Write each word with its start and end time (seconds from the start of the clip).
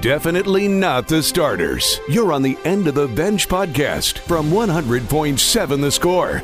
Definitely 0.00 0.66
not 0.66 1.08
the 1.08 1.22
starters. 1.22 2.00
You're 2.08 2.32
on 2.32 2.40
the 2.40 2.56
End 2.64 2.88
of 2.88 2.94
the 2.94 3.06
Bench 3.06 3.46
podcast 3.48 4.16
from 4.20 4.50
100.7 4.50 5.80
The 5.82 5.90
Score. 5.90 6.42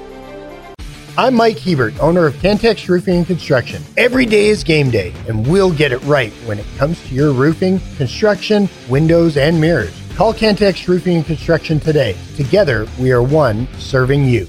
I'm 1.16 1.34
Mike 1.34 1.58
Hebert, 1.58 1.98
owner 1.98 2.26
of 2.26 2.34
Cantex 2.34 2.86
Roofing 2.86 3.16
and 3.16 3.26
Construction. 3.26 3.82
Every 3.96 4.26
day 4.26 4.48
is 4.48 4.62
game 4.62 4.90
day, 4.90 5.14
and 5.26 5.46
we'll 5.46 5.72
get 5.72 5.90
it 5.90 6.02
right 6.02 6.34
when 6.44 6.58
it 6.58 6.66
comes 6.76 7.02
to 7.08 7.14
your 7.14 7.32
roofing, 7.32 7.80
construction, 7.96 8.68
windows, 8.90 9.38
and 9.38 9.58
mirrors. 9.58 9.98
Call 10.16 10.34
Cantex 10.34 10.86
Roofing 10.86 11.16
and 11.16 11.24
Construction 11.24 11.80
today. 11.80 12.14
Together, 12.36 12.86
we 13.00 13.10
are 13.10 13.22
one 13.22 13.66
serving 13.78 14.26
you. 14.26 14.46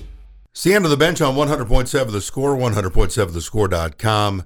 It's 0.51 0.63
the 0.63 0.73
end 0.73 0.83
of 0.83 0.91
the 0.91 0.97
bench 0.97 1.21
on 1.21 1.33
100.7 1.35 2.11
The 2.11 2.19
Score, 2.19 2.57
100.7thescore.com. 2.57 4.43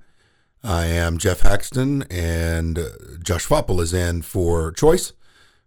I 0.63 0.85
am 0.85 1.17
Geoff 1.17 1.41
Haxton, 1.41 2.03
and 2.11 2.77
uh, 2.77 2.83
Josh 3.23 3.47
Faupel 3.47 3.79
is 3.81 3.93
in 3.93 4.21
for 4.21 4.71
Choice 4.71 5.13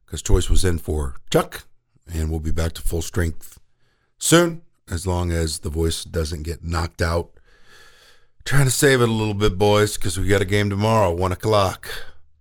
because 0.06 0.22
Choice 0.22 0.48
was 0.48 0.64
in 0.64 0.78
for 0.78 1.16
Chuck, 1.30 1.64
and 2.12 2.30
we'll 2.30 2.40
be 2.40 2.52
back 2.52 2.72
to 2.74 2.82
full 2.82 3.02
strength 3.02 3.58
soon, 4.18 4.62
as 4.88 5.06
long 5.06 5.32
as 5.32 5.60
the 5.60 5.70
voice 5.70 6.04
doesn't 6.04 6.44
get 6.44 6.62
knocked 6.64 7.02
out. 7.02 7.30
Trying 8.44 8.66
to 8.66 8.70
save 8.70 9.00
it 9.00 9.08
a 9.08 9.12
little 9.12 9.34
bit, 9.34 9.58
boys, 9.58 9.96
because 9.96 10.18
we 10.18 10.28
got 10.28 10.42
a 10.42 10.46
game 10.46 10.70
tomorrow, 10.70 11.12
one 11.12 11.32
o'clock, 11.32 11.88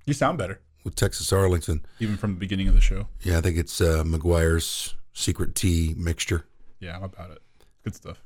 You 0.05 0.13
sound 0.13 0.37
better, 0.37 0.59
with 0.83 0.95
Texas 0.95 1.31
Arlington. 1.33 1.83
even 1.99 2.17
from 2.17 2.33
the 2.35 2.39
beginning 2.39 2.67
of 2.67 2.75
the 2.75 2.81
show. 2.81 3.07
Yeah, 3.21 3.37
I 3.39 3.41
think 3.41 3.57
it's 3.57 3.81
uh, 3.81 4.03
McGuire's 4.05 4.93
secret 5.13 5.55
tea 5.55 5.95
mixture. 5.97 6.45
Yeah, 6.79 6.97
I'm 6.97 7.03
about 7.03 7.31
it. 7.31 7.41
Good 7.83 7.95
stuff. 7.95 8.21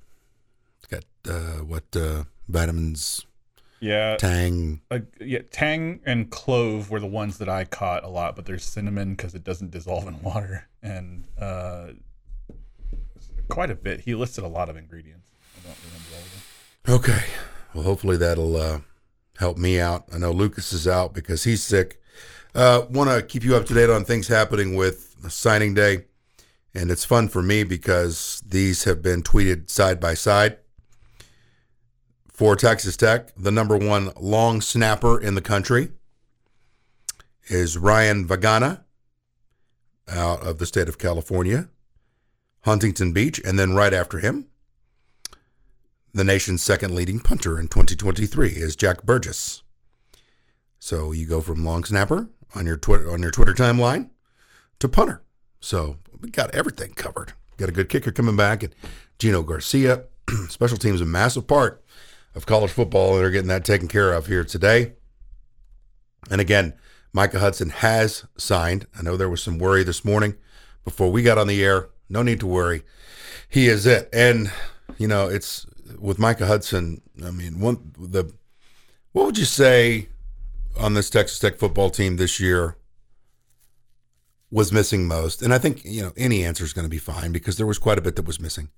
It's 0.79 0.87
got 0.87 1.03
uh, 1.33 1.63
what 1.63 1.83
uh, 1.95 2.23
vitamins, 2.49 3.25
Yeah, 3.79 4.17
Tang. 4.17 4.81
yeah. 5.19 5.39
Tang 5.51 5.99
and 6.05 6.29
clove 6.29 6.89
were 6.89 6.99
the 6.99 7.05
ones 7.05 7.37
that 7.37 7.49
I 7.49 7.63
caught 7.63 8.03
a 8.03 8.07
lot, 8.09 8.35
but 8.35 8.45
there's 8.45 8.63
cinnamon 8.63 9.11
because 9.11 9.35
it 9.35 9.43
doesn't 9.43 9.71
dissolve 9.71 10.07
in 10.07 10.21
water, 10.21 10.67
and 10.81 11.25
uh, 11.39 11.89
quite 13.49 13.71
a 13.71 13.75
bit. 13.75 14.01
He 14.01 14.15
listed 14.15 14.43
a 14.43 14.47
lot 14.47 14.69
of 14.69 14.77
ingredients. 14.77 15.27
I 15.57 15.67
don't 15.67 15.77
remember 15.85 16.07
all 16.13 16.95
of 16.99 17.09
them. 17.11 17.15
Okay. 17.15 17.25
Well, 17.73 17.83
hopefully 17.83 18.17
that'll 18.17 18.55
uh, 18.55 18.79
help 19.37 19.57
me 19.57 19.79
out. 19.79 20.05
I 20.13 20.17
know 20.17 20.31
Lucas 20.31 20.73
is 20.73 20.87
out 20.87 21.13
because 21.13 21.43
he's 21.43 21.63
sick. 21.63 22.01
Uh, 22.55 22.85
Want 22.89 23.09
to 23.09 23.21
keep 23.21 23.43
you 23.43 23.55
up 23.55 23.65
to 23.67 23.73
date 23.73 23.89
on 23.89 24.03
things 24.05 24.27
happening 24.27 24.75
with 24.75 25.15
signing 25.29 25.73
day. 25.73 26.05
And 26.73 26.91
it's 26.91 27.05
fun 27.05 27.27
for 27.27 27.41
me 27.41 27.63
because 27.63 28.41
these 28.47 28.83
have 28.83 29.01
been 29.01 29.23
tweeted 29.23 29.69
side 29.69 29.99
by 29.99 30.13
side. 30.13 30.57
For 32.37 32.55
Texas 32.55 32.95
Tech, 32.95 33.33
the 33.35 33.49
number 33.49 33.75
one 33.75 34.11
long 34.15 34.61
snapper 34.61 35.19
in 35.19 35.33
the 35.33 35.41
country 35.41 35.89
is 37.47 37.77
Rylan 37.77 38.27
Vagana 38.27 38.81
out 40.07 40.45
of 40.45 40.59
the 40.59 40.67
state 40.67 40.87
of 40.87 40.99
California, 40.99 41.67
Huntington 42.61 43.11
Beach. 43.11 43.41
And 43.43 43.57
then 43.57 43.73
right 43.73 43.91
after 43.91 44.19
him, 44.19 44.45
the 46.13 46.23
nation's 46.23 46.61
second 46.61 46.93
leading 46.93 47.19
punter 47.19 47.59
in 47.59 47.69
2023 47.69 48.49
is 48.49 48.75
Jack 48.75 49.01
Burgess. 49.01 49.63
So 50.77 51.11
you 51.11 51.25
go 51.25 51.41
from 51.41 51.65
long 51.65 51.85
snapper 51.85 52.29
on 52.53 52.67
your 52.67 52.77
Twitter 52.77 53.11
on 53.11 53.23
your 53.23 53.31
Twitter 53.31 53.55
timeline 53.55 54.11
to 54.77 54.87
punter. 54.87 55.23
So 55.59 55.97
we 56.21 56.29
got 56.29 56.53
everything 56.53 56.93
covered. 56.93 57.33
Got 57.57 57.69
a 57.69 57.71
good 57.71 57.89
kicker 57.89 58.11
coming 58.11 58.35
back, 58.35 58.61
and 58.61 58.75
Gino 59.17 59.41
Garcia. 59.41 60.03
Special 60.49 60.77
teams 60.77 61.01
a 61.01 61.05
massive 61.05 61.47
part 61.47 61.83
of 62.37 62.45
college 62.45 62.71
football, 62.71 63.15
and 63.15 63.19
they're 63.19 63.31
getting 63.31 63.47
that 63.47 63.65
taken 63.65 63.87
care 63.87 64.13
of 64.13 64.27
here 64.27 64.43
today. 64.43 64.93
And 66.29 66.39
again, 66.39 66.73
Micah 67.11 67.39
Hudson 67.39 67.69
has 67.69 68.25
signed. 68.37 68.85
I 68.97 69.01
know 69.01 69.17
there 69.17 69.27
was 69.27 69.41
some 69.41 69.57
worry 69.57 69.83
this 69.83 70.05
morning 70.05 70.35
before 70.85 71.11
we 71.11 71.23
got 71.23 71.39
on 71.39 71.47
the 71.47 71.63
air. 71.63 71.89
No 72.07 72.21
need 72.21 72.39
to 72.41 72.47
worry. 72.47 72.83
He 73.49 73.67
is 73.67 73.87
it. 73.87 74.07
And 74.13 74.51
you 74.99 75.07
know, 75.07 75.27
it's 75.27 75.65
with 75.99 76.19
Micah 76.19 76.45
Hudson. 76.45 77.01
I 77.25 77.31
mean, 77.31 77.59
one 77.59 77.91
the 77.97 78.31
what 79.13 79.25
would 79.25 79.37
you 79.37 79.45
say 79.45 80.09
on 80.79 80.93
this 80.93 81.09
Texas 81.09 81.39
Tech 81.39 81.57
football 81.57 81.89
team 81.89 82.17
this 82.17 82.39
year 82.39 82.77
was 84.51 84.71
missing 84.71 85.07
most? 85.07 85.41
And 85.41 85.55
I 85.55 85.57
think 85.57 85.83
you 85.83 86.03
know 86.03 86.13
any 86.15 86.45
answer 86.45 86.63
is 86.63 86.73
going 86.73 86.85
to 86.85 86.89
be 86.89 86.99
fine 86.99 87.31
because 87.31 87.57
there 87.57 87.65
was 87.65 87.79
quite 87.79 87.97
a 87.97 88.01
bit 88.01 88.15
that 88.15 88.27
was 88.27 88.39
missing. 88.39 88.69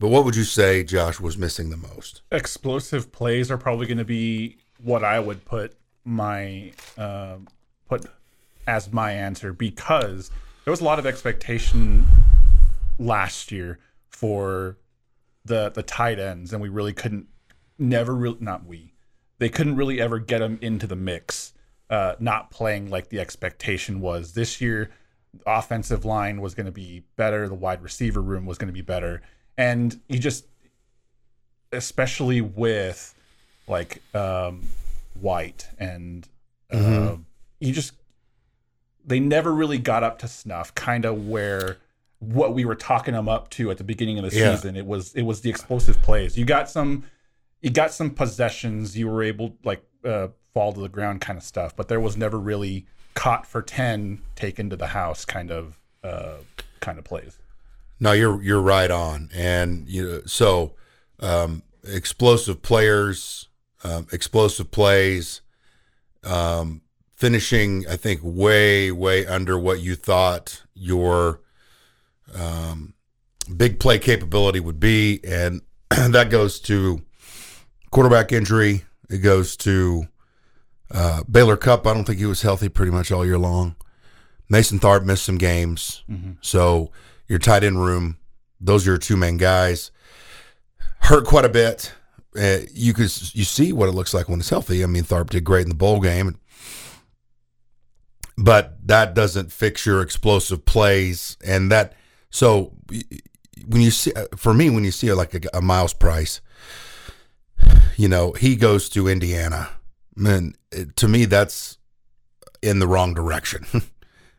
But 0.00 0.08
what 0.08 0.24
would 0.24 0.36
you 0.36 0.44
say, 0.44 0.84
Josh, 0.84 1.18
was 1.18 1.36
missing 1.36 1.70
the 1.70 1.76
most? 1.76 2.22
Explosive 2.30 3.10
plays 3.10 3.50
are 3.50 3.58
probably 3.58 3.86
going 3.86 3.98
to 3.98 4.04
be 4.04 4.58
what 4.82 5.02
I 5.02 5.18
would 5.18 5.44
put 5.44 5.76
my 6.04 6.72
uh, 6.96 7.36
put 7.88 8.06
as 8.66 8.92
my 8.92 9.12
answer 9.12 9.52
because 9.52 10.30
there 10.64 10.70
was 10.70 10.80
a 10.80 10.84
lot 10.84 10.98
of 10.98 11.06
expectation 11.06 12.06
last 12.98 13.50
year 13.50 13.78
for 14.08 14.76
the 15.44 15.70
the 15.70 15.82
tight 15.82 16.18
ends, 16.18 16.52
and 16.52 16.62
we 16.62 16.68
really 16.68 16.92
couldn't 16.92 17.26
never 17.78 18.14
really 18.14 18.38
not 18.40 18.66
we 18.66 18.92
they 19.38 19.48
couldn't 19.48 19.76
really 19.76 20.00
ever 20.00 20.18
get 20.18 20.38
them 20.40 20.58
into 20.60 20.86
the 20.86 20.96
mix. 20.96 21.54
Uh, 21.90 22.14
not 22.20 22.50
playing 22.50 22.90
like 22.90 23.08
the 23.08 23.18
expectation 23.18 24.00
was 24.00 24.34
this 24.34 24.60
year. 24.60 24.90
Offensive 25.46 26.04
line 26.04 26.40
was 26.40 26.54
going 26.54 26.66
to 26.66 26.72
be 26.72 27.04
better. 27.16 27.48
The 27.48 27.54
wide 27.54 27.82
receiver 27.82 28.20
room 28.20 28.44
was 28.44 28.58
going 28.58 28.66
to 28.68 28.74
be 28.74 28.82
better, 28.82 29.22
and 29.58 30.00
you 30.08 30.18
just, 30.18 30.46
especially 31.72 32.40
with 32.40 33.14
like 33.66 34.00
um, 34.14 34.62
White 35.20 35.68
and 35.78 36.26
uh, 36.72 37.16
you 37.60 37.72
just 37.72 37.92
they 39.04 39.20
never 39.20 39.52
really 39.54 39.78
got 39.78 40.02
up 40.02 40.18
to 40.20 40.28
snuff. 40.28 40.74
Kind 40.74 41.04
of 41.04 41.26
where 41.26 41.76
what 42.20 42.54
we 42.54 42.64
were 42.64 42.74
talking 42.74 43.14
them 43.14 43.28
up 43.28 43.48
to 43.50 43.70
at 43.70 43.78
the 43.78 43.84
beginning 43.84 44.18
of 44.18 44.30
the 44.30 44.36
Yeah. 44.36 44.54
season. 44.54 44.76
It 44.76 44.86
was 44.86 45.14
it 45.14 45.22
was 45.22 45.40
the 45.42 45.50
explosive 45.50 46.00
plays. 46.02 46.38
You 46.38 46.44
got 46.44 46.70
some 46.70 47.04
you 47.60 47.70
got 47.70 47.92
some 47.92 48.10
possessions. 48.10 48.96
You 48.96 49.08
were 49.08 49.22
able 49.22 49.56
like 49.64 49.82
uh, 50.04 50.28
fall 50.54 50.72
to 50.72 50.80
the 50.80 50.88
ground 50.88 51.20
kind 51.20 51.36
of 51.36 51.42
stuff, 51.42 51.74
but 51.76 51.88
there 51.88 52.00
was 52.00 52.16
never 52.16 52.38
really 52.38 52.86
caught 53.14 53.46
for 53.46 53.62
ten, 53.62 54.20
taken 54.36 54.70
to 54.70 54.76
the 54.76 54.88
house 54.88 55.24
kind 55.24 55.50
of 55.50 55.78
uh, 56.04 56.36
kind 56.80 56.98
of 56.98 57.04
plays. 57.04 57.38
No, 58.00 58.12
you're 58.12 58.40
you're 58.42 58.62
right 58.62 58.90
on, 58.90 59.30
and 59.34 59.88
you 59.88 60.08
know, 60.08 60.20
so 60.26 60.74
um, 61.20 61.62
explosive 61.84 62.62
players, 62.62 63.48
um, 63.82 64.06
explosive 64.12 64.70
plays, 64.70 65.40
um, 66.22 66.82
finishing. 67.16 67.86
I 67.88 67.96
think 67.96 68.20
way 68.22 68.92
way 68.92 69.26
under 69.26 69.58
what 69.58 69.80
you 69.80 69.96
thought 69.96 70.62
your 70.74 71.40
um, 72.34 72.94
big 73.56 73.80
play 73.80 73.98
capability 73.98 74.60
would 74.60 74.78
be, 74.78 75.20
and 75.26 75.62
that 75.90 76.30
goes 76.30 76.60
to 76.60 77.02
quarterback 77.90 78.30
injury. 78.32 78.84
It 79.10 79.18
goes 79.18 79.56
to 79.58 80.06
uh, 80.90 81.22
Baylor 81.30 81.56
Cupp. 81.56 81.86
I 81.86 81.94
don't 81.94 82.04
think 82.04 82.18
he 82.18 82.26
was 82.26 82.42
healthy 82.42 82.68
pretty 82.68 82.92
much 82.92 83.10
all 83.10 83.24
year 83.26 83.38
long. 83.38 83.74
Mason 84.50 84.78
Tharp 84.78 85.04
missed 85.04 85.24
some 85.24 85.36
games, 85.36 86.04
so 86.40 86.90
your 87.28 87.38
tight 87.38 87.64
end 87.64 87.82
room. 87.84 88.18
Those 88.60 88.86
are 88.86 88.92
your 88.92 88.98
two 88.98 89.16
main 89.16 89.36
guys. 89.36 89.90
Hurt 91.00 91.26
quite 91.26 91.44
a 91.44 91.50
bit. 91.50 91.92
Uh, 92.38 92.58
you 92.72 92.92
could 92.92 93.10
you 93.34 93.44
see 93.44 93.72
what 93.72 93.88
it 93.88 93.92
looks 93.92 94.12
like 94.12 94.28
when 94.28 94.40
it's 94.40 94.50
healthy. 94.50 94.82
I 94.82 94.86
mean, 94.86 95.04
Tharp 95.04 95.30
did 95.30 95.44
great 95.44 95.62
in 95.62 95.68
the 95.68 95.74
bowl 95.74 96.00
game, 96.00 96.38
but 98.36 98.76
that 98.86 99.14
doesn't 99.14 99.52
fix 99.52 99.86
your 99.86 100.02
explosive 100.02 100.64
plays. 100.64 101.36
And 101.44 101.70
that 101.72 101.94
so 102.30 102.74
when 103.66 103.82
you 103.82 103.90
see 103.90 104.12
for 104.36 104.52
me 104.52 104.70
when 104.70 104.84
you 104.84 104.90
see 104.90 105.12
like 105.12 105.34
a, 105.34 105.40
a 105.54 105.62
Myles 105.62 105.94
Price, 105.94 106.40
you 107.96 108.08
know 108.08 108.32
he 108.32 108.56
goes 108.56 108.88
to 108.90 109.08
Indiana. 109.08 109.70
Man, 110.14 110.54
to 110.96 111.08
me 111.08 111.24
that's 111.24 111.78
in 112.62 112.78
the 112.78 112.88
wrong 112.88 113.14
direction. 113.14 113.66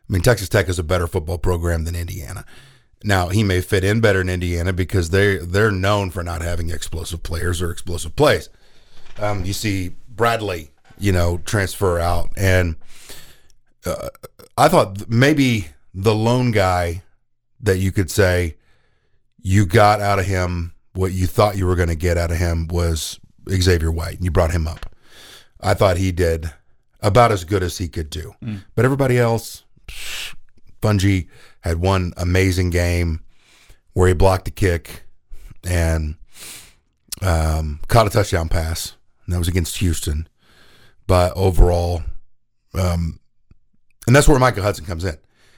I 0.09 0.13
mean, 0.13 0.21
Texas 0.21 0.49
Tech 0.49 0.67
is 0.69 0.79
a 0.79 0.83
better 0.83 1.07
football 1.07 1.37
program 1.37 1.83
than 1.83 1.95
Indiana. 1.95 2.45
Now 3.03 3.29
he 3.29 3.43
may 3.43 3.61
fit 3.61 3.83
in 3.83 4.01
better 4.01 4.21
in 4.21 4.29
Indiana 4.29 4.73
because 4.73 5.09
they 5.09 5.37
they're 5.37 5.71
known 5.71 6.09
for 6.09 6.23
not 6.23 6.41
having 6.41 6.69
explosive 6.69 7.23
players 7.23 7.61
or 7.61 7.71
explosive 7.71 8.15
plays. 8.15 8.49
Um, 9.17 9.45
you 9.45 9.53
see 9.53 9.95
Bradley, 10.09 10.71
you 10.97 11.11
know, 11.11 11.37
transfer 11.39 11.99
out, 11.99 12.29
and 12.35 12.75
uh, 13.85 14.09
I 14.57 14.67
thought 14.67 15.09
maybe 15.09 15.67
the 15.93 16.13
lone 16.13 16.51
guy 16.51 17.03
that 17.61 17.77
you 17.77 17.91
could 17.91 18.11
say 18.11 18.57
you 19.41 19.65
got 19.65 20.01
out 20.01 20.19
of 20.19 20.25
him 20.25 20.73
what 20.93 21.11
you 21.13 21.27
thought 21.27 21.57
you 21.57 21.65
were 21.65 21.75
going 21.75 21.89
to 21.89 21.95
get 21.95 22.17
out 22.17 22.31
of 22.31 22.37
him 22.37 22.67
was 22.67 23.19
Xavier 23.49 23.91
White. 23.91 24.15
And 24.15 24.25
you 24.25 24.31
brought 24.31 24.51
him 24.51 24.67
up. 24.67 24.93
I 25.61 25.73
thought 25.73 25.97
he 25.97 26.11
did 26.11 26.51
about 27.01 27.31
as 27.31 27.43
good 27.45 27.63
as 27.63 27.77
he 27.77 27.87
could 27.87 28.09
do, 28.09 28.33
but 28.75 28.83
everybody 28.85 29.17
else, 29.17 29.63
Fungi 30.81 31.21
had 31.61 31.79
one 31.79 32.13
amazing 32.17 32.69
game 32.69 33.21
where 33.93 34.07
he 34.07 34.13
blocked 34.13 34.47
a 34.47 34.51
kick 34.51 35.03
and 35.63 36.15
um, 37.21 37.79
caught 37.87 38.07
a 38.07 38.09
touchdown 38.09 38.49
pass. 38.49 38.95
And 39.25 39.33
that 39.33 39.39
was 39.39 39.47
against 39.47 39.77
Houston. 39.77 40.27
But 41.07 41.33
overall, 41.35 42.03
um, 42.73 43.19
And 44.07 44.15
that's 44.15 44.27
where 44.27 44.39
Micah 44.39 44.61
Hudson 44.61 44.85
comes 44.85 45.03
in. 45.03 45.17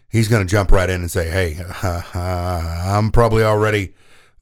He's 0.09 0.27
going 0.27 0.45
to 0.45 0.49
jump 0.49 0.71
right 0.71 0.89
in 0.89 0.99
and 0.99 1.09
say, 1.09 1.29
"Hey, 1.29 1.57
uh, 1.83 2.01
I'm 2.13 3.11
probably 3.11 3.43
already 3.43 3.93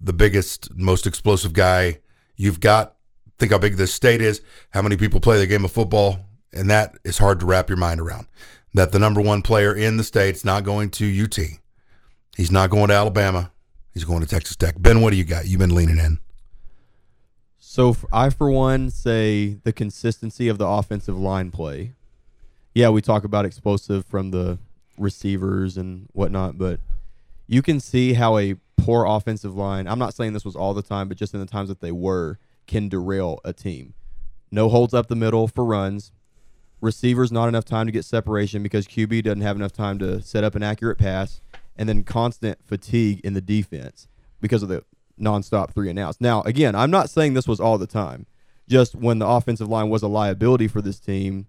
the 0.01 0.13
biggest, 0.13 0.75
most 0.75 1.05
explosive 1.05 1.53
guy 1.53 1.99
you've 2.35 2.59
got. 2.59 2.95
Think 3.37 3.51
how 3.51 3.59
big 3.59 3.75
this 3.75 3.93
state 3.93 4.21
is, 4.21 4.41
how 4.71 4.81
many 4.81 4.97
people 4.97 5.19
play 5.19 5.37
the 5.37 5.45
game 5.45 5.63
of 5.63 5.71
football, 5.71 6.25
and 6.51 6.69
that 6.69 6.97
is 7.03 7.19
hard 7.19 7.39
to 7.41 7.45
wrap 7.45 7.69
your 7.69 7.77
mind 7.77 8.01
around. 8.01 8.27
That 8.73 8.91
the 8.91 8.99
number 8.99 9.21
one 9.21 9.41
player 9.41 9.73
in 9.73 9.97
the 9.97 10.03
state's 10.03 10.45
not 10.45 10.63
going 10.63 10.91
to 10.91 11.23
UT. 11.23 11.39
He's 12.37 12.51
not 12.51 12.69
going 12.69 12.89
to 12.89 12.93
Alabama. 12.93 13.51
He's 13.93 14.05
going 14.05 14.21
to 14.21 14.27
Texas 14.27 14.55
Tech. 14.55 14.75
Ben, 14.77 15.01
what 15.01 15.11
do 15.11 15.17
you 15.17 15.23
got? 15.23 15.47
You've 15.47 15.59
been 15.59 15.73
leaning 15.73 15.97
in. 15.97 16.19
So 17.57 17.95
I, 18.11 18.29
for 18.29 18.49
one, 18.49 18.89
say 18.89 19.57
the 19.63 19.73
consistency 19.73 20.47
of 20.47 20.57
the 20.57 20.67
offensive 20.67 21.17
line 21.17 21.51
play. 21.51 21.93
Yeah, 22.73 22.89
we 22.89 23.01
talk 23.01 23.23
about 23.23 23.45
explosive 23.45 24.05
from 24.05 24.31
the 24.31 24.59
receivers 24.97 25.77
and 25.77 26.07
whatnot, 26.13 26.57
but 26.57 26.79
you 27.47 27.61
can 27.61 27.79
see 27.79 28.13
how 28.13 28.37
a 28.37 28.55
poor 28.77 29.05
offensive 29.05 29.55
line. 29.55 29.87
I'm 29.87 29.99
not 29.99 30.13
saying 30.13 30.33
this 30.33 30.45
was 30.45 30.55
all 30.55 30.73
the 30.73 30.81
time, 30.81 31.07
but 31.07 31.17
just 31.17 31.33
in 31.33 31.39
the 31.39 31.45
times 31.45 31.69
that 31.69 31.81
they 31.81 31.91
were, 31.91 32.37
can 32.67 32.89
derail 32.89 33.39
a 33.43 33.53
team. 33.53 33.93
No 34.51 34.69
holds 34.69 34.93
up 34.93 35.07
the 35.07 35.15
middle 35.15 35.47
for 35.47 35.65
runs. 35.65 36.11
Receivers 36.81 37.31
not 37.31 37.49
enough 37.49 37.65
time 37.65 37.85
to 37.87 37.91
get 37.91 38.05
separation 38.05 38.63
because 38.63 38.87
QB 38.87 39.23
doesn't 39.23 39.41
have 39.41 39.55
enough 39.55 39.73
time 39.73 39.99
to 39.99 40.21
set 40.21 40.43
up 40.43 40.55
an 40.55 40.63
accurate 40.63 40.97
pass, 40.97 41.41
and 41.77 41.89
then 41.89 42.03
constant 42.03 42.59
fatigue 42.65 43.21
in 43.23 43.33
the 43.33 43.41
defense 43.41 44.07
because 44.41 44.63
of 44.63 44.69
the 44.69 44.83
nonstop 45.19 45.73
three 45.73 45.89
and 45.89 45.99
outs. 45.99 46.21
Now, 46.21 46.41
again, 46.43 46.75
I'm 46.75 46.91
not 46.91 47.09
saying 47.09 47.33
this 47.33 47.47
was 47.47 47.59
all 47.59 47.77
the 47.77 47.87
time. 47.87 48.25
Just 48.67 48.95
when 48.95 49.19
the 49.19 49.27
offensive 49.27 49.67
line 49.67 49.89
was 49.89 50.03
a 50.03 50.07
liability 50.07 50.67
for 50.67 50.81
this 50.81 50.99
team, 50.99 51.47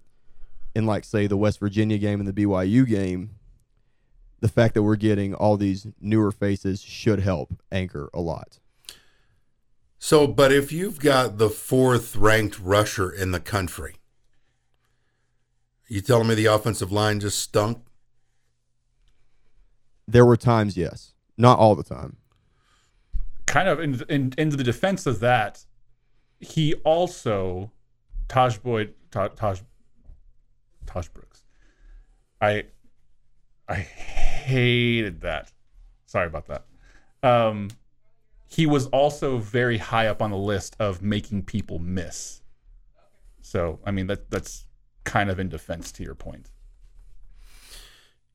in 0.74 0.86
like 0.86 1.04
say 1.04 1.26
the 1.26 1.36
West 1.36 1.60
Virginia 1.60 1.98
game 1.98 2.20
and 2.20 2.28
the 2.28 2.44
BYU 2.44 2.86
game, 2.86 3.30
the 4.40 4.48
fact 4.48 4.74
that 4.74 4.82
we're 4.82 4.96
getting 4.96 5.34
all 5.34 5.56
these 5.56 5.86
newer 6.00 6.32
faces 6.32 6.80
should 6.80 7.20
help 7.20 7.60
anchor 7.70 8.08
a 8.14 8.20
lot. 8.20 8.58
So, 9.98 10.26
but 10.26 10.50
if 10.50 10.72
you've 10.72 10.98
got 10.98 11.36
the 11.36 11.50
fourth 11.50 12.16
ranked 12.16 12.58
rusher 12.58 13.10
in 13.10 13.32
the 13.32 13.40
country, 13.40 13.96
you 15.90 16.00
telling 16.00 16.28
me 16.28 16.36
the 16.36 16.46
offensive 16.46 16.92
line 16.92 17.18
just 17.18 17.38
stunk? 17.40 17.82
There 20.06 20.24
were 20.24 20.36
times, 20.36 20.76
yes, 20.76 21.14
not 21.36 21.58
all 21.58 21.74
the 21.74 21.82
time. 21.82 22.16
Kind 23.46 23.68
of 23.68 23.80
in 23.80 24.00
in, 24.08 24.32
in 24.38 24.50
the 24.50 24.62
defense 24.62 25.04
of 25.04 25.18
that, 25.20 25.64
he 26.38 26.74
also 26.84 27.72
Tahj 28.28 28.62
Boyd 28.62 28.94
Tahj 29.10 29.34
Tahj, 29.34 29.62
Tahj 30.86 31.12
Brooks. 31.12 31.44
I 32.40 32.66
I 33.68 33.74
hated 33.74 35.20
that. 35.22 35.50
Sorry 36.06 36.28
about 36.28 36.46
that. 36.46 36.64
Um, 37.22 37.68
he 38.46 38.64
was 38.64 38.86
also 38.86 39.38
very 39.38 39.78
high 39.78 40.06
up 40.06 40.22
on 40.22 40.30
the 40.30 40.36
list 40.36 40.76
of 40.78 41.02
making 41.02 41.42
people 41.42 41.80
miss. 41.80 42.42
So, 43.42 43.80
I 43.84 43.90
mean, 43.90 44.06
that 44.06 44.30
that's 44.30 44.66
kind 45.04 45.30
of 45.30 45.38
in 45.40 45.48
defense 45.48 45.90
to 45.92 46.02
your 46.02 46.14
point. 46.14 46.50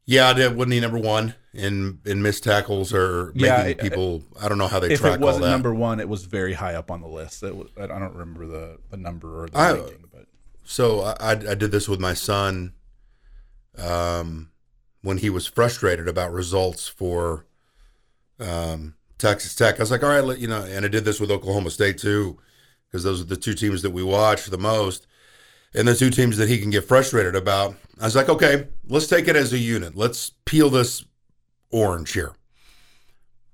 Yeah, 0.07 0.33
that 0.33 0.56
wasn't 0.56 0.73
he 0.73 0.79
number 0.79 1.00
one 1.00 1.33
in 1.53 2.00
in 2.06 2.21
missed 2.21 2.44
tackles 2.44 2.94
or 2.94 3.27
making 3.33 3.45
Yeah, 3.45 3.73
people? 3.73 4.23
I 4.39 4.47
don't 4.47 4.59
know 4.59 4.67
how 4.67 4.79
they 4.79 4.94
If 4.94 5.00
track 5.00 5.15
it 5.15 5.19
wasn't 5.21 5.45
number 5.47 5.73
one, 5.73 6.00
it 6.00 6.07
was 6.07 6.25
very 6.25 6.53
high 6.53 6.75
up 6.75 6.91
on 6.91 7.01
the 7.01 7.07
list. 7.07 7.41
It 7.41 7.56
was, 7.56 7.69
I 7.75 7.88
don't 7.88 8.13
remember 8.13 8.45
the, 8.45 8.77
the 8.91 8.97
number 8.97 9.44
or 9.44 9.47
the 9.47 9.57
I- 9.57 9.71
ranking, 9.73 10.06
but 10.12 10.25
So 10.63 11.01
I, 11.01 11.15
I 11.19 11.31
I 11.31 11.56
did 11.56 11.71
this 11.71 11.89
with 11.89 12.00
my 12.00 12.13
son, 12.13 12.73
um, 13.79 14.51
when 15.01 15.18
he 15.18 15.29
was 15.29 15.47
frustrated 15.47 16.07
about 16.07 16.31
results 16.31 16.88
for, 16.88 17.45
um, 18.39 18.94
Texas 19.18 19.56
Tech. 19.56 19.79
I 19.79 19.83
was 19.83 19.91
like, 19.91 20.03
all 20.03 20.09
right, 20.09 20.23
let, 20.23 20.39
you 20.39 20.47
know, 20.47 20.63
and 20.63 20.85
I 20.85 20.88
did 20.88 21.06
this 21.06 21.19
with 21.19 21.31
Oklahoma 21.31 21.71
State 21.71 21.97
too, 21.97 22.38
because 22.88 23.03
those 23.03 23.21
are 23.21 23.25
the 23.25 23.38
two 23.38 23.53
teams 23.53 23.81
that 23.81 23.91
we 23.91 24.03
watch 24.03 24.45
the 24.45 24.57
most, 24.57 25.07
and 25.75 25.88
the 25.88 25.95
two 25.95 26.10
teams 26.10 26.38
that 26.38 26.50
he 26.50 26.57
can 26.60 26.69
get 26.69 26.86
frustrated 26.86 27.36
about. 27.36 27.75
I 28.00 28.06
was 28.06 28.16
like, 28.16 28.30
okay, 28.30 28.68
let's 28.88 29.07
take 29.07 29.27
it 29.27 29.36
as 29.36 29.54
a 29.54 29.57
unit. 29.57 29.95
Let's 29.95 30.31
peel 30.45 30.69
this 30.69 31.06
orange 31.72 32.12
here. 32.13 32.33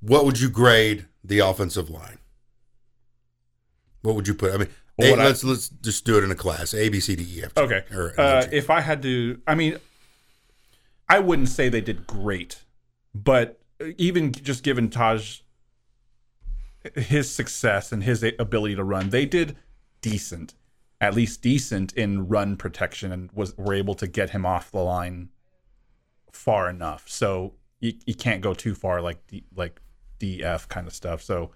What 0.01 0.25
would 0.25 0.39
you 0.39 0.49
grade 0.49 1.05
the 1.23 1.39
offensive 1.39 1.89
line? 1.89 2.17
What 4.01 4.15
would 4.15 4.27
you 4.27 4.33
put? 4.33 4.53
I 4.53 4.57
mean, 4.57 4.67
Well, 4.97 5.15
A- 5.15 5.23
let's 5.23 5.43
let's 5.43 5.69
just 5.69 6.05
do 6.05 6.17
it 6.17 6.23
in 6.23 6.31
a 6.31 6.35
class: 6.35 6.73
A, 6.73 6.89
B, 6.89 6.99
C, 6.99 7.15
D, 7.15 7.23
E, 7.23 7.43
F. 7.43 7.53
G, 7.55 7.61
Okay. 7.61 7.83
or- 7.93 8.19
Uh, 8.19 8.47
if 8.51 8.69
I 8.69 8.81
had 8.81 9.01
to, 9.03 9.39
I 9.47 9.55
mean, 9.55 9.77
I 11.07 11.19
wouldn't 11.19 11.49
say 11.49 11.69
they 11.69 11.81
did 11.81 12.07
great, 12.07 12.63
but 13.13 13.59
even 13.97 14.31
just 14.31 14.63
given 14.63 14.89
Tahj 14.89 15.41
his 16.95 17.29
success 17.31 17.91
and 17.91 18.03
his 18.03 18.23
ability 18.39 18.75
to 18.75 18.83
run, 18.83 19.09
they 19.11 19.25
did 19.25 19.55
decent, 20.01 20.55
at 21.01 21.13
least 21.15 21.41
decent 21.41 21.91
in 21.93 22.29
run 22.29 22.55
protection, 22.55 23.11
and 23.11 23.29
was 23.33 23.57
were 23.57 23.73
able 23.73 23.95
to 23.95 24.07
get 24.07 24.29
him 24.29 24.45
off 24.45 24.71
the 24.71 24.79
line 24.79 25.29
far 26.31 26.69
enough. 26.69 27.09
So 27.09 27.55
you, 27.81 27.93
you 28.05 28.15
can't 28.15 28.41
go 28.41 28.53
too 28.53 28.73
far 28.73 29.01
like 29.01 29.27
D, 29.27 29.43
like 29.53 29.81
DF 30.19 30.69
kind 30.69 30.87
of 30.87 30.93
stuff. 30.93 31.21
So 31.21 31.51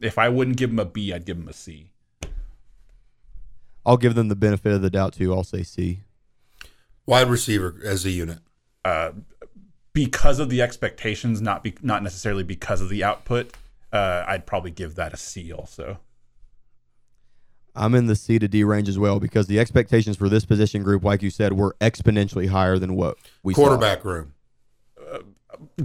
if 0.00 0.18
I 0.18 0.28
wouldn't 0.28 0.56
give 0.56 0.70
him 0.70 0.78
a 0.78 0.84
B, 0.84 1.12
I'd 1.12 1.24
give 1.24 1.38
him 1.38 1.48
a 1.48 1.52
C. 1.52 1.90
I'll 3.86 3.96
give 3.96 4.14
them 4.14 4.28
the 4.28 4.36
benefit 4.36 4.72
of 4.72 4.82
the 4.82 4.90
doubt 4.90 5.14
too. 5.14 5.34
I'll 5.34 5.44
say 5.44 5.62
C. 5.62 6.00
Wide 7.06 7.28
receiver 7.28 7.80
as 7.84 8.04
a 8.06 8.10
unit. 8.10 8.38
uh, 8.84 9.10
because 9.92 10.40
of 10.40 10.50
the 10.50 10.60
expectations, 10.60 11.40
not 11.40 11.62
be, 11.62 11.74
not 11.80 12.02
necessarily 12.02 12.42
because 12.42 12.80
of 12.80 12.88
the 12.88 13.04
output. 13.04 13.54
Uh, 13.92 14.24
I'd 14.26 14.44
probably 14.44 14.72
give 14.72 14.96
that 14.96 15.14
a 15.14 15.16
C 15.16 15.52
also. 15.52 16.00
I'm 17.76 17.94
in 17.94 18.06
the 18.06 18.16
C 18.16 18.38
to 18.38 18.46
D 18.46 18.64
range 18.64 18.88
as 18.88 18.98
well 18.98 19.18
because 19.18 19.46
the 19.46 19.58
expectations 19.58 20.16
for 20.16 20.28
this 20.28 20.44
position 20.44 20.82
group, 20.82 21.02
like 21.02 21.22
you 21.22 21.30
said, 21.30 21.52
were 21.54 21.76
exponentially 21.80 22.48
higher 22.48 22.78
than 22.78 22.94
what 22.94 23.16
we 23.42 23.54
saw. 23.54 23.62
Quarterback 23.62 24.04
room. 24.04 24.34
Uh, 24.98 25.18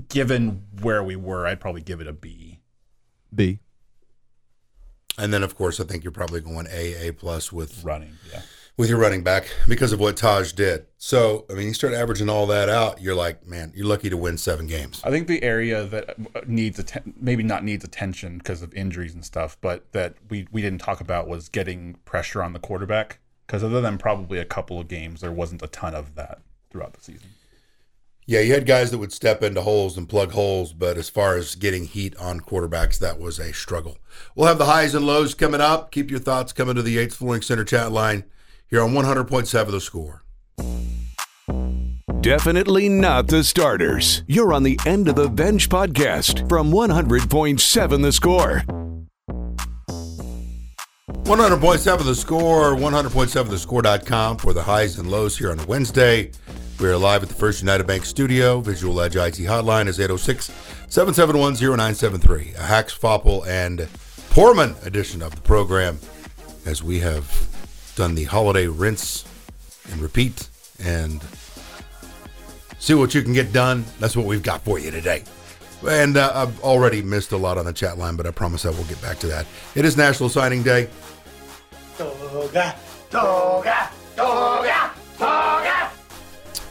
given 0.08 0.64
where 0.82 1.04
we 1.04 1.16
were, 1.16 1.48
I'd 1.48 1.60
probably 1.60 1.82
give 1.82 2.00
it 2.02 2.08
a 2.08 2.14
B. 2.14 2.60
B. 3.34 3.60
And 5.18 5.34
then, 5.34 5.44
of 5.44 5.56
course, 5.56 5.80
I 5.80 5.84
think 5.84 6.04
you're 6.04 6.12
probably 6.12 6.42
going 6.42 6.68
A, 6.72 7.10
A 7.10 7.12
plus 7.12 7.52
with 7.52 7.84
Running, 7.84 8.18
yeah. 8.32 8.42
With 8.80 8.88
your 8.88 8.98
running 8.98 9.24
back 9.24 9.54
because 9.68 9.92
of 9.92 10.00
what 10.00 10.16
Tahj 10.16 10.56
did. 10.56 10.86
So, 10.98 11.46
I 11.50 11.54
mean, 11.54 11.68
you 11.68 11.74
start 11.74 11.94
averaging 11.94 12.30
all 12.30 12.48
that 12.48 12.70
out, 12.70 13.02
you're 13.02 13.14
like, 13.14 13.46
man, 13.46 13.74
you're 13.76 13.86
lucky 13.86 14.10
to 14.10 14.16
win 14.16 14.38
seven 14.38 14.68
games. 14.68 15.02
I 15.04 15.10
think 15.10 15.28
the 15.28 15.44
area 15.44 15.84
that 15.84 16.12
uh, 16.12 16.40
needs 16.48 16.80
atten- 16.80 17.14
maybe 17.20 17.44
not 17.44 17.66
needs 17.66 17.84
attention 17.84 18.38
because 18.38 18.62
of 18.62 18.74
injuries 18.74 19.14
and 19.14 19.26
stuff, 19.26 19.58
but 19.60 19.92
that 19.92 20.16
we 20.30 20.48
we 20.54 20.62
didn't 20.62 20.80
talk 20.80 21.02
about 21.02 21.28
was 21.28 21.50
getting 21.50 21.96
pressure 22.06 22.42
on 22.42 22.54
the 22.54 22.60
quarterback. 22.60 23.20
Because 23.46 23.66
other 23.66 23.82
than 23.82 23.98
probably 23.98 24.40
a 24.40 24.46
couple 24.46 24.80
of 24.80 24.88
games, 24.88 25.20
there 25.20 25.34
wasn't 25.34 25.62
a 25.62 25.68
ton 25.68 25.94
of 25.94 26.16
that 26.16 26.40
throughout 26.70 26.94
the 26.94 27.02
season. 27.02 27.32
Yeah, 28.28 28.40
you 28.40 28.54
had 28.54 28.66
guys 28.66 28.92
that 28.92 29.00
would 29.00 29.12
step 29.12 29.44
into 29.44 29.62
holes 29.62 29.98
and 29.98 30.08
plug 30.08 30.32
holes, 30.32 30.72
but 30.72 30.96
as 30.98 31.10
far 31.10 31.36
as 31.36 31.56
getting 31.56 31.84
heat 31.84 32.16
on 32.16 32.40
quarterbacks, 32.40 32.98
that 33.00 33.20
was 33.20 33.40
a 33.40 33.52
struggle. 33.52 33.98
We'll 34.36 34.48
have 34.48 34.58
the 34.58 34.68
highs 34.68 34.96
and 34.96 35.06
lows 35.06 35.34
coming 35.34 35.60
up. 35.60 35.92
Keep 35.92 36.10
your 36.10 36.22
thoughts 36.22 36.54
coming 36.54 36.76
to 36.76 36.82
the 36.82 36.92
Yates 36.92 37.18
Flooring 37.18 37.42
Center 37.42 37.66
chat 37.66 37.92
line 37.92 38.24
here 38.70 38.82
on 38.82 38.92
100.7 38.92 39.72
The 39.72 39.82
Score. 39.82 40.24
Definitely 42.22 42.90
not 42.90 43.28
the 43.28 43.44
starters. 43.44 44.24
You're 44.28 44.54
on 44.54 44.64
the 44.64 44.80
End 44.86 45.08
of 45.08 45.16
the 45.16 45.30
Bench 45.30 45.70
podcast 45.70 46.48
from 46.50 46.72
100.7 46.72 48.02
The 48.02 48.12
Score. 48.12 48.64
100.7 51.24 52.04
The 52.04 52.16
Score, 52.16 52.76
100.7thescore.com 52.76 54.38
for 54.38 54.54
the 54.54 54.64
highs 54.64 54.98
and 54.98 55.10
lows 55.10 55.38
here 55.38 55.52
on 55.52 55.60
a 55.60 55.66
Wednesday. 55.66 56.32
We 56.80 56.88
are 56.88 56.98
live 56.98 57.24
at 57.24 57.30
the 57.30 57.36
First 57.36 57.62
United 57.62 57.86
Bank 57.86 58.06
studio. 58.06 58.62
Visual 58.62 59.00
Edge 59.02 59.16
IT 59.16 59.36
hotline 59.36 59.88
is 59.88 60.00
806 60.00 60.46
771 60.88 61.54
0973. 61.54 62.54
A 62.58 62.62
Hax, 62.62 62.98
Faupel, 62.98 63.46
and 63.48 63.80
Poorman 64.32 64.84
edition 64.86 65.22
of 65.22 65.36
the 65.36 65.42
program 65.42 66.00
as 66.66 66.84
we 66.84 67.00
have 67.00 67.49
done 68.00 68.16
the 68.16 68.24
holiday 68.24 68.66
rinse 68.66 69.26
and 69.92 70.00
repeat 70.00 70.48
and 70.82 71.22
see 72.80 72.94
what 72.94 73.14
you 73.14 73.22
can 73.22 73.34
get 73.34 73.52
done. 73.52 73.84
That's 74.00 74.16
what 74.16 74.26
we've 74.26 74.42
got 74.42 74.62
for 74.62 74.80
you 74.80 74.90
today. 74.90 75.26
And 75.86 76.16
uh, 76.16 76.32
I've 76.34 76.62
already 76.62 77.02
missed 77.02 77.34
a 77.34 77.38
lot 77.38 77.58
on 77.58 77.66
the 77.66 77.74
chat 77.74 77.98
line, 77.98 78.16
but 78.16 78.26
I 78.26 78.32
promise 78.32 78.66
I 78.66 78.70
will 78.70 78.86
get 78.86 79.02
back 79.02 79.20
to 79.20 79.28
that. 79.28 79.46
It 79.76 79.84
is 79.84 79.98
National 79.98 80.30
Signing 80.30 80.64
Day. 80.64 80.88
Toga, 81.98 82.74
toga, 83.10 83.90
toga, 84.16 84.92
toga. 85.18 85.92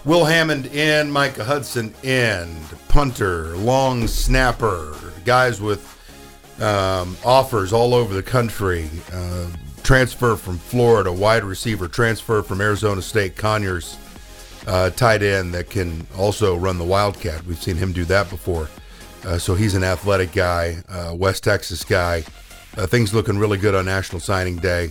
Will 0.07 0.25
Hammond 0.25 0.67
in, 0.67 1.11
Micah 1.11 1.45
Hudson 1.45 1.95
in, 2.03 2.57
punter, 2.89 3.55
long 3.59 4.07
snapper, 4.07 4.97
guys 5.27 5.61
with 5.61 5.85
um, 6.63 7.19
offers 7.23 7.75
all 7.75 7.93
over 7.93 8.15
the 8.15 8.23
country. 8.23 8.89
Uh, 9.13 9.49
transfer 9.89 10.37
from 10.37 10.59
Florida, 10.59 11.11
wide 11.11 11.43
receiver, 11.43 11.89
transfer 11.89 12.43
from 12.43 12.61
Arizona 12.61 13.01
State, 13.01 13.37
Conyers. 13.37 13.97
uh, 14.67 14.91
tight 14.91 15.23
end 15.23 15.55
that 15.55 15.71
can 15.71 16.07
also 16.19 16.55
run 16.59 16.77
the 16.77 16.85
Wildcat. 16.85 17.43
We've 17.47 17.63
seen 17.63 17.77
him 17.77 17.95
do 17.95 18.05
that 18.05 18.29
before. 18.29 18.69
Uh, 19.25 19.39
so 19.39 19.55
he's 19.55 19.75
an 19.75 19.83
athletic 19.83 20.33
guy, 20.33 20.83
uh, 20.91 21.15
West 21.15 21.43
Texas 21.43 21.85
guy. 21.85 22.23
Uh, 22.77 22.87
things 22.87 23.15
looking 23.15 23.39
really 23.39 23.57
good 23.57 23.75
on 23.75 23.87
National 23.87 24.21
Signing 24.21 24.57
Day, 24.57 24.91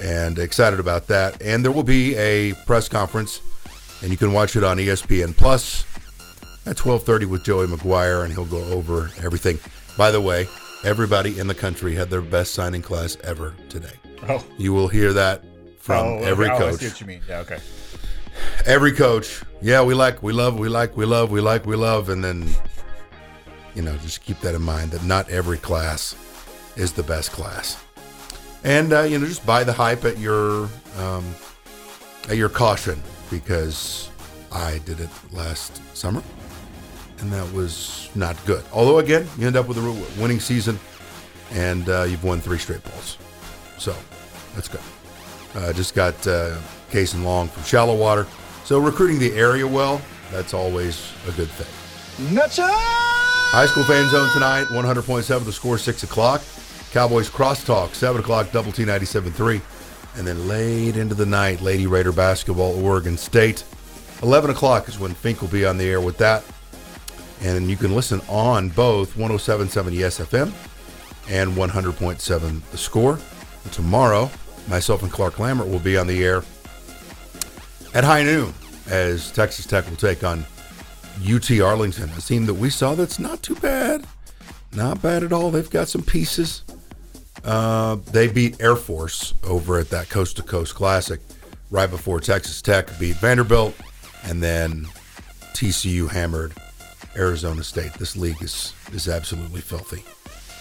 and 0.00 0.36
excited 0.40 0.80
about 0.80 1.06
that. 1.06 1.40
And 1.40 1.64
there 1.64 1.70
will 1.70 1.84
be 1.84 2.16
a 2.16 2.54
press 2.66 2.88
conference, 2.88 3.40
and 4.02 4.10
you 4.10 4.16
can 4.16 4.32
watch 4.32 4.56
it 4.56 4.64
on 4.64 4.78
ESPN 4.78 5.36
Plus 5.36 5.84
at 6.66 6.76
12:30 6.76 7.26
with 7.26 7.44
Joey 7.44 7.68
McGuire, 7.68 8.24
and 8.24 8.32
he'll 8.32 8.46
go 8.46 8.64
over 8.64 9.12
everything. 9.22 9.60
By 9.96 10.10
the 10.10 10.20
way, 10.20 10.48
everybody 10.82 11.38
in 11.38 11.46
the 11.46 11.54
country 11.54 11.94
had 11.94 12.10
their 12.10 12.20
best 12.20 12.52
signing 12.52 12.82
class 12.82 13.16
ever 13.22 13.54
today. 13.68 13.94
Oh, 14.28 14.44
You 14.58 14.72
will 14.72 14.88
hear 14.88 15.12
that 15.12 15.42
from 15.78 16.06
oh, 16.06 16.18
every 16.18 16.48
oh, 16.48 16.54
I 16.54 16.58
coach. 16.58 16.80
see 16.80 16.86
what 16.88 17.00
you 17.00 17.06
mean. 17.06 17.20
Yeah, 17.28 17.40
okay. 17.40 17.58
Every 18.66 18.92
coach. 18.92 19.42
Yeah, 19.60 19.82
we 19.82 19.94
like, 19.94 20.22
we 20.22 20.32
love, 20.32 20.58
we 20.58 20.68
like, 20.68 20.96
we 20.96 21.04
love, 21.04 21.30
we 21.30 21.40
like, 21.40 21.66
we 21.66 21.76
love, 21.76 22.08
and 22.08 22.22
then 22.24 22.48
you 23.74 23.82
know, 23.82 23.96
just 23.98 24.22
keep 24.22 24.40
that 24.40 24.54
in 24.54 24.62
mind 24.62 24.92
that 24.92 25.04
not 25.04 25.28
every 25.30 25.58
class 25.58 26.14
is 26.76 26.92
the 26.92 27.02
best 27.02 27.32
class. 27.32 27.82
And 28.62 28.92
uh, 28.92 29.02
you 29.02 29.18
know, 29.18 29.26
just 29.26 29.44
buy 29.44 29.64
the 29.64 29.72
hype 29.72 30.04
at 30.04 30.18
your 30.18 30.68
um, 30.96 31.34
at 32.28 32.36
your 32.36 32.48
caution 32.48 33.02
because 33.30 34.10
I 34.52 34.78
did 34.86 35.00
it 35.00 35.10
last 35.32 35.82
summer, 35.96 36.22
and 37.18 37.32
that 37.32 37.52
was 37.52 38.08
not 38.14 38.42
good. 38.46 38.64
Although 38.72 38.98
again, 38.98 39.28
you 39.38 39.46
end 39.46 39.56
up 39.56 39.68
with 39.68 39.78
a 39.78 40.20
winning 40.20 40.40
season, 40.40 40.78
and 41.52 41.88
uh, 41.88 42.04
you've 42.04 42.24
won 42.24 42.40
three 42.40 42.58
straight 42.58 42.82
balls, 42.84 43.18
so 43.78 43.94
that's 44.54 44.68
good. 44.68 44.80
Uh, 45.54 45.72
just 45.72 45.94
got 45.94 46.26
uh, 46.26 46.56
Case 46.90 47.14
and 47.14 47.24
Long 47.24 47.48
from 47.48 47.62
Shallow 47.64 47.96
Water, 47.96 48.26
so 48.64 48.78
recruiting 48.78 49.18
the 49.18 49.32
area 49.32 49.66
well, 49.66 50.00
that's 50.30 50.54
always 50.54 51.12
a 51.28 51.32
good 51.32 51.48
thing. 51.48 52.28
High 53.54 53.66
school 53.66 53.84
fan 53.84 54.08
zone 54.10 54.28
tonight, 54.32 54.64
100.7 54.66 55.44
the 55.44 55.52
score, 55.52 55.78
6 55.78 56.02
o'clock. 56.02 56.42
Cowboys 56.92 57.28
crosstalk, 57.28 57.94
7 57.94 58.20
o'clock, 58.20 58.50
double 58.52 58.72
T 58.72 58.84
97.3. 58.84 59.60
And 60.16 60.26
then 60.26 60.46
late 60.46 60.96
into 60.96 61.14
the 61.14 61.26
night, 61.26 61.60
Lady 61.60 61.86
Raider 61.86 62.12
basketball, 62.12 62.84
Oregon 62.84 63.16
State. 63.16 63.64
11 64.22 64.50
o'clock 64.50 64.88
is 64.88 64.98
when 64.98 65.12
Fink 65.12 65.40
will 65.40 65.48
be 65.48 65.66
on 65.66 65.76
the 65.76 65.84
air 65.84 66.00
with 66.00 66.18
that. 66.18 66.44
And 67.42 67.68
you 67.68 67.76
can 67.76 67.94
listen 67.94 68.20
on 68.28 68.68
both 68.70 69.14
107.7 69.14 69.92
ESFM 69.92 70.52
and 71.28 71.52
100.7 71.52 72.70
the 72.70 72.78
score. 72.78 73.18
Tomorrow, 73.72 74.30
myself 74.68 75.02
and 75.02 75.12
Clark 75.12 75.38
Lambert 75.38 75.68
will 75.68 75.78
be 75.78 75.96
on 75.96 76.06
the 76.06 76.24
air 76.24 76.42
at 77.94 78.04
high 78.04 78.22
noon 78.22 78.52
as 78.88 79.30
Texas 79.32 79.66
Tech 79.66 79.88
will 79.88 79.96
take 79.96 80.24
on 80.24 80.44
UT 81.28 81.50
Arlington, 81.60 82.10
a 82.16 82.20
team 82.20 82.46
that 82.46 82.54
we 82.54 82.70
saw 82.70 82.94
that's 82.94 83.18
not 83.18 83.42
too 83.42 83.54
bad. 83.56 84.04
Not 84.74 85.00
bad 85.00 85.22
at 85.22 85.32
all. 85.32 85.50
They've 85.50 85.70
got 85.70 85.88
some 85.88 86.02
pieces. 86.02 86.62
Uh, 87.44 87.96
they 88.10 88.26
beat 88.26 88.60
Air 88.60 88.76
Force 88.76 89.34
over 89.44 89.78
at 89.78 89.90
that 89.90 90.08
Coast 90.08 90.36
to 90.36 90.42
Coast 90.42 90.74
Classic 90.74 91.20
right 91.70 91.90
before 91.90 92.20
Texas 92.20 92.62
Tech 92.62 92.98
beat 92.98 93.16
Vanderbilt, 93.16 93.74
and 94.24 94.42
then 94.42 94.86
TCU 95.52 96.10
hammered 96.10 96.52
Arizona 97.16 97.62
State. 97.62 97.92
This 97.94 98.16
league 98.16 98.42
is 98.42 98.72
is 98.92 99.08
absolutely 99.08 99.60
filthy. 99.60 100.02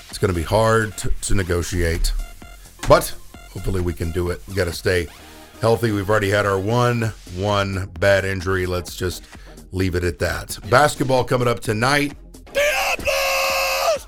It's 0.10 0.18
going 0.20 0.34
to 0.34 0.40
be 0.40 0.46
hard 0.46 0.96
to, 0.98 1.10
to 1.10 1.36
negotiate, 1.36 2.14
but 2.88 3.16
hopefully 3.52 3.82
we 3.82 3.94
can 3.94 4.12
do 4.12 4.30
it. 4.30 4.42
We 4.48 4.56
got 4.56 4.66
to 4.66 4.74
stay 4.74 5.08
healthy. 5.62 5.92
We've 5.92 6.10
already 6.10 6.30
had 6.30 6.46
our 6.46 6.60
one 6.60 7.14
one 7.36 7.90
bad 8.00 8.26
injury. 8.26 8.66
Let's 8.66 8.96
just 8.96 9.24
leave 9.72 9.96
it 9.96 10.04
at 10.04 10.20
that. 10.20 10.58
Basketball 10.70 11.24
coming 11.24 11.48
up 11.48 11.60
tonight. 11.60 12.18
Diablos! 12.54 14.08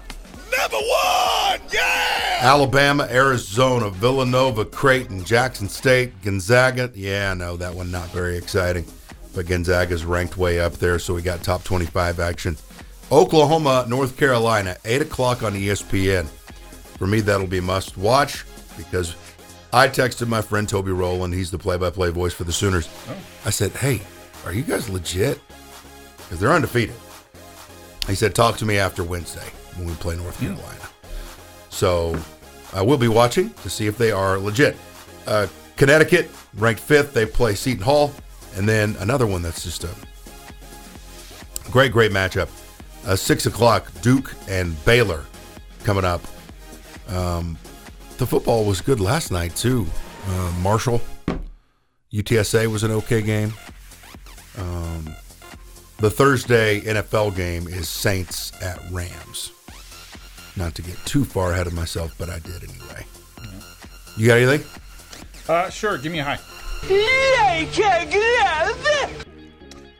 Number 0.57 0.77
one! 0.77 1.61
Yeah! 1.71 2.39
Alabama, 2.41 3.07
Arizona, 3.09 3.89
Villanova, 3.89 4.65
Creighton, 4.65 5.23
Jackson 5.23 5.69
State, 5.69 6.21
Gonzaga. 6.21 6.91
Yeah, 6.93 7.33
no, 7.33 7.57
that 7.57 7.73
one 7.73 7.89
not 7.91 8.09
very 8.09 8.37
exciting. 8.37 8.85
But 9.33 9.47
Gonzaga's 9.47 10.05
ranked 10.05 10.37
way 10.37 10.59
up 10.59 10.73
there, 10.73 10.99
so 10.99 11.13
we 11.13 11.21
got 11.21 11.43
top 11.43 11.63
25 11.63 12.19
action. 12.19 12.57
Oklahoma, 13.11 13.85
North 13.87 14.17
Carolina, 14.17 14.77
8 14.85 15.01
o'clock 15.01 15.43
on 15.43 15.53
ESPN. 15.53 16.25
For 16.97 17.07
me, 17.07 17.19
that'll 17.21 17.47
be 17.47 17.59
must 17.59 17.97
watch 17.97 18.45
because 18.77 19.15
I 19.73 19.87
texted 19.87 20.27
my 20.27 20.41
friend 20.41 20.67
Toby 20.67 20.91
Rowland. 20.91 21.33
He's 21.33 21.51
the 21.51 21.57
play 21.57 21.77
by 21.77 21.89
play 21.89 22.09
voice 22.09 22.33
for 22.33 22.43
the 22.43 22.53
Sooners. 22.53 22.89
I 23.45 23.49
said, 23.49 23.71
Hey, 23.71 24.01
are 24.45 24.53
you 24.53 24.63
guys 24.63 24.89
legit? 24.89 25.39
Because 26.17 26.39
they're 26.39 26.53
undefeated. 26.53 26.95
He 28.07 28.15
said, 28.15 28.35
Talk 28.35 28.57
to 28.57 28.65
me 28.65 28.77
after 28.77 29.03
Wednesday 29.03 29.47
when 29.75 29.87
we 29.87 29.93
play 29.95 30.15
North 30.15 30.39
Carolina. 30.39 30.89
So 31.69 32.17
I 32.73 32.81
will 32.81 32.97
be 32.97 33.07
watching 33.07 33.49
to 33.63 33.69
see 33.69 33.87
if 33.87 33.97
they 33.97 34.11
are 34.11 34.37
legit. 34.37 34.77
Uh, 35.27 35.47
Connecticut, 35.75 36.29
ranked 36.53 36.81
fifth, 36.81 37.13
they 37.13 37.25
play 37.25 37.55
Seton 37.55 37.83
Hall. 37.83 38.13
And 38.55 38.69
then 38.69 38.95
another 38.99 39.27
one 39.27 39.41
that's 39.41 39.63
just 39.63 39.83
a 39.83 39.89
great, 41.69 41.91
great 41.91 42.11
matchup. 42.11 42.47
Uh, 43.05 43.15
six 43.15 43.45
o'clock, 43.45 43.91
Duke 44.01 44.33
and 44.47 44.83
Baylor 44.85 45.25
coming 45.83 46.05
up. 46.05 46.21
Um, 47.09 47.57
the 48.17 48.25
football 48.25 48.65
was 48.65 48.81
good 48.81 48.99
last 48.99 49.31
night, 49.31 49.55
too. 49.55 49.85
Uh, 50.27 50.53
Marshall, 50.61 51.01
UTSA 52.13 52.67
was 52.67 52.83
an 52.83 52.91
okay 52.91 53.21
game. 53.21 53.53
Um, 54.57 55.15
the 55.97 56.09
Thursday 56.09 56.81
NFL 56.81 57.35
game 57.35 57.67
is 57.67 57.89
Saints 57.89 58.51
at 58.61 58.79
Rams. 58.91 59.51
Not 60.55 60.75
to 60.75 60.81
get 60.81 60.97
too 61.05 61.25
far 61.25 61.53
ahead 61.53 61.67
of 61.67 61.73
myself, 61.73 62.15
but 62.17 62.29
I 62.29 62.39
did 62.39 62.63
anyway. 62.63 63.05
You 64.17 64.27
got 64.27 64.37
anything? 64.37 64.65
Uh, 65.49 65.69
sure. 65.69 65.97
Give 65.97 66.11
me 66.11 66.19
a 66.19 66.23
high. 66.23 66.39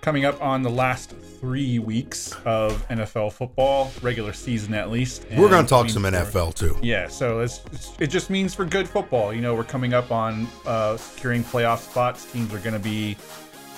Coming 0.02 0.26
up 0.26 0.42
on 0.42 0.62
the 0.62 0.70
last 0.70 1.14
three 1.46 1.78
weeks 1.78 2.34
of 2.44 2.88
NFL 2.88 3.32
football, 3.32 3.92
regular 4.02 4.34
season 4.34 4.74
at 4.74 4.90
least. 4.90 5.28
We're 5.38 5.48
going 5.48 5.64
to 5.64 5.70
talk 5.70 5.84
means 5.84 5.94
some 5.94 6.02
for- 6.02 6.10
NFL 6.10 6.56
too. 6.56 6.76
Yeah, 6.82 7.08
so 7.08 7.42
it's, 7.42 7.62
it's, 7.72 7.92
it 8.00 8.08
just 8.08 8.32
means 8.32 8.56
for 8.56 8.66
good 8.66 8.90
football. 8.90 9.32
You 9.32 9.42
know, 9.42 9.54
we're 9.54 9.64
coming 9.64 9.94
up 9.94 10.12
on 10.12 10.48
uh, 10.66 10.98
securing 10.98 11.44
playoff 11.44 11.88
spots. 11.88 12.26
Teams 12.32 12.52
are 12.52 12.58
going 12.58 12.74
to 12.74 12.80
be 12.80 13.16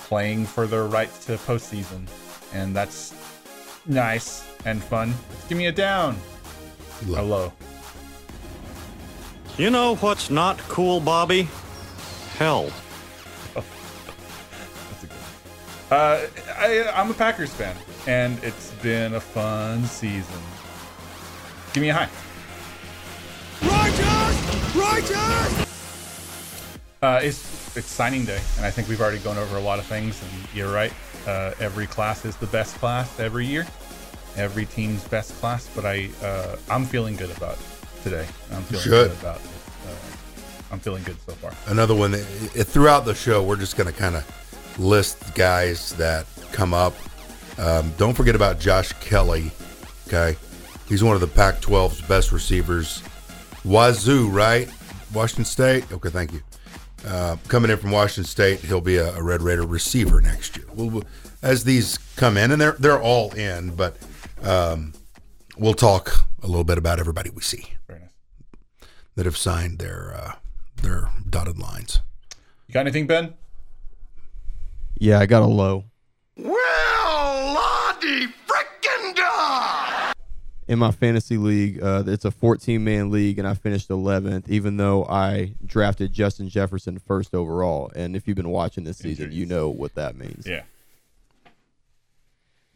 playing 0.04 0.46
for 0.46 0.66
their 0.66 0.86
rights 0.86 1.26
to 1.26 1.32
postseason, 1.32 2.08
and 2.54 2.74
that's 2.74 3.14
nice 3.84 4.48
and 4.64 4.82
fun. 4.82 5.12
Give 5.50 5.58
me 5.58 5.66
a 5.66 5.72
down. 5.72 6.16
A 7.14 7.22
low. 7.22 7.52
You 9.58 9.68
know 9.68 9.96
what's 9.96 10.30
not 10.30 10.56
cool, 10.68 11.00
Bobby? 11.00 11.48
Hell. 12.38 12.72
Uh, 15.90 16.26
I, 16.56 16.90
I'm 16.94 17.10
a 17.10 17.14
Packers 17.14 17.52
fan, 17.54 17.74
and 18.06 18.42
it's 18.44 18.72
been 18.82 19.14
a 19.14 19.20
fun 19.20 19.84
season. 19.84 20.40
Give 21.72 21.80
me 21.82 21.88
a 21.88 21.94
high. 21.94 22.08
Righteous! 23.62 24.76
Righteous! 24.76 25.66
Uh, 27.00 27.20
it's 27.22 27.76
it's 27.76 27.86
signing 27.86 28.26
day, 28.26 28.40
and 28.56 28.66
I 28.66 28.70
think 28.70 28.88
we've 28.88 29.00
already 29.00 29.18
gone 29.20 29.38
over 29.38 29.56
a 29.56 29.60
lot 29.60 29.78
of 29.78 29.86
things. 29.86 30.20
And 30.22 30.30
you're 30.54 30.72
right. 30.72 30.92
Uh, 31.26 31.52
every 31.58 31.86
class 31.86 32.24
is 32.24 32.36
the 32.36 32.46
best 32.48 32.74
class 32.76 33.18
every 33.18 33.46
year. 33.46 33.66
Every 34.36 34.66
team's 34.66 35.04
best 35.04 35.32
class, 35.40 35.70
but 35.74 35.86
I 35.86 36.10
uh, 36.22 36.56
I'm 36.68 36.84
feeling 36.84 37.16
good 37.16 37.34
about 37.34 37.56
today. 38.02 38.26
I'm 38.52 38.62
feeling 38.64 38.84
Good. 38.84 39.10
good 39.10 39.20
about. 39.20 39.38
Uh, 39.38 39.94
I'm 40.70 40.80
feeling 40.80 41.02
good 41.04 41.16
so 41.22 41.32
far. 41.32 41.52
Another 41.66 41.94
one 41.94 42.10
that 42.10 42.20
throughout 42.20 43.06
the 43.06 43.14
show, 43.14 43.42
we're 43.42 43.56
just 43.56 43.76
going 43.76 43.90
to 43.90 43.98
kind 43.98 44.16
of 44.16 44.47
list 44.78 45.34
guys 45.34 45.92
that 45.94 46.26
come 46.52 46.72
up. 46.74 46.94
Um, 47.58 47.92
don't 47.98 48.14
forget 48.14 48.34
about 48.34 48.60
Josh 48.60 48.92
Kelly. 48.94 49.50
Okay. 50.06 50.36
He's 50.88 51.02
one 51.04 51.14
of 51.14 51.20
the 51.20 51.26
Pac 51.26 51.56
12's 51.60 52.00
best 52.02 52.32
receivers. 52.32 53.02
Wazoo, 53.64 54.28
right? 54.30 54.68
Washington 55.12 55.44
State. 55.44 55.90
Okay, 55.92 56.08
thank 56.08 56.32
you. 56.32 56.40
Uh, 57.06 57.36
coming 57.48 57.70
in 57.70 57.76
from 57.76 57.90
Washington 57.90 58.24
State, 58.24 58.60
he'll 58.60 58.80
be 58.80 58.96
a, 58.96 59.14
a 59.16 59.22
Red 59.22 59.42
Raider 59.42 59.66
receiver 59.66 60.20
next 60.20 60.56
year. 60.56 60.66
We'll, 60.74 60.88
we'll- 60.90 61.04
as 61.42 61.62
these 61.64 61.98
come 62.16 62.36
in, 62.36 62.50
and 62.50 62.60
they're 62.60 62.72
they're 62.80 63.00
all 63.00 63.30
in, 63.34 63.70
but 63.76 63.96
um, 64.42 64.92
we'll 65.56 65.72
talk 65.74 66.26
a 66.42 66.48
little 66.48 66.64
bit 66.64 66.78
about 66.78 66.98
everybody 66.98 67.30
we 67.30 67.42
see 67.42 67.74
Very 67.86 68.00
nice. 68.00 68.10
that 69.14 69.24
have 69.24 69.36
signed 69.36 69.78
their 69.78 70.14
uh, 70.16 70.32
their 70.82 71.10
dotted 71.30 71.56
lines. 71.60 72.00
You 72.66 72.72
got 72.72 72.80
anything, 72.80 73.06
Ben? 73.06 73.34
Yeah, 74.96 75.20
I 75.20 75.26
got 75.26 75.42
a 75.42 75.46
low. 75.46 75.84
Well, 76.36 76.54
Lottie 77.54 78.26
frickin' 78.46 79.14
da! 79.14 80.12
in 80.68 80.78
my 80.78 80.90
fantasy 80.90 81.36
league. 81.38 81.82
Uh, 81.82 82.04
it's 82.06 82.24
a 82.24 82.30
14 82.30 82.82
man 82.84 83.10
league, 83.10 83.38
and 83.38 83.48
I 83.48 83.54
finished 83.54 83.88
11th, 83.88 84.48
even 84.48 84.76
though 84.76 85.04
I 85.06 85.54
drafted 85.64 86.12
Justin 86.12 86.48
Jefferson 86.48 86.98
first 86.98 87.34
overall. 87.34 87.90
And 87.96 88.14
if 88.14 88.28
you've 88.28 88.36
been 88.36 88.50
watching 88.50 88.84
this 88.84 88.98
season, 88.98 89.32
you 89.32 89.46
know 89.46 89.68
what 89.68 89.94
that 89.94 90.16
means. 90.16 90.46
Yeah. 90.46 90.62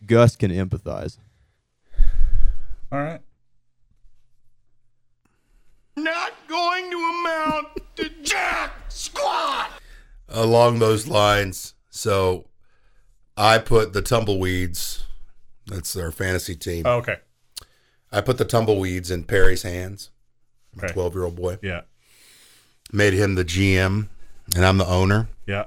Gus 0.07 0.35
can 0.35 0.51
empathize. 0.51 1.19
All 2.91 2.99
right. 3.01 3.21
Not 5.97 6.33
going 6.49 6.91
to 6.91 6.97
amount 6.97 7.69
to 7.97 8.09
jack 8.23 8.73
squat. 8.89 9.71
along 10.29 10.79
those 10.79 11.07
lines. 11.07 11.75
So 11.95 12.47
I 13.37 13.59
put 13.59 13.93
the 13.93 14.01
tumbleweeds. 14.03 15.05
That's 15.67 15.95
our 15.95 16.11
fantasy 16.11 16.57
team. 16.57 16.85
Oh, 16.87 16.95
okay. 16.97 17.19
I 18.11 18.23
put 18.23 18.39
the 18.39 18.45
tumbleweeds 18.47 19.11
in 19.11 19.25
Perry's 19.25 19.63
hands. 19.63 20.11
My 20.75 20.85
Okay. 20.85 20.95
twelve-year-old 20.95 21.37
boy 21.37 21.59
Yeah. 21.63 21.83
made 22.91 23.13
him 23.13 23.35
the 23.35 23.45
GM, 23.45 24.09
and 24.57 24.65
I'm 24.65 24.79
the 24.79 24.87
owner. 24.87 25.29
Yeah. 25.47 25.67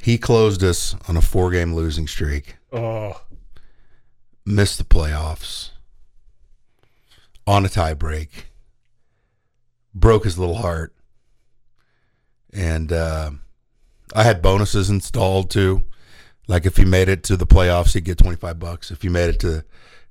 He 0.00 0.16
closed 0.16 0.62
us 0.62 0.94
on 1.08 1.16
a 1.16 1.20
four-game 1.22 1.74
losing 1.74 2.06
streak. 2.06 2.56
Oh. 2.72 3.20
Missed 4.46 4.78
the 4.78 4.84
playoffs 4.84 5.70
on 7.48 7.66
a 7.66 7.68
tie 7.68 7.94
break. 7.94 8.46
Broke 9.92 10.22
his 10.22 10.38
little 10.38 10.56
heart, 10.58 10.94
and 12.52 12.92
uh, 12.92 13.32
I 14.14 14.22
had 14.24 14.42
bonuses 14.42 14.90
installed 14.90 15.50
too. 15.50 15.84
Like 16.46 16.64
if 16.66 16.76
he 16.76 16.84
made 16.84 17.08
it 17.08 17.22
to 17.24 17.36
the 17.36 17.46
playoffs, 17.46 17.92
he'd 17.94 18.04
get 18.04 18.18
twenty 18.18 18.36
five 18.36 18.58
bucks. 18.58 18.90
If 18.90 19.02
he 19.02 19.08
made 19.08 19.28
it 19.30 19.40
to 19.40 19.64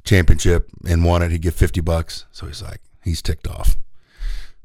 championship 0.04 0.70
and 0.88 1.04
won 1.04 1.22
it, 1.22 1.32
he'd 1.32 1.42
get 1.42 1.54
fifty 1.54 1.82
bucks. 1.82 2.26
So 2.32 2.46
he's 2.46 2.62
like, 2.62 2.82
he's 3.04 3.22
ticked 3.22 3.48
off. 3.48 3.78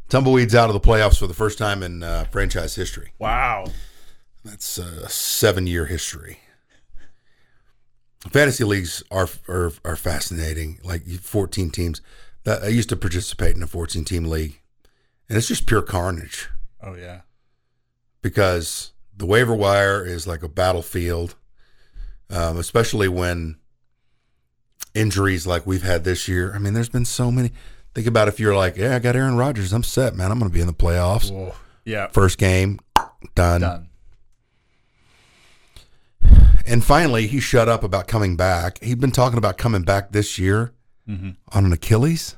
Tumbleweeds 0.08 0.54
out 0.54 0.68
of 0.68 0.74
the 0.74 0.80
playoffs 0.80 1.18
for 1.18 1.26
the 1.26 1.34
first 1.34 1.56
time 1.56 1.82
in 1.82 2.02
uh, 2.02 2.24
franchise 2.24 2.74
history. 2.74 3.12
Wow. 3.18 3.64
That's 4.44 4.76
a 4.76 5.08
seven 5.08 5.66
year 5.66 5.86
history. 5.86 6.40
Fantasy 8.30 8.64
leagues 8.64 9.02
are, 9.10 9.28
are 9.48 9.72
are 9.84 9.96
fascinating. 9.96 10.78
Like 10.84 11.06
fourteen 11.06 11.70
teams. 11.70 12.00
That 12.44 12.62
I 12.62 12.68
used 12.68 12.88
to 12.90 12.96
participate 12.96 13.56
in 13.56 13.62
a 13.62 13.66
fourteen 13.66 14.04
team 14.04 14.24
league, 14.24 14.60
and 15.28 15.38
it's 15.38 15.48
just 15.48 15.66
pure 15.66 15.80
carnage 15.82 16.48
Oh 16.82 16.94
yeah. 16.94 17.20
because 18.20 18.92
the 19.16 19.26
waiver 19.26 19.54
wire 19.54 20.04
is 20.04 20.26
like 20.26 20.42
a 20.42 20.48
battlefield, 20.48 21.34
um, 22.30 22.56
especially 22.58 23.08
when 23.08 23.56
injuries 24.94 25.46
like 25.46 25.66
we've 25.66 25.82
had 25.82 26.04
this 26.04 26.28
year. 26.28 26.54
I 26.54 26.58
mean, 26.58 26.74
there's 26.74 26.88
been 26.88 27.04
so 27.04 27.30
many. 27.30 27.50
Think 27.94 28.06
about 28.06 28.28
if 28.28 28.40
you're 28.40 28.56
like, 28.56 28.76
yeah, 28.76 28.96
I 28.96 28.98
got 28.98 29.16
Aaron 29.16 29.36
Rodgers. 29.36 29.72
I'm 29.72 29.82
set, 29.82 30.14
man. 30.14 30.30
I'm 30.30 30.38
going 30.38 30.50
to 30.50 30.54
be 30.54 30.60
in 30.60 30.66
the 30.66 30.72
playoffs. 30.72 31.30
Whoa. 31.30 31.54
Yeah. 31.84 32.08
First 32.08 32.38
game, 32.38 32.78
done. 33.34 33.60
Done. 33.60 33.88
And 36.66 36.84
finally, 36.84 37.26
he 37.26 37.40
shut 37.40 37.68
up 37.68 37.82
about 37.82 38.06
coming 38.06 38.36
back. 38.36 38.82
He'd 38.82 39.00
been 39.00 39.10
talking 39.10 39.36
about 39.38 39.58
coming 39.58 39.82
back 39.82 40.12
this 40.12 40.38
year 40.38 40.72
Mhm. 41.08 41.36
on 41.52 41.64
an 41.66 41.72
Achilles. 41.72 42.36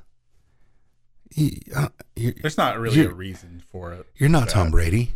He, 1.31 1.63
uh, 1.75 1.89
There's 2.17 2.57
not 2.57 2.79
really 2.79 3.05
a 3.05 3.11
reason 3.13 3.63
for 3.71 3.93
it. 3.93 4.07
you're 4.17 4.29
not 4.31 4.49
Tom 4.49 4.71
Brady. 4.71 5.13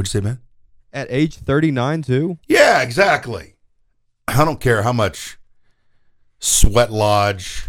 What'd 0.00 0.14
you 0.14 0.18
say, 0.18 0.24
man? 0.24 0.40
At 0.94 1.08
age 1.10 1.36
39, 1.36 2.00
too? 2.00 2.38
Yeah, 2.48 2.80
exactly. 2.80 3.56
I 4.26 4.46
don't 4.46 4.58
care 4.58 4.80
how 4.80 4.94
much 4.94 5.36
sweat 6.38 6.90
lodge, 6.90 7.66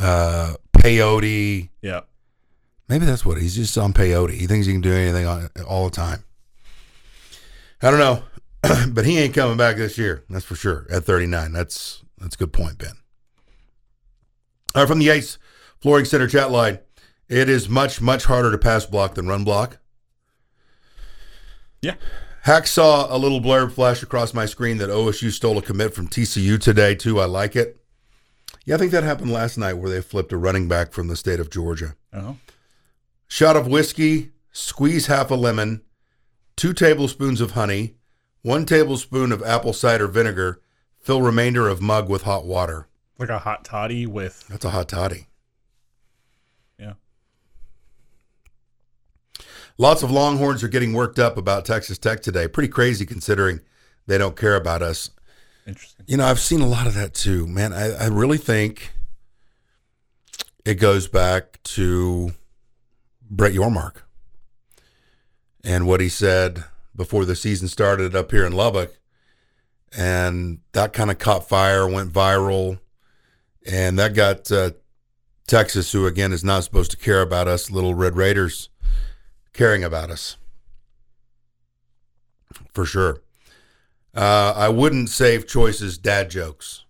uh, 0.00 0.54
peyote. 0.76 1.68
Yeah. 1.80 2.00
Maybe 2.88 3.06
that's 3.06 3.24
what 3.24 3.40
he's 3.40 3.54
just 3.54 3.78
on 3.78 3.92
peyote. 3.92 4.32
He 4.32 4.48
thinks 4.48 4.66
he 4.66 4.72
can 4.72 4.80
do 4.80 4.92
anything 4.92 5.28
on, 5.28 5.48
all 5.64 5.84
the 5.84 5.94
time. 5.94 6.24
I 7.80 7.92
don't 7.92 8.00
know, 8.00 8.24
but 8.88 9.06
he 9.06 9.16
ain't 9.16 9.32
coming 9.32 9.56
back 9.56 9.76
this 9.76 9.96
year. 9.96 10.24
That's 10.28 10.44
for 10.44 10.56
sure. 10.56 10.88
At 10.90 11.04
39, 11.04 11.52
that's 11.52 12.02
that's 12.18 12.34
a 12.34 12.38
good 12.38 12.52
point, 12.52 12.78
Ben. 12.78 12.94
All 14.74 14.82
right, 14.82 14.88
from 14.88 14.98
the 14.98 15.10
Ace 15.10 15.38
Flooring 15.78 16.04
Center 16.04 16.26
chat 16.26 16.50
line, 16.50 16.80
it 17.28 17.48
is 17.48 17.68
much 17.68 18.00
much 18.00 18.24
harder 18.24 18.50
to 18.50 18.58
pass 18.58 18.84
block 18.86 19.14
than 19.14 19.28
run 19.28 19.44
block. 19.44 19.76
Yeah. 21.82 21.94
Hack 22.42 22.66
saw 22.66 23.14
a 23.14 23.18
little 23.18 23.40
blurb 23.40 23.72
flash 23.72 24.02
across 24.02 24.32
my 24.32 24.46
screen 24.46 24.78
that 24.78 24.88
OSU 24.90 25.30
stole 25.30 25.58
a 25.58 25.62
commit 25.62 25.94
from 25.94 26.08
TCU 26.08 26.58
today 26.60 26.94
too. 26.94 27.20
I 27.20 27.26
like 27.26 27.54
it. 27.56 27.76
Yeah, 28.64 28.74
I 28.76 28.78
think 28.78 28.92
that 28.92 29.04
happened 29.04 29.32
last 29.32 29.56
night 29.58 29.74
where 29.74 29.90
they 29.90 30.00
flipped 30.00 30.32
a 30.32 30.36
running 30.36 30.68
back 30.68 30.92
from 30.92 31.08
the 31.08 31.16
state 31.16 31.40
of 31.40 31.50
Georgia. 31.50 31.96
Oh. 32.12 32.36
Shot 33.28 33.56
of 33.56 33.66
whiskey, 33.66 34.30
squeeze 34.52 35.06
half 35.06 35.30
a 35.30 35.34
lemon, 35.34 35.82
two 36.56 36.72
tablespoons 36.72 37.40
of 37.40 37.52
honey, 37.52 37.94
one 38.42 38.64
tablespoon 38.66 39.32
of 39.32 39.42
apple 39.42 39.72
cider 39.72 40.06
vinegar, 40.08 40.60
fill 40.98 41.22
remainder 41.22 41.68
of 41.68 41.80
mug 41.80 42.08
with 42.08 42.22
hot 42.22 42.44
water. 42.46 42.88
Like 43.18 43.28
a 43.28 43.38
hot 43.38 43.64
toddy 43.64 44.06
with 44.06 44.46
That's 44.48 44.64
a 44.64 44.70
hot 44.70 44.88
toddy. 44.88 45.26
yeah. 46.78 46.94
Lots 49.80 50.02
of 50.02 50.10
Longhorns 50.10 50.62
are 50.62 50.68
getting 50.68 50.92
worked 50.92 51.18
up 51.18 51.38
about 51.38 51.64
Texas 51.64 51.96
Tech 51.96 52.20
today. 52.20 52.46
Pretty 52.46 52.68
crazy 52.68 53.06
considering 53.06 53.60
they 54.06 54.18
don't 54.18 54.36
care 54.36 54.54
about 54.54 54.82
us. 54.82 55.08
Interesting. 55.66 56.04
You 56.06 56.18
know, 56.18 56.26
I've 56.26 56.38
seen 56.38 56.60
a 56.60 56.66
lot 56.66 56.86
of 56.86 56.92
that 56.96 57.14
too, 57.14 57.46
man. 57.46 57.72
I, 57.72 57.92
I 57.92 58.06
really 58.08 58.36
think 58.36 58.92
it 60.66 60.74
goes 60.74 61.08
back 61.08 61.62
to 61.62 62.32
Brett 63.30 63.54
Yormark 63.54 64.02
and 65.64 65.86
what 65.86 66.02
he 66.02 66.10
said 66.10 66.64
before 66.94 67.24
the 67.24 67.34
season 67.34 67.66
started 67.66 68.14
up 68.14 68.32
here 68.32 68.44
in 68.44 68.52
Lubbock. 68.52 68.98
And 69.96 70.58
that 70.72 70.92
kind 70.92 71.10
of 71.10 71.16
caught 71.16 71.48
fire, 71.48 71.88
went 71.88 72.12
viral. 72.12 72.80
And 73.64 73.98
that 73.98 74.12
got 74.12 74.52
uh, 74.52 74.72
Texas, 75.46 75.92
who 75.92 76.06
again 76.06 76.34
is 76.34 76.44
not 76.44 76.64
supposed 76.64 76.90
to 76.90 76.98
care 76.98 77.22
about 77.22 77.48
us, 77.48 77.70
little 77.70 77.94
Red 77.94 78.18
Raiders, 78.18 78.68
caring 79.52 79.84
about 79.84 80.10
us. 80.10 80.36
For 82.72 82.84
sure. 82.84 83.22
Uh, 84.14 84.52
I 84.56 84.68
wouldn't 84.68 85.08
save 85.08 85.46
choices 85.46 85.96
dad 85.98 86.30
jokes. 86.30 86.84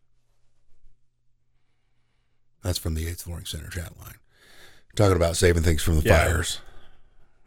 That's 2.63 2.79
from 2.79 2.95
the 2.95 3.07
Eighth 3.07 3.23
Flooring 3.23 3.45
Center 3.47 3.69
chat 3.69 3.99
line. 3.99 4.15
Talking 4.97 5.17
about 5.17 5.37
saving 5.37 5.63
things 5.63 5.83
from 5.83 5.97
the 6.01 6.03
Yeah. 6.03 6.25
fires. 6.25 6.61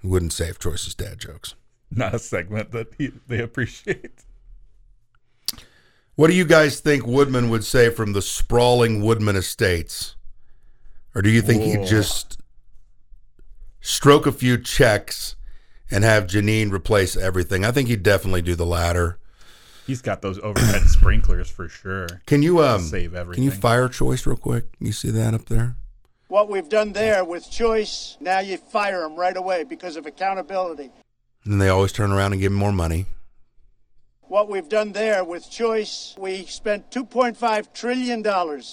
Wouldn't 0.04 0.34
save 0.34 0.60
choices 0.60 0.96
dad 0.96 1.20
jokes. 1.20 1.56
Not 1.92 2.14
a 2.16 2.20
segment 2.20 2.72
that 2.72 2.88
he, 2.98 3.12
they 3.28 3.40
appreciate. 3.40 4.24
What 6.16 6.28
do 6.28 6.34
you 6.34 6.46
guys 6.46 6.80
think 6.80 7.06
Woodman 7.08 7.50
would 7.50 7.64
say 7.64 7.90
from 7.90 8.14
the 8.14 8.22
sprawling 8.22 9.02
Woodman 9.04 9.36
estates? 9.36 10.16
Or 11.16 11.22
do 11.22 11.30
you 11.30 11.42
think 11.42 11.64
he'd 11.64 11.86
just 11.88 12.40
stroke 13.84 14.26
a 14.26 14.32
few 14.32 14.58
checks 14.58 15.36
and 15.92 16.04
have 16.04 16.26
Janine 16.26 16.72
replace 16.72 17.16
everything? 17.16 17.64
I 17.64 17.72
think 17.72 17.90
he'd 17.90 18.02
definitely 18.02 18.42
do 18.42 18.56
the 18.56 18.66
latter. 18.66 19.20
He's 19.86 20.02
got 20.02 20.24
those 20.24 20.40
overhead 20.40 20.82
sprinklers 20.88 21.52
for 21.52 21.70
sure. 21.70 22.08
Can 22.26 22.42
you 22.42 22.64
um 22.64 22.82
Save 22.82 23.14
can 23.14 23.44
you 23.44 23.52
fire 23.52 23.88
choice 23.90 24.26
real 24.26 24.38
quick? 24.38 24.66
You 24.80 24.92
see 24.92 25.12
that 25.12 25.36
up 25.36 25.46
there? 25.46 25.76
What 26.30 26.50
we've 26.50 26.70
done 26.70 26.94
there 26.94 27.24
with 27.24 27.52
choice, 27.52 28.18
now 28.20 28.40
you 28.40 28.58
fire 28.58 29.02
them 29.02 29.16
right 29.16 29.38
away 29.38 29.66
because 29.66 29.98
of 29.98 30.08
accountability. 30.08 30.90
And 31.46 31.62
they 31.62 31.70
always 31.70 31.92
turn 31.92 32.12
around 32.12 32.32
and 32.32 32.42
give 32.42 32.52
him 32.52 32.58
more 32.58 32.72
money. 32.72 33.06
What 34.22 34.50
we've 34.50 34.68
done 34.68 34.94
there 34.94 35.24
with 35.24 35.52
choice, 35.52 36.16
we 36.18 36.46
spent 36.46 36.90
$2.5 36.90 37.74
trillion. 37.74 38.26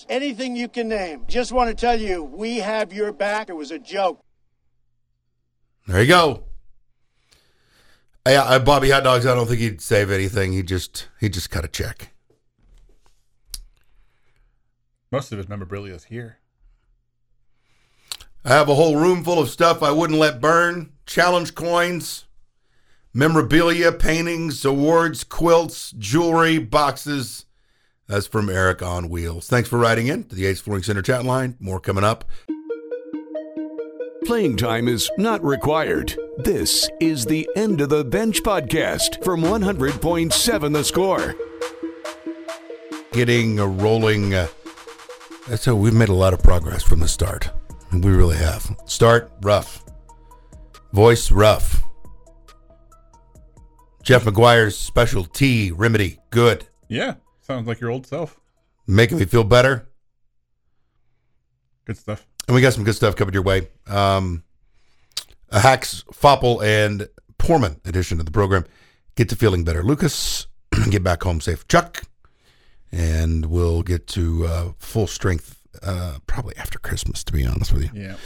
Anything 0.08 0.56
you 0.56 0.68
can 0.68 0.88
name. 0.88 1.24
Just 1.28 1.52
want 1.52 1.68
to 1.68 1.74
tell 1.74 2.00
you, 2.00 2.22
we 2.22 2.58
have 2.58 2.94
your 2.94 3.12
back. 3.12 3.50
It 3.50 3.56
was 3.56 3.72
a 3.72 3.78
joke. 3.78 4.22
There 5.86 6.00
you 6.02 6.08
go. 6.08 6.44
Hey, 8.24 8.36
I, 8.36 8.58
Bobby 8.58 8.90
Hot 8.90 9.02
Dogs. 9.02 9.26
I 9.26 9.34
don't 9.34 9.46
think 9.46 9.60
he'd 9.60 9.80
save 9.80 10.10
anything. 10.10 10.52
He 10.52 10.62
just 10.62 11.08
he 11.18 11.28
just 11.28 11.50
cut 11.50 11.64
a 11.64 11.68
check. 11.68 12.10
Most 15.10 15.32
of 15.32 15.38
his 15.38 15.48
memorabilia 15.48 15.94
is 15.94 16.04
here. 16.04 16.38
I 18.44 18.50
have 18.50 18.68
a 18.68 18.74
whole 18.74 18.96
room 18.96 19.24
full 19.24 19.38
of 19.38 19.50
stuff 19.50 19.82
I 19.82 19.90
wouldn't 19.90 20.18
let 20.18 20.40
burn. 20.40 20.92
Challenge 21.06 21.54
coins, 21.54 22.26
memorabilia, 23.12 23.90
paintings, 23.90 24.64
awards, 24.64 25.24
quilts, 25.24 25.90
jewelry, 25.92 26.58
boxes. 26.58 27.46
That's 28.06 28.26
from 28.26 28.48
Eric 28.48 28.82
on 28.82 29.08
Wheels. 29.08 29.48
Thanks 29.48 29.68
for 29.68 29.78
writing 29.78 30.06
in 30.06 30.24
to 30.24 30.34
the 30.34 30.46
Ace 30.46 30.60
Flooring 30.60 30.82
Center 30.82 31.02
chat 31.02 31.24
line. 31.24 31.56
More 31.58 31.80
coming 31.80 32.04
up. 32.04 32.24
Playing 34.24 34.56
time 34.56 34.86
is 34.88 35.10
not 35.18 35.42
required. 35.44 36.14
This 36.38 36.88
is 37.00 37.24
the 37.24 37.48
End 37.56 37.80
of 37.80 37.88
the 37.88 38.04
Bench 38.04 38.42
podcast 38.42 39.22
from 39.24 39.40
100.7 39.42 40.72
The 40.72 40.84
Score. 40.84 41.34
getting 43.12 43.58
a 43.58 43.66
rolling. 43.66 44.34
Uh, 44.34 44.46
so 45.56 45.74
we've 45.74 45.94
made 45.94 46.08
a 46.10 46.14
lot 46.14 46.32
of 46.32 46.42
progress 46.42 46.82
from 46.82 47.00
the 47.00 47.08
start. 47.08 47.50
We 47.92 48.10
really 48.12 48.36
have. 48.36 48.74
Start 48.86 49.32
rough, 49.42 49.84
voice 50.92 51.30
rough. 51.32 51.82
Jeff 54.02 54.24
McGuire's 54.24 54.78
special 54.78 55.24
tea 55.24 55.70
remedy 55.70 56.18
good, 56.30 56.66
Yeah, 56.88 57.14
sounds 57.40 57.66
like 57.66 57.80
your 57.80 57.90
old 57.90 58.06
self. 58.06 58.38
making 58.86 59.18
me 59.18 59.24
feel 59.24 59.44
better. 59.44 59.88
Good 61.84 61.96
stuff. 61.98 62.26
And 62.50 62.56
we 62.56 62.62
got 62.62 62.72
some 62.72 62.82
good 62.82 62.96
stuff 62.96 63.14
coming 63.14 63.32
your 63.32 63.44
way. 63.44 63.68
Um, 63.86 64.42
a 65.50 65.60
Hax, 65.60 66.02
Faupel, 66.12 66.60
and 66.64 67.08
Portman 67.38 67.80
edition 67.84 68.18
of 68.18 68.26
the 68.26 68.32
program. 68.32 68.64
Get 69.14 69.28
to 69.28 69.36
feeling 69.36 69.62
better. 69.62 69.84
Lucas, 69.84 70.48
get 70.90 71.04
back 71.04 71.22
home 71.22 71.40
safe. 71.40 71.68
Chuck, 71.68 72.02
and 72.90 73.46
we'll 73.46 73.84
get 73.84 74.08
to 74.08 74.46
uh, 74.48 74.72
full 74.78 75.06
strength 75.06 75.62
uh, 75.84 76.18
probably 76.26 76.56
after 76.56 76.80
Christmas, 76.80 77.22
to 77.22 77.32
be 77.32 77.46
honest 77.46 77.72
with 77.72 77.94
you, 77.94 78.16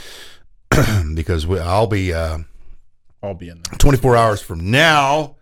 Yeah, 0.73 1.03
because 1.13 1.45
we, 1.45 1.59
I'll 1.59 1.85
be 1.85 2.11
uh, 2.11 2.39
I'll 3.21 3.35
be 3.35 3.49
in 3.49 3.61
there. 3.69 3.77
24 3.77 4.15
hours 4.15 4.41
from 4.41 4.71
now 4.71 5.35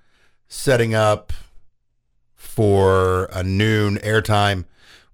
setting 0.49 0.93
up 0.93 1.31
for 2.35 3.29
a 3.31 3.43
noon 3.43 3.95
airtime 3.99 4.65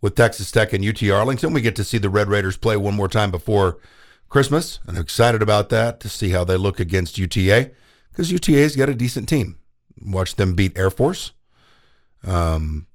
with 0.02 0.16
Texas 0.16 0.52
Tech 0.52 0.74
and 0.74 0.86
UT 0.86 1.02
Arlington. 1.10 1.54
We 1.54 1.62
get 1.62 1.76
to 1.78 1.84
see 1.84 1.98
the 1.98 2.10
Red 2.10 2.30
Raiders 2.30 2.58
play 2.58 2.78
one 2.78 2.96
more 2.96 3.08
time 3.08 3.32
before 3.32 3.80
Christmas. 4.30 4.80
I'm 4.88 4.98
excited 4.98 5.42
about 5.42 5.70
that 5.70 6.00
to 6.02 6.10
see 6.10 6.30
how 6.30 6.44
they 6.44 6.58
look 6.58 6.80
against 6.80 7.18
UTA 7.18 7.72
because 8.12 8.32
UTA's 8.32 8.76
got 8.76 8.90
a 8.90 8.96
decent 8.96 9.28
team. 9.28 9.58
Watch 10.02 10.36
them 10.36 10.56
beat 10.56 10.78
Air 10.78 10.90
Force. 10.90 11.32
Um, 12.26 12.88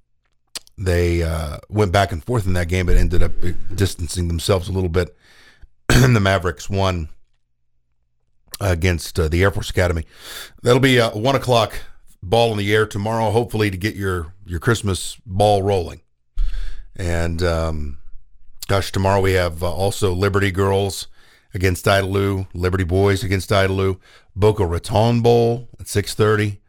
they 0.77 1.23
uh, 1.23 1.59
went 1.69 1.93
back 1.93 2.13
and 2.13 2.25
forth 2.25 2.47
in 2.47 2.55
that 2.55 2.69
game, 2.69 2.87
but 2.87 2.97
ended 2.97 3.23
up 3.23 3.33
distancing 3.75 4.29
themselves 4.29 4.69
a 4.69 4.73
little 4.73 4.89
bit. 4.89 5.17
the 5.89 6.21
Mavericks 6.21 6.69
won 6.69 7.09
against 8.61 9.19
uh, 9.19 9.29
the 9.29 9.43
Air 9.43 9.51
Force 9.51 9.71
Academy. 9.71 10.05
That'll 10.63 10.81
be 10.81 10.99
a 10.99 11.11
one 11.11 11.37
o'clock 11.37 11.75
ball 12.23 12.53
in 12.53 12.59
the 12.59 12.75
air 12.75 12.87
tomorrow, 12.87 13.31
hopefully 13.31 13.71
to 13.71 13.77
get 13.77 13.95
your 13.95 14.35
your 14.47 14.61
Christmas 14.61 15.17
ball 15.27 15.63
rolling. 15.63 16.01
And 16.97 17.43
um, 17.43 17.99
gosh, 18.69 18.93
tomorrow 18.93 19.21
we 19.21 19.33
have 19.33 19.63
uh, 19.63 19.73
also 19.73 20.13
Liberty 20.13 20.51
Girls 20.51 21.09
against 21.53 21.85
Idalou, 21.87 22.49
Liberty 22.55 22.85
Boys 22.85 23.23
against 23.25 23.51
Idalou, 23.51 23.99
Boca 24.37 24.67
Raton 24.67 25.21
Bowl 25.21 25.69
at 25.81 25.89
six 25.89 26.15
thirty, 26.15 26.61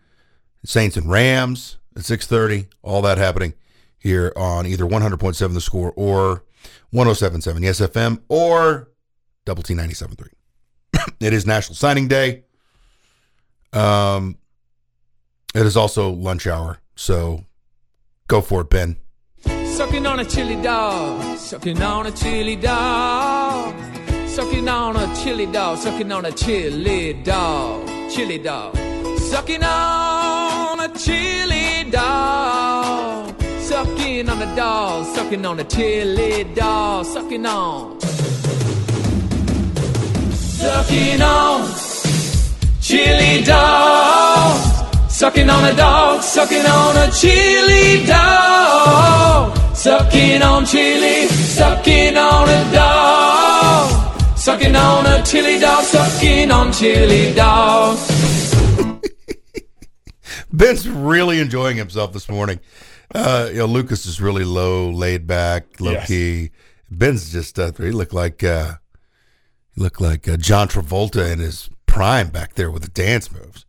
Saints 0.63 0.97
and 0.97 1.09
Rams 1.09 1.77
at 1.95 2.05
six 2.05 2.27
thirty. 2.27 2.67
All 2.81 3.01
that 3.03 3.17
happening 3.17 3.53
here 3.97 4.33
on 4.35 4.65
either 4.65 4.85
one 4.85 5.01
hundred 5.01 5.19
point 5.19 5.35
seven 5.35 5.53
the 5.53 5.61
score 5.61 5.93
or 5.95 6.43
1077 6.91 7.63
Yes 7.63 7.79
FM 7.79 8.21
or 8.29 8.89
Double 9.45 9.63
T 9.63 9.73
ninety 9.73 9.93
seven 9.93 10.15
three. 10.15 10.31
It 11.19 11.33
is 11.33 11.45
National 11.45 11.75
Signing 11.75 12.07
Day. 12.07 12.43
Um, 13.73 14.37
it 15.53 15.65
is 15.65 15.77
also 15.77 16.09
lunch 16.09 16.47
hour, 16.47 16.79
so 16.95 17.43
go 18.27 18.41
for 18.41 18.61
it, 18.61 18.69
Ben. 18.69 18.97
Sucking 19.75 20.05
on 20.07 20.19
a 20.21 20.25
chili 20.25 20.55
dog, 20.61 21.37
sucking 21.37 21.81
on 21.81 22.05
a 22.05 22.11
chili 22.11 22.55
dog, 22.55 23.75
sucking 24.25 24.69
on 24.69 24.95
a 24.95 25.15
chili 25.15 25.45
dog, 25.47 25.77
sucking 25.77 26.11
on 26.13 26.23
a 26.23 26.31
chili 26.31 27.11
dog, 27.11 27.85
chili 28.09 28.37
dog, 28.37 28.73
sucking 29.17 29.63
on 29.63 30.79
a 30.79 30.87
chili 30.97 31.91
dog, 31.91 33.35
sucking 33.59 34.29
on 34.29 34.41
a 34.41 34.55
dog, 34.55 35.05
sucking 35.13 35.45
on 35.45 35.59
a 35.59 35.63
chili 35.65 36.45
dog, 36.55 37.05
sucking 37.05 37.45
on, 37.45 37.99
sucking 40.31 41.21
on 41.21 41.69
chili 42.79 43.43
dog. 43.43 44.71
Sucking 45.09 45.49
on 45.49 45.63
a 45.63 45.73
dog, 45.73 46.21
sucking 46.21 46.65
on 46.65 46.97
a 46.97 47.09
chili 47.09 48.05
dog. 48.05 49.64
Sucking 49.85 50.41
on 50.41 50.65
chili, 50.65 51.27
sucking 51.27 52.17
on 52.17 52.49
a 52.49 52.71
dog. 52.73 54.19
Sucking 54.35 54.75
on 54.75 55.05
a 55.05 55.23
chili 55.23 55.59
dog, 55.59 55.83
sucking 55.83 56.49
on 56.49 56.73
chili 56.73 57.35
dog. 57.35 57.95
Ben's 60.51 60.89
really 60.89 61.39
enjoying 61.39 61.77
himself 61.77 62.13
this 62.13 62.27
morning. 62.27 62.59
Uh, 63.13 63.49
you 63.51 63.59
know, 63.59 63.67
Lucas 63.67 64.07
is 64.07 64.19
really 64.19 64.43
low, 64.43 64.89
laid 64.89 65.27
back, 65.27 65.79
low 65.79 65.91
Yes. 65.91 66.07
key. 66.07 66.49
Ben's 66.89 67.31
just 67.31 67.59
uh, 67.59 67.71
he 67.77 67.91
looked 67.91 68.11
like 68.11 68.43
uh, 68.43 68.77
he 69.75 69.81
looked 69.81 70.01
like 70.01 70.27
uh, 70.27 70.35
John 70.37 70.67
Travolta 70.67 71.31
in 71.31 71.37
his 71.37 71.69
prime 71.85 72.29
back 72.29 72.55
there 72.55 72.71
with 72.71 72.81
the 72.81 72.89
dance 72.89 73.31
moves. 73.31 73.67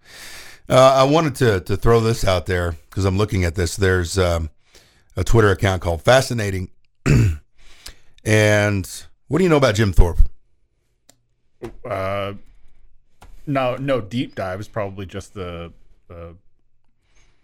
Uh, 0.66 0.94
I 0.96 1.04
wanted 1.04 1.34
to 1.34 1.60
to 1.60 1.76
throw 1.76 2.00
this 2.00 2.24
out 2.24 2.46
there 2.46 2.72
because 2.88 3.04
I'm 3.04 3.18
looking 3.18 3.44
at 3.44 3.54
this. 3.54 3.76
There's 3.76 4.16
um, 4.16 4.48
a 5.16 5.24
Twitter 5.24 5.50
account 5.50 5.82
called 5.82 6.02
Fascinating, 6.02 6.70
and 8.24 9.04
what 9.28 9.38
do 9.38 9.44
you 9.44 9.50
know 9.50 9.56
about 9.56 9.74
Jim 9.74 9.92
Thorpe? 9.92 10.18
Uh, 11.88 12.34
no, 13.46 13.76
no 13.76 14.00
deep 14.00 14.34
dives. 14.34 14.68
Probably 14.68 15.06
just 15.06 15.34
the 15.34 15.72
uh, 16.10 16.32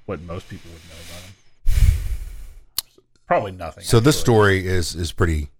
what 0.06 0.20
most 0.22 0.48
people 0.48 0.70
would 0.70 0.82
know 0.88 0.96
about 1.08 1.22
him. 1.24 1.32
Probably 3.26 3.52
nothing. 3.52 3.84
So 3.84 4.00
this 4.00 4.20
story 4.20 4.66
is 4.66 4.94
is 4.94 5.12
pretty 5.12 5.50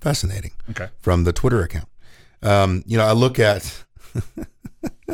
fascinating. 0.00 0.52
Okay. 0.70 0.88
from 1.00 1.24
the 1.24 1.32
Twitter 1.32 1.62
account. 1.62 1.88
Um, 2.42 2.82
you 2.86 2.96
know, 2.96 3.04
I 3.04 3.12
look 3.12 3.38
at 3.38 3.84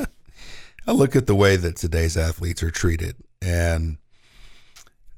I 0.87 0.93
look 0.93 1.17
at 1.17 1.27
the 1.27 1.35
way 1.35 1.57
that 1.57 1.77
today's 1.77 2.17
athletes 2.17 2.63
are 2.63 2.71
treated 2.71 3.17
and 3.41 3.99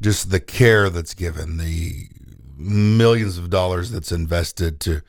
just 0.01 0.31
the 0.31 0.41
care 0.41 0.91
that's 0.91 1.15
given, 1.15 1.57
the 1.57 2.09
millions 2.57 3.39
of 3.39 3.51
dollars 3.51 3.91
that's 3.91 4.13
invested 4.13 4.81
to 4.81 5.03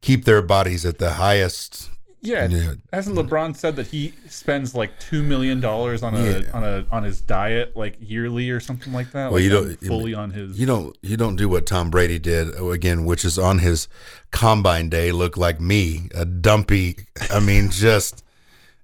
keep 0.00 0.24
their 0.24 0.42
bodies 0.42 0.84
at 0.84 0.98
the 0.98 1.12
highest. 1.14 1.90
Yeah, 2.20 2.48
Yeah. 2.48 2.72
hasn't 2.92 3.14
LeBron 3.16 3.56
said 3.56 3.76
that 3.76 3.86
he 3.88 4.12
spends 4.28 4.74
like 4.74 4.98
two 4.98 5.22
million 5.22 5.60
dollars 5.60 6.02
on 6.02 6.16
a 6.16 6.40
Yeah. 6.40 6.50
on 6.52 6.64
a 6.64 6.84
on 6.90 7.04
his 7.04 7.20
diet 7.20 7.76
like 7.76 7.96
yearly 8.00 8.50
or 8.50 8.58
something 8.58 8.92
like 8.92 9.12
that? 9.12 9.30
Well, 9.30 9.34
Like, 9.34 9.42
you 9.44 9.50
don't- 9.50 9.76
fully 9.86 10.14
on 10.14 10.32
his. 10.32 10.58
You 10.58 10.66
don't 10.66 10.96
you 11.00 11.16
don't 11.16 11.36
do 11.36 11.48
what 11.48 11.64
Tom 11.64 11.90
Brady 11.90 12.18
did 12.18 12.48
oh, 12.58 12.72
again, 12.72 13.04
which 13.04 13.24
is 13.24 13.38
on 13.38 13.60
his 13.60 13.86
combine 14.32 14.88
day 14.88 15.12
look 15.12 15.36
like 15.36 15.60
me, 15.60 16.08
a 16.12 16.24
dumpy. 16.24 16.96
I 17.30 17.38
mean, 17.38 17.70
just 17.88 18.24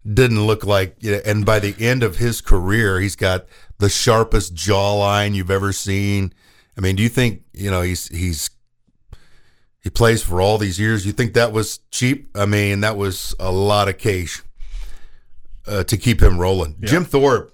didn't 0.07 0.47
look 0.47 0.64
like. 0.64 0.95
You 1.01 1.12
know, 1.12 1.21
and 1.27 1.45
by 1.45 1.59
the 1.59 1.75
end 1.85 2.05
of 2.05 2.19
his 2.19 2.40
career, 2.40 3.01
he's 3.01 3.17
got 3.17 3.47
the 3.79 3.89
sharpest 3.89 4.55
jawline 4.55 5.35
you've 5.35 5.51
ever 5.51 5.73
seen. 5.73 6.33
I 6.77 6.81
mean, 6.81 6.97
do 6.97 7.03
you 7.03 7.09
think 7.09 7.43
you 7.53 7.71
know 7.71 7.83
he's 7.83 8.09
he's 8.09 8.51
he 9.81 9.91
plays 9.91 10.23
for 10.23 10.41
all 10.41 10.59
these 10.59 10.81
years? 10.81 11.07
You 11.07 11.13
think 11.13 11.35
that 11.35 11.53
was 11.53 11.81
cheap? 11.91 12.31
I 12.37 12.47
mean, 12.47 12.81
that 12.81 12.97
was 12.97 13.35
a 13.39 13.53
lot 13.53 13.89
of 13.89 13.99
cash 13.99 14.43
uh, 15.67 15.85
to 15.85 15.97
keep 15.97 16.23
him 16.23 16.39
rolling. 16.39 16.77
Jim 16.81 17.05
Thorpe. 17.05 17.51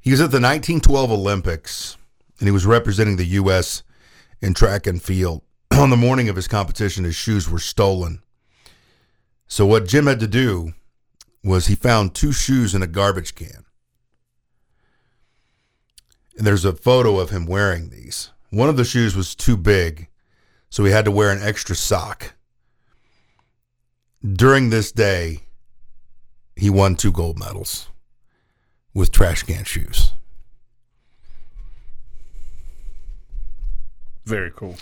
He 0.00 0.10
was 0.10 0.20
at 0.20 0.30
the 0.30 0.36
1912 0.36 1.10
Olympics 1.10 1.96
and 2.38 2.46
he 2.46 2.52
was 2.52 2.66
representing 2.66 3.16
the 3.16 3.24
U.S. 3.24 3.82
in 4.42 4.52
track 4.54 4.86
and 4.86 5.02
field. 5.02 5.42
On 5.72 5.90
the 5.90 5.96
morning 5.96 6.28
of 6.28 6.36
his 6.36 6.46
competition, 6.46 7.04
his 7.04 7.16
shoes 7.16 7.48
were 7.48 7.58
stolen. 7.58 8.22
So, 9.46 9.64
what 9.66 9.86
Jim 9.86 10.06
had 10.06 10.20
to 10.20 10.26
do 10.26 10.74
was 11.42 11.66
he 11.66 11.74
found 11.74 12.14
two 12.14 12.32
shoes 12.32 12.74
in 12.74 12.82
a 12.82 12.86
garbage 12.86 13.34
can. 13.34 13.63
And 16.36 16.46
there's 16.46 16.64
a 16.64 16.72
photo 16.72 17.18
of 17.18 17.30
him 17.30 17.46
wearing 17.46 17.90
these. 17.90 18.30
One 18.50 18.68
of 18.68 18.76
the 18.76 18.84
shoes 18.84 19.14
was 19.16 19.34
too 19.34 19.56
big, 19.56 20.08
so 20.70 20.84
he 20.84 20.90
had 20.92 21.04
to 21.04 21.10
wear 21.10 21.30
an 21.30 21.42
extra 21.42 21.76
sock. 21.76 22.34
During 24.24 24.70
this 24.70 24.90
day, 24.90 25.40
he 26.56 26.70
won 26.70 26.96
two 26.96 27.12
gold 27.12 27.38
medals 27.38 27.88
with 28.94 29.10
trash 29.10 29.42
can 29.42 29.64
shoes. 29.64 30.12
Very 34.24 34.50
cool, 34.54 34.76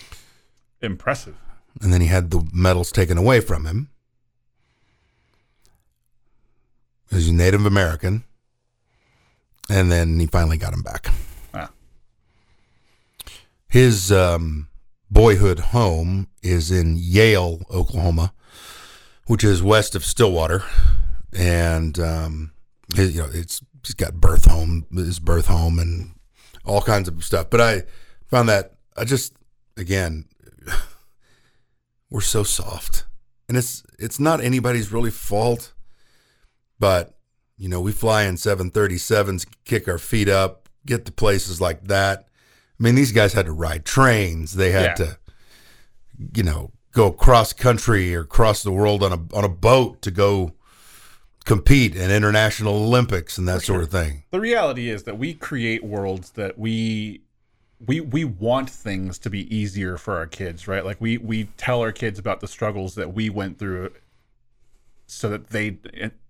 impressive. 0.81 1.35
and 1.81 1.93
then 1.93 2.01
he 2.01 2.07
had 2.07 2.31
the 2.31 2.47
medals 2.53 2.93
taken 2.93 3.19
away 3.19 3.41
from 3.41 3.67
him. 3.67 3.89
He's 7.11 7.29
a 7.29 7.33
Native 7.33 7.67
American, 7.67 8.23
and 9.69 9.91
then 9.91 10.21
he 10.21 10.27
finally 10.27 10.57
got 10.59 10.73
him 10.73 10.83
back. 10.83 11.11
His 13.73 14.13
um, 14.13 14.69
boyhood 15.11 15.59
home 15.59 16.29
is 16.43 16.71
in 16.71 16.95
Yale, 16.99 17.63
Oklahoma, 17.71 18.35
which 19.29 19.43
is 19.43 19.63
west 19.63 19.95
of 19.95 20.05
Stillwater, 20.05 20.63
and 21.33 21.99
um, 21.99 22.53
his, 22.95 23.17
you 23.17 23.23
know 23.23 23.31
it's 23.33 23.63
he's 23.83 23.95
got 23.95 24.21
birth 24.21 24.45
home, 24.45 24.85
his 24.95 25.19
birth 25.19 25.47
home, 25.47 25.79
and 25.79 26.13
all 26.67 26.83
kinds 26.83 27.09
of 27.09 27.25
stuff. 27.25 27.49
But 27.49 27.63
I 27.63 27.83
found 28.27 28.47
that 28.51 28.75
I 28.95 29.07
just 29.07 29.33
again 29.79 30.27
we're 32.11 32.21
so 32.21 32.43
soft, 32.43 33.07
and 33.49 33.57
it's 33.57 33.85
it's 33.99 34.21
not 34.21 34.43
anybody's 34.43 34.93
really 34.93 35.11
fault, 35.11 35.73
but 36.79 37.17
you 37.57 37.71
know 37.71 37.81
we 37.81 37.93
fly 37.93 38.25
in 38.25 38.35
737s, 38.35 39.47
kick 39.65 39.89
our 39.89 39.97
feet 39.97 40.29
up, 40.29 40.69
get 40.85 41.07
to 41.07 41.13
places 41.13 41.59
like 41.59 41.85
that. 41.85 42.29
I 42.79 42.83
mean, 42.83 42.95
these 42.95 43.13
guys 43.13 43.33
had 43.33 43.47
to 43.47 43.53
ride 43.53 43.85
trains. 43.85 44.55
They 44.55 44.73
had 44.73 44.99
Yeah. 44.99 45.07
to, 45.07 45.19
you 46.35 46.43
know, 46.43 46.73
go 46.93 47.11
cross 47.13 47.53
country 47.53 48.15
or 48.15 48.25
cross 48.25 48.63
the 48.63 48.73
world 48.73 49.03
on 49.03 49.13
a 49.13 49.37
on 49.37 49.45
a 49.45 49.49
boat 49.49 50.03
to 50.03 50.11
go 50.11 50.53
compete 51.45 51.97
in 51.97 52.11
international 52.11 52.75
Olympics 52.75 53.39
and 53.39 53.49
that 53.49 53.63
sort 53.63 53.83
of 53.83 53.91
thing. 53.91 54.23
the 54.31 54.41
reality 54.41 54.89
is 54.89 55.03
that 55.05 55.19
we 55.19 55.35
create 55.35 55.83
worlds 55.83 56.31
that 56.33 56.57
we 56.59 57.21
we 57.85 58.01
we 58.01 58.25
want 58.25 58.71
things 58.71 59.19
to 59.19 59.29
be 59.29 59.53
easier 59.55 59.97
for 59.97 60.17
our 60.17 60.27
kids 60.27 60.69
right 60.69 60.85
like 60.85 61.01
we 61.01 61.19
we 61.19 61.45
tell 61.57 61.81
our 61.81 61.91
kids 61.91 62.17
about 62.19 62.39
the 62.41 62.47
struggles 62.47 62.95
that 62.95 63.13
we 63.13 63.29
went 63.29 63.59
through 63.59 63.91
so 65.07 65.29
that 65.29 65.49
they 65.51 65.79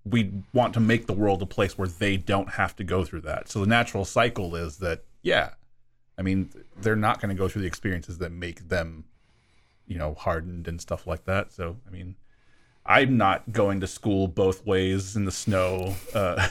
we 0.07 0.33
want 0.55 0.73
to 0.73 0.81
make 0.81 1.07
the 1.07 1.13
world 1.13 1.43
a 1.43 1.47
place 1.47 1.77
where 1.77 1.89
they 1.89 2.17
don't 2.17 2.49
have 2.51 2.75
to 2.75 2.83
go 2.85 3.05
through 3.05 3.21
that 3.21 3.51
so 3.51 3.61
the 3.61 3.67
natural 3.67 4.07
cycle 4.07 4.57
is 4.57 4.79
that 4.79 5.05
yeah 5.23 5.51
i 6.19 6.23
mean 6.23 6.51
they're 6.77 6.97
not 6.97 7.21
going 7.21 7.35
to 7.35 7.39
go 7.39 7.49
through 7.49 7.63
the 7.63 7.69
experiences 7.69 8.19
that 8.19 8.31
make 8.31 8.69
them 8.69 9.05
you 9.87 9.99
know 9.99 10.15
hardened 10.15 10.69
and 10.69 10.81
stuff 10.81 11.07
like 11.07 11.25
that 11.25 11.53
so 11.53 11.77
i 11.87 11.91
mean 11.91 12.17
i'm 12.87 13.17
not 13.17 13.53
going 13.53 13.81
to 13.81 13.87
school 13.87 14.29
both 14.29 14.65
ways 14.67 15.17
in 15.17 15.25
the 15.25 15.33
snow 15.33 15.95
uh 16.15 16.49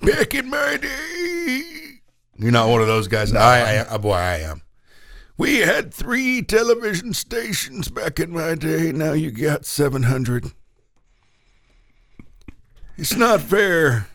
Back 0.00 0.34
in 0.34 0.48
my 0.48 0.76
day. 0.76 2.00
You're 2.36 2.52
not 2.52 2.68
one 2.68 2.80
of 2.80 2.86
those 2.86 3.08
guys. 3.08 3.34
I, 3.34 3.86
I, 3.88 3.96
boy, 3.98 4.12
I 4.12 4.38
am. 4.38 4.62
We 5.36 5.58
had 5.58 5.92
three 5.92 6.42
television 6.42 7.14
stations 7.14 7.88
back 7.88 8.20
in 8.20 8.30
my 8.30 8.54
day. 8.54 8.92
Now 8.92 9.12
you 9.12 9.30
got 9.30 9.64
700. 9.64 10.52
It's 12.96 13.16
not 13.16 13.40
fair. 13.40 14.08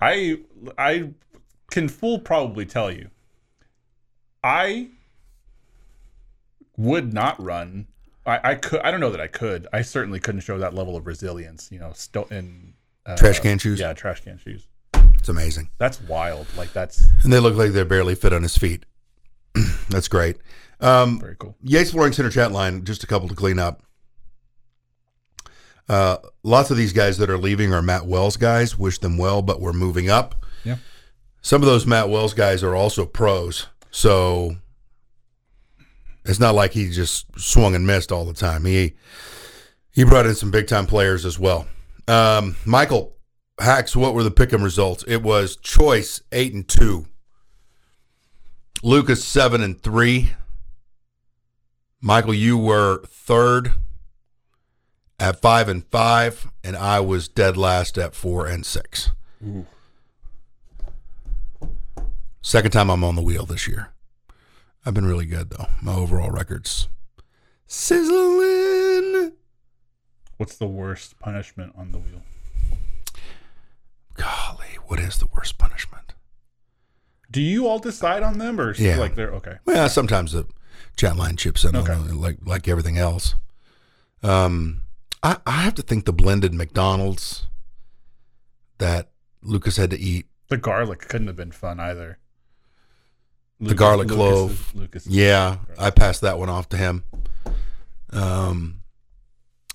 I 0.00 0.40
I 0.76 1.10
can 1.70 1.88
full 1.88 2.18
probably 2.18 2.66
tell 2.66 2.90
you. 2.90 3.10
I 4.44 4.88
would 6.76 7.12
not 7.12 7.42
run. 7.42 7.86
I, 8.26 8.40
I 8.50 8.54
could. 8.54 8.80
I 8.80 8.90
don't 8.90 9.00
know 9.00 9.10
that 9.10 9.20
I 9.20 9.26
could. 9.26 9.66
I 9.72 9.82
certainly 9.82 10.20
couldn't 10.20 10.42
show 10.42 10.58
that 10.58 10.74
level 10.74 10.96
of 10.96 11.06
resilience. 11.06 11.70
You 11.72 11.78
know, 11.78 11.92
still 11.94 12.26
in 12.30 12.74
uh, 13.06 13.16
Trash 13.16 13.40
can 13.40 13.58
shoes? 13.58 13.80
Yeah, 13.80 13.92
trash 13.94 14.20
can 14.20 14.38
shoes. 14.38 14.66
It's 15.18 15.28
amazing. 15.28 15.70
That's 15.78 16.00
wild. 16.02 16.46
Like 16.56 16.72
that's 16.72 17.06
And 17.22 17.32
they 17.32 17.40
look 17.40 17.56
like 17.56 17.72
they 17.72 17.82
barely 17.84 18.14
fit 18.14 18.32
on 18.32 18.42
his 18.42 18.56
feet. 18.56 18.84
That's 19.88 20.08
great. 20.08 20.36
Um, 20.80 21.20
very 21.20 21.36
cool. 21.38 21.56
Yates 21.62 21.92
Flooring 21.92 22.12
Center 22.12 22.28
chat 22.28 22.50
line, 22.50 22.84
just 22.84 23.04
a 23.04 23.06
couple 23.06 23.28
to 23.28 23.34
clean 23.36 23.60
up. 23.60 23.84
Uh, 25.88 26.16
lots 26.42 26.70
of 26.70 26.76
these 26.76 26.92
guys 26.92 27.18
that 27.18 27.30
are 27.30 27.38
leaving 27.38 27.72
are 27.72 27.80
Matt 27.80 28.06
Wells 28.06 28.36
guys. 28.36 28.76
Wish 28.76 28.98
them 28.98 29.16
well, 29.16 29.42
but 29.42 29.60
we're 29.60 29.72
moving 29.72 30.10
up. 30.10 30.44
Yeah. 30.64 30.76
Some 31.40 31.62
of 31.62 31.66
those 31.66 31.86
Matt 31.86 32.08
Wells 32.08 32.34
guys 32.34 32.62
are 32.64 32.74
also 32.74 33.06
pros, 33.06 33.66
so 33.94 34.56
it's 36.24 36.40
not 36.40 36.56
like 36.56 36.72
he 36.72 36.90
just 36.90 37.26
swung 37.38 37.76
and 37.76 37.86
missed 37.86 38.10
all 38.10 38.24
the 38.24 38.34
time. 38.34 38.64
He 38.64 38.94
he 39.92 40.02
brought 40.02 40.26
in 40.26 40.34
some 40.34 40.50
big 40.50 40.66
time 40.66 40.86
players 40.86 41.24
as 41.24 41.38
well. 41.38 41.68
Um, 42.08 42.56
Michael 42.64 43.16
Hax, 43.60 43.94
what 43.94 44.12
were 44.12 44.24
the 44.24 44.32
pick'em 44.32 44.64
results? 44.64 45.04
It 45.06 45.22
was 45.22 45.54
Choice 45.56 46.20
eight 46.32 46.52
and 46.52 46.66
two, 46.66 47.06
Lucas 48.82 49.24
seven 49.24 49.62
and 49.62 49.80
three. 49.80 50.32
Michael, 52.00 52.34
you 52.34 52.58
were 52.58 53.00
third 53.06 53.74
at 55.20 55.40
five 55.40 55.68
and 55.68 55.86
five, 55.86 56.50
and 56.64 56.76
I 56.76 56.98
was 56.98 57.28
dead 57.28 57.56
last 57.56 57.96
at 57.96 58.16
four 58.16 58.44
and 58.48 58.66
six. 58.66 59.12
Second 62.46 62.72
time 62.72 62.90
I'm 62.90 63.02
on 63.02 63.16
the 63.16 63.22
wheel 63.22 63.46
this 63.46 63.66
year. 63.66 63.88
I've 64.84 64.92
been 64.92 65.06
really 65.06 65.24
good 65.24 65.48
though. 65.48 65.64
My 65.80 65.94
overall 65.94 66.28
records 66.30 66.88
sizzling. 67.66 69.32
What's 70.36 70.58
the 70.58 70.66
worst 70.66 71.18
punishment 71.18 71.72
on 71.74 71.92
the 71.92 71.98
wheel? 71.98 72.20
Golly, 74.12 74.76
what 74.86 75.00
is 75.00 75.16
the 75.18 75.26
worst 75.34 75.56
punishment? 75.56 76.12
Do 77.30 77.40
you 77.40 77.66
all 77.66 77.78
decide 77.78 78.22
on 78.22 78.36
them, 78.36 78.60
or 78.60 78.74
Yeah. 78.74 78.98
like 78.98 79.14
they're 79.14 79.32
okay? 79.36 79.56
Well, 79.64 79.88
sometimes 79.88 80.32
the 80.32 80.46
chat 80.98 81.16
line 81.16 81.36
chips 81.36 81.64
in 81.64 81.74
Okay. 81.74 81.94
like 81.94 82.36
like 82.44 82.68
everything 82.68 82.98
else. 82.98 83.36
Um, 84.22 84.82
I 85.22 85.38
I 85.46 85.62
have 85.62 85.74
to 85.76 85.82
think 85.82 86.04
the 86.04 86.12
blended 86.12 86.52
McDonald's 86.52 87.46
that 88.76 89.12
Lucas 89.40 89.78
had 89.78 89.88
to 89.92 89.98
eat. 89.98 90.26
The 90.50 90.58
garlic 90.58 91.08
couldn't 91.08 91.28
have 91.28 91.36
been 91.36 91.50
fun 91.50 91.80
either. 91.80 92.18
The 93.60 93.74
garlic 93.74 94.08
Lucas 94.08 94.16
clove. 94.16 94.74
Lucas 94.74 95.06
Yeah, 95.06 95.58
I 95.78 95.90
passed 95.90 96.20
that 96.22 96.38
one 96.38 96.48
off 96.48 96.68
to 96.70 96.76
him. 96.76 97.04
Um, 98.10 98.82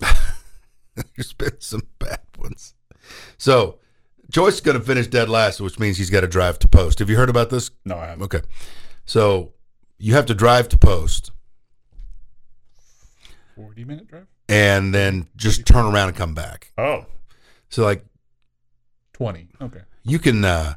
there's 0.94 1.32
been 1.32 1.60
some 1.60 1.82
bad 1.98 2.20
ones. 2.38 2.74
So, 3.38 3.78
Joyce 4.30 4.54
is 4.54 4.60
going 4.60 4.78
to 4.78 4.84
finish 4.84 5.06
dead 5.08 5.28
last, 5.28 5.60
which 5.60 5.78
means 5.78 5.98
he's 5.98 6.10
got 6.10 6.20
to 6.20 6.28
drive 6.28 6.58
to 6.60 6.68
post. 6.68 6.98
Have 7.00 7.10
you 7.10 7.16
heard 7.16 7.30
about 7.30 7.50
this? 7.50 7.70
No, 7.84 7.96
I 7.96 8.06
haven't. 8.06 8.24
Okay. 8.24 8.42
So, 9.06 9.54
you 9.98 10.14
have 10.14 10.26
to 10.26 10.34
drive 10.34 10.68
to 10.70 10.78
post 10.78 11.32
Forty 13.56 13.84
minute 13.84 14.06
drive. 14.08 14.26
and 14.48 14.94
then 14.94 15.26
just 15.36 15.66
turn 15.66 15.84
around 15.86 16.08
and 16.08 16.16
come 16.16 16.34
back. 16.34 16.72
Oh, 16.78 17.06
So, 17.68 17.82
like, 17.82 18.04
20. 19.14 19.48
Okay. 19.60 19.80
you 20.02 20.18
can 20.18 20.44
uh 20.44 20.74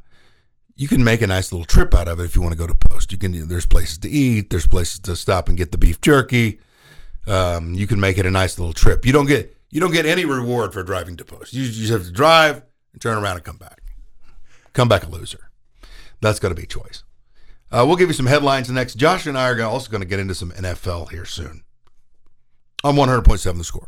you 0.76 0.88
can 0.88 1.04
make 1.04 1.22
a 1.22 1.28
nice 1.28 1.52
little 1.52 1.66
trip 1.66 1.94
out 1.94 2.08
of 2.08 2.20
it 2.20 2.24
if 2.24 2.36
you 2.36 2.42
want 2.42 2.54
to 2.54 2.58
go 2.58 2.68
to 2.68 2.76
post. 2.76 3.12
You 3.12 3.18
can 3.18 3.48
there's 3.48 3.66
places 3.66 3.98
to 4.00 4.10
eat 4.10 4.50
there's 4.50 4.68
places 4.68 5.00
to 5.02 5.16
stop 5.16 5.48
and 5.48 5.58
get 5.58 5.72
the 5.72 5.78
beef 5.78 6.02
jerky. 6.02 6.60
Um, 7.28 7.74
you 7.74 7.88
can 7.88 8.00
make 8.00 8.18
it 8.18 8.26
a 8.26 8.32
nice 8.32 8.60
little 8.60 8.74
trip. 8.74 9.06
You 9.06 9.14
don't 9.14 9.28
get 9.28 9.56
you 9.70 9.80
don't 9.80 9.92
get 9.92 10.06
any 10.06 10.26
reward 10.26 10.74
for 10.74 10.84
driving 10.84 11.18
to 11.18 11.26
post. 11.26 11.54
You 11.54 11.66
just 11.66 11.92
have 11.92 12.04
to 12.06 12.12
drive 12.12 12.64
and 12.92 13.02
turn 13.02 13.18
around 13.18 13.38
and 13.38 13.46
come 13.46 13.58
back. 13.58 13.82
Come 14.74 14.88
back 14.88 15.04
a 15.04 15.10
loser. 15.10 15.50
That's 16.22 16.40
going 16.40 16.54
to 16.54 16.60
be 16.60 16.68
choice. 16.68 17.04
Uh, 17.72 17.84
we'll 17.88 17.96
give 17.96 18.10
you 18.10 18.14
some 18.14 18.28
headlines 18.28 18.70
next. 18.70 18.96
Josh 18.96 19.26
and 19.26 19.38
i 19.38 19.50
are 19.50 19.62
also 19.64 19.90
going 19.90 20.02
to 20.02 20.08
get 20.08 20.20
into 20.20 20.36
some 20.36 20.52
nfl 20.52 21.10
here 21.10 21.26
soon. 21.26 21.64
On 22.84 22.96
100.7 22.96 23.58
the 23.58 23.64
score 23.64 23.88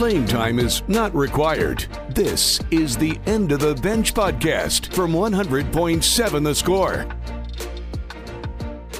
Playing 0.00 0.24
time 0.24 0.58
is 0.58 0.82
not 0.88 1.14
required. 1.14 1.84
This 2.08 2.58
is 2.70 2.96
the 2.96 3.20
End 3.26 3.52
of 3.52 3.60
the 3.60 3.74
Bench 3.74 4.14
podcast 4.14 4.94
from 4.94 5.12
100.7 5.12 6.42
The 6.42 6.54
Score. 6.54 7.06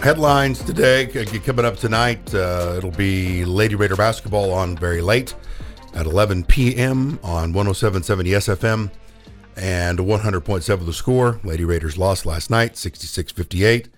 Headlines 0.02 0.62
today 0.62 1.06
coming 1.06 1.64
up 1.64 1.78
tonight. 1.78 2.34
Uh, 2.34 2.74
it'll 2.76 2.90
be 2.90 3.46
Lady 3.46 3.76
Raider 3.76 3.96
basketball 3.96 4.52
on 4.52 4.76
very 4.76 5.00
late 5.00 5.34
at 5.94 6.04
11 6.04 6.44
p.m. 6.44 7.18
on 7.22 7.54
107.7 7.54 8.26
SFM 8.36 8.90
and 9.56 10.00
100.7 10.00 10.84
the 10.84 10.92
score. 10.92 11.40
Lady 11.42 11.64
Raiders 11.64 11.96
lost 11.96 12.26
last 12.26 12.50
night, 12.50 12.76
66 12.76 13.32
58. 13.32 13.88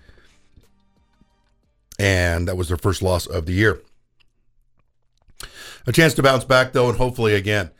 And 1.99 2.47
that 2.47 2.55
was 2.55 2.69
their 2.69 2.77
first 2.77 3.01
loss 3.01 3.25
of 3.25 3.45
the 3.45 3.51
year. 3.51 3.81
A 5.85 5.91
chance 5.91 6.13
to 6.13 6.23
bounce 6.23 6.45
back, 6.45 6.71
though, 6.71 6.89
and 6.89 6.97
hopefully 6.97 7.35
again. 7.35 7.71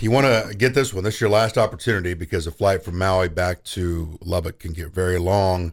You 0.00 0.10
want 0.10 0.26
to 0.26 0.54
get 0.54 0.74
this 0.74 0.92
one. 0.92 1.04
This 1.04 1.14
is 1.14 1.20
your 1.20 1.30
last 1.30 1.56
opportunity 1.56 2.14
because 2.14 2.46
a 2.46 2.50
flight 2.50 2.82
from 2.82 2.98
Maui 2.98 3.28
back 3.28 3.64
to 3.64 4.18
Lubbock 4.22 4.58
can 4.58 4.72
get 4.72 4.92
very 4.92 5.18
long 5.18 5.72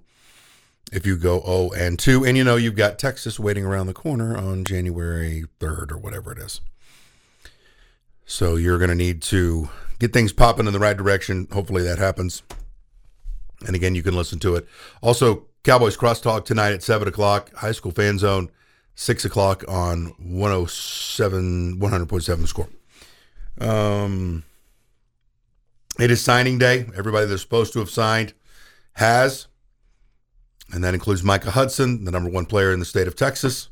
if 0.92 1.06
you 1.06 1.18
go 1.18 1.42
0 1.46 1.72
and 1.72 2.00
2. 2.00 2.26
And 2.26 2.38
you 2.38 2.44
know, 2.44 2.56
you've 2.56 2.76
got 2.76 3.00
Texas 3.00 3.40
waiting 3.40 3.66
around 3.66 3.88
the 3.88 3.94
corner 3.94 4.38
on 4.38 4.66
January 4.66 5.46
3rd 5.60 5.92
or 5.92 5.98
whatever 5.98 6.32
it 6.32 6.40
is. 6.40 6.62
So 8.26 8.56
you're 8.56 8.78
going 8.78 8.90
to 8.90 8.96
need 8.96 9.22
to 9.24 9.70
get 9.98 10.14
things 10.14 10.32
popping 10.32 10.68
in 10.68 10.74
the 10.74 10.80
right 10.80 10.98
direction. 10.98 11.48
Hopefully 11.52 11.84
that 11.84 11.98
happens. 11.98 12.44
And 13.66 13.76
again, 13.76 13.96
you 13.96 14.04
can 14.04 14.16
listen 14.16 14.40
to 14.40 14.56
it. 14.56 14.68
Also, 15.02 15.48
Cowboys 15.64 15.98
Crosstalk 15.98 16.46
tonight 16.46 16.72
at 16.72 16.84
7 16.84 17.08
o'clock, 17.08 17.54
High 17.56 17.74
School 17.74 17.92
Fan 17.92 18.18
Zone, 18.18 18.50
6 19.00 19.24
o'clock 19.24 19.64
on 19.70 20.14
107, 20.18 21.80
100.7 21.80 22.48
score. 22.48 22.68
Um, 23.62 24.44
it 25.98 26.12
is 26.12 26.22
signing 26.22 26.58
day. 26.58 26.86
Everybody 26.98 27.26
that's 27.26 27.42
supposed 27.42 27.72
to 27.74 27.80
have 27.80 27.90
signed 27.90 28.34
has 28.94 29.48
and 30.74 30.84
that 30.84 30.94
includes 30.94 31.24
Micah 31.24 31.52
Hudson, 31.52 32.04
the 32.04 32.12
number 32.12 32.30
one 32.30 32.46
player 32.46 32.74
in 32.74 32.80
the 32.80 32.86
state 32.86 33.08
of 33.08 33.16
Texas. 33.16 33.70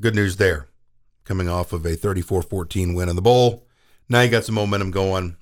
Good 0.00 0.14
news 0.14 0.36
there. 0.36 0.68
Coming 1.24 1.48
off 1.48 1.72
of 1.72 1.84
a 1.84 1.96
34 1.96 2.42
14 2.42 2.94
win 2.94 3.08
in 3.08 3.16
the 3.16 3.22
Bowl. 3.22 3.66
Now 4.08 4.20
you 4.20 4.30
got 4.30 4.44
some 4.44 4.54
momentum 4.54 4.92
going. 4.92 5.36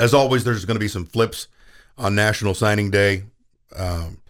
As 0.00 0.14
always, 0.14 0.44
there's 0.44 0.64
going 0.64 0.76
to 0.76 0.80
be 0.80 0.88
some 0.88 1.04
flips 1.04 1.46
on 1.98 2.14
National 2.14 2.54
Signing 2.54 2.90
Day. 2.90 3.24
Um, 3.76 4.22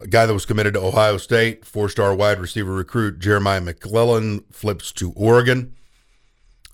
a 0.00 0.06
guy 0.06 0.26
that 0.26 0.34
was 0.34 0.46
committed 0.46 0.74
to 0.74 0.80
Ohio 0.80 1.16
State, 1.16 1.64
four 1.64 1.88
star 1.88 2.14
wide 2.14 2.40
receiver 2.40 2.72
recruit 2.72 3.18
Jeremiah 3.18 3.60
McClellan 3.60 4.44
flips 4.50 4.92
to 4.92 5.12
Oregon. 5.12 5.74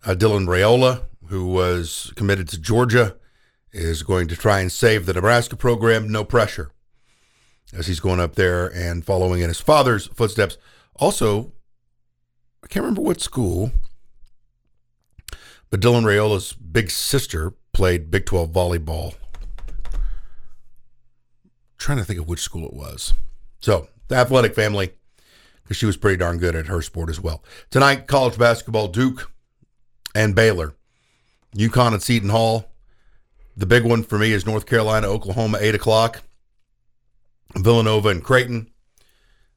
Uh, 0.04 0.14
Dylan 0.14 0.46
Raiola, 0.46 1.02
who 1.28 1.46
was 1.46 2.12
committed 2.16 2.48
to 2.48 2.61
Georgia, 2.61 3.16
is 3.72 4.02
going 4.02 4.28
to 4.28 4.37
try 4.37 4.61
and 4.61 4.70
save 4.70 5.06
the 5.06 5.14
Nebraska 5.14 5.56
program. 5.56 6.09
No 6.09 6.24
pressure 6.24 6.70
as 7.72 7.87
he's 7.87 8.00
going 8.00 8.20
up 8.20 8.37
there 8.37 8.66
and 8.66 9.04
following 9.04 9.40
in 9.40 9.48
his 9.48 9.61
father's 9.61 10.06
footsteps. 10.09 10.56
Also, 10.96 11.52
I 12.62 12.68
can't 12.68 12.85
remember 12.85 13.02
what 13.02 13.20
school, 13.20 13.72
but 15.70 15.80
Dylan 15.80 16.04
Raiola's 16.04 16.52
big 16.52 16.90
sister 16.90 17.52
played 17.72 18.11
Big 18.11 18.24
12 18.26 18.50
volleyball. 18.50 19.14
Trying 21.79 21.99
to 21.99 22.05
think 22.05 22.21
of 22.21 22.29
which 22.29 22.41
school 22.41 22.67
it 22.67 22.75
was. 22.75 23.15
So, 23.61 23.89
the 24.09 24.17
athletic 24.17 24.55
family, 24.55 24.93
because 25.62 25.77
she 25.77 25.87
was 25.87 25.97
pretty 25.97 26.17
darn 26.17 26.39
good 26.39 26.55
at 26.55 26.67
her 26.67 26.83
sport 26.83 27.11
as 27.11 27.21
well. 27.21 27.43
Tonight, 27.71 28.07
college 28.07 28.39
basketball, 28.39 28.89
Duke 28.89 29.31
and 30.15 30.35
Baylor. 30.35 30.75
UConn 31.55 31.93
and 31.93 32.03
Seton 32.03 32.29
Hall. 32.29 32.71
The 33.57 33.67
big 33.67 33.85
one 33.85 34.03
for 34.03 34.19
me 34.19 34.33
is 34.33 34.47
North 34.47 34.67
Carolina, 34.67 35.07
Oklahoma, 35.07 35.59
8 35.61 35.75
o'clock. 35.75 36.23
Villanova 37.57 38.11
and 38.11 38.23
Creighton. 38.23 38.71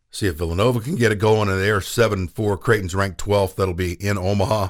See 0.10 0.28
if 0.28 0.36
Villanova 0.36 0.80
can 0.80 0.96
get 0.96 1.12
it 1.12 1.20
going. 1.20 1.50
And 1.50 1.62
they're 1.62 1.82
7 1.82 2.30
4. 2.30 2.58
Creighton's 2.58 2.96
ranked 2.96 3.24
12th. 3.24 3.56
That'll 3.56 3.74
be 3.74 3.94
in 3.94 4.18
Omaha. 4.18 4.70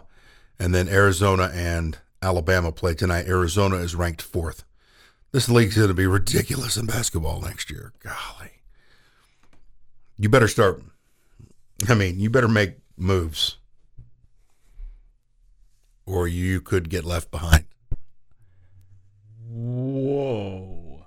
And 0.58 0.74
then 0.74 0.90
Arizona 0.90 1.52
and 1.54 1.98
Alabama 2.22 2.72
play 2.72 2.94
tonight. 2.94 3.28
Arizona 3.28 3.78
is 3.78 3.96
ranked 3.96 4.22
fourth. 4.22 4.66
This 5.32 5.48
league's 5.50 5.76
going 5.76 5.88
to 5.90 5.94
be 5.94 6.08
ridiculous 6.08 6.76
in 6.78 6.86
basketball 6.86 7.42
next 7.42 7.70
year. 7.70 7.94
Golly. 8.00 8.52
You 10.18 10.28
better 10.30 10.48
start. 10.48 10.82
I 11.88 11.94
mean, 11.94 12.20
you 12.20 12.30
better 12.30 12.48
make 12.48 12.78
moves 12.98 13.58
or 16.06 16.28
you 16.28 16.60
could 16.60 16.90
get 16.90 17.06
left 17.06 17.30
behind. 17.32 17.66
Whoa. 19.48 21.06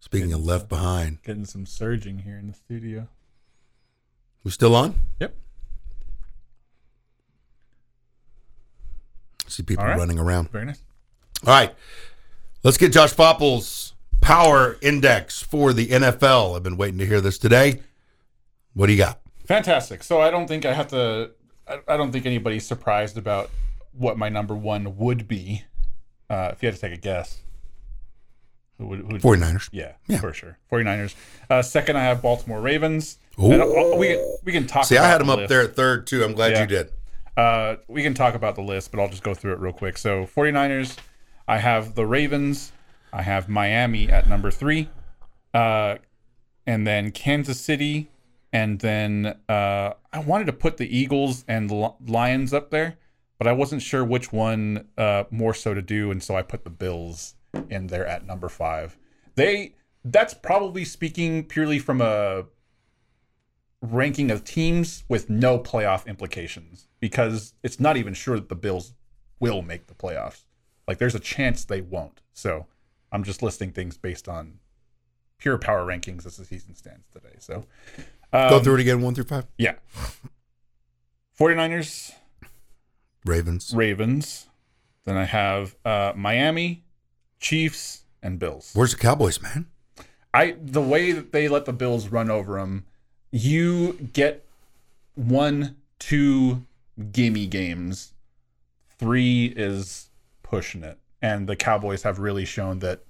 Speaking 0.00 0.32
of 0.32 0.44
left 0.44 0.68
behind, 0.68 1.22
Getting 1.22 1.44
some 1.44 1.66
surging 1.66 2.18
here 2.20 2.38
in 2.38 2.46
the 2.46 2.54
studio. 2.54 3.08
we 4.44 4.50
still 4.50 4.74
on? 4.74 4.94
Yep. 5.20 5.34
See 9.48 9.62
people 9.62 9.84
right. 9.84 9.98
running 9.98 10.18
around. 10.18 10.50
Very 10.50 10.66
nice. 10.66 10.80
All 11.46 11.52
right, 11.52 11.74
let's 12.62 12.76
get 12.76 12.92
Josh 12.92 13.12
Faupel's 13.12 13.94
power 14.20 14.76
index 14.80 15.42
for 15.42 15.72
the 15.72 15.88
NFL. 15.88 16.56
I've 16.56 16.62
been 16.62 16.76
waiting 16.76 16.98
to 16.98 17.06
hear 17.06 17.20
this 17.20 17.38
today. 17.38 17.80
What 18.74 18.86
do 18.86 18.92
you 18.92 18.98
got? 18.98 19.20
Fantastic. 19.46 20.02
So 20.02 20.20
I 20.20 20.30
don't 20.30 20.46
think 20.46 20.64
I 20.66 20.72
have 20.74 20.88
to. 20.88 21.30
I, 21.86 21.96
don't 21.98 22.12
think 22.12 22.24
anybody's 22.24 22.66
surprised 22.66 23.18
about 23.18 23.50
what 23.92 24.16
my 24.16 24.28
number 24.30 24.54
one 24.54 24.96
would 24.96 25.28
be. 25.28 25.64
Uh, 26.30 26.50
if 26.52 26.62
you 26.62 26.66
had 26.68 26.74
to 26.74 26.80
take 26.80 26.92
a 26.92 27.00
guess, 27.00 27.40
who 28.78 28.86
would? 28.86 29.00
Who'd 29.00 29.20
49ers. 29.22 29.68
Yeah, 29.72 29.92
Yeah. 30.06 30.18
for 30.18 30.32
sure. 30.32 30.58
49ers. 30.72 31.14
Uh, 31.50 31.60
second, 31.62 31.96
I 31.96 32.04
have 32.04 32.22
Baltimore 32.22 32.60
Ravens. 32.60 33.18
Ooh. 33.42 33.52
Uh, 33.52 33.96
we 33.96 34.18
we 34.44 34.52
can 34.52 34.66
talk. 34.66 34.84
See, 34.84 34.96
I 34.96 35.06
had 35.06 35.20
them 35.20 35.26
the 35.28 35.32
up 35.34 35.38
list. 35.40 35.48
there 35.50 35.62
at 35.62 35.76
third 35.76 36.06
too. 36.06 36.24
I'm 36.24 36.32
glad 36.34 36.52
Yeah. 36.52 36.60
you 36.62 36.66
did. 36.66 36.90
Uh, 37.36 37.76
we 37.86 38.02
can 38.02 38.14
talk 38.14 38.34
about 38.34 38.54
the 38.56 38.62
list, 38.62 38.90
but 38.90 39.00
I'll 39.00 39.08
just 39.08 39.22
go 39.22 39.32
through 39.34 39.52
it 39.52 39.58
real 39.60 39.72
quick. 39.72 39.96
So 39.96 40.26
49ers, 40.26 40.96
I 41.48 41.58
have 41.58 41.94
the 41.94 42.04
Ravens, 42.04 42.72
I 43.10 43.22
have 43.22 43.48
Miami 43.48 44.10
at 44.10 44.28
number 44.28 44.50
three, 44.50 44.90
uh, 45.54 45.96
and 46.66 46.86
then 46.86 47.10
Kansas 47.10 47.58
City, 47.58 48.10
and 48.52 48.78
then 48.80 49.38
uh, 49.48 49.94
I 50.12 50.18
wanted 50.18 50.44
to 50.48 50.52
put 50.52 50.76
the 50.76 50.94
Eagles 50.94 51.46
and 51.48 51.70
Lions 52.06 52.52
up 52.52 52.70
there, 52.70 52.98
but 53.38 53.46
I 53.46 53.52
wasn't 53.52 53.80
sure 53.80 54.04
which 54.04 54.30
one 54.30 54.88
uh, 54.98 55.24
more 55.30 55.54
so 55.54 55.72
to 55.72 55.80
do, 55.80 56.10
and 56.10 56.22
so 56.22 56.36
I 56.36 56.42
put 56.42 56.64
the 56.64 56.70
Bills 56.70 57.34
in 57.70 57.86
there 57.86 58.06
at 58.06 58.26
number 58.26 58.50
five. 58.50 58.98
They 59.34 59.74
that's 60.04 60.34
probably 60.34 60.84
speaking 60.84 61.44
purely 61.44 61.78
from 61.78 62.02
a 62.02 62.44
ranking 63.80 64.30
of 64.30 64.44
teams 64.44 65.04
with 65.08 65.30
no 65.30 65.58
playoff 65.58 66.06
implications 66.06 66.88
because 67.00 67.54
it's 67.62 67.80
not 67.80 67.96
even 67.96 68.12
sure 68.12 68.36
that 68.36 68.48
the 68.48 68.54
Bills 68.54 68.92
will 69.40 69.62
make 69.62 69.86
the 69.86 69.94
playoffs. 69.94 70.42
Like 70.88 70.98
there's 70.98 71.14
a 71.14 71.20
chance 71.20 71.64
they 71.64 71.82
won't. 71.82 72.20
So 72.32 72.66
I'm 73.12 73.22
just 73.22 73.42
listing 73.42 73.70
things 73.70 73.96
based 73.96 74.28
on 74.28 74.58
pure 75.38 75.58
power 75.58 75.86
rankings 75.86 76.26
as 76.26 76.36
the 76.36 76.44
season 76.44 76.74
stands 76.74 77.06
today. 77.12 77.36
So 77.38 77.64
Go 78.32 78.56
um, 78.56 78.64
through 78.64 78.74
it 78.76 78.80
again, 78.80 79.00
one 79.02 79.14
through 79.14 79.24
five. 79.24 79.46
Yeah. 79.56 79.74
49ers, 81.38 82.12
Ravens. 83.24 83.72
Ravens. 83.74 84.46
Then 85.04 85.16
I 85.16 85.24
have 85.24 85.76
uh, 85.84 86.12
Miami, 86.16 86.84
Chiefs, 87.38 88.02
and 88.22 88.38
Bills. 88.38 88.72
Where's 88.74 88.92
the 88.92 88.98
Cowboys, 88.98 89.40
man? 89.40 89.66
I 90.34 90.56
the 90.60 90.82
way 90.82 91.12
that 91.12 91.32
they 91.32 91.48
let 91.48 91.64
the 91.64 91.72
Bills 91.72 92.08
run 92.08 92.30
over 92.30 92.58
them, 92.58 92.84
you 93.30 93.92
get 94.12 94.44
one, 95.14 95.76
two 95.98 96.66
gimme 97.12 97.46
games. 97.46 98.12
Three 98.98 99.46
is 99.56 100.07
pushing 100.48 100.82
it, 100.82 100.98
and 101.22 101.48
the 101.48 101.56
Cowboys 101.56 102.02
have 102.02 102.18
really 102.18 102.44
shown 102.44 102.78
that 102.80 103.04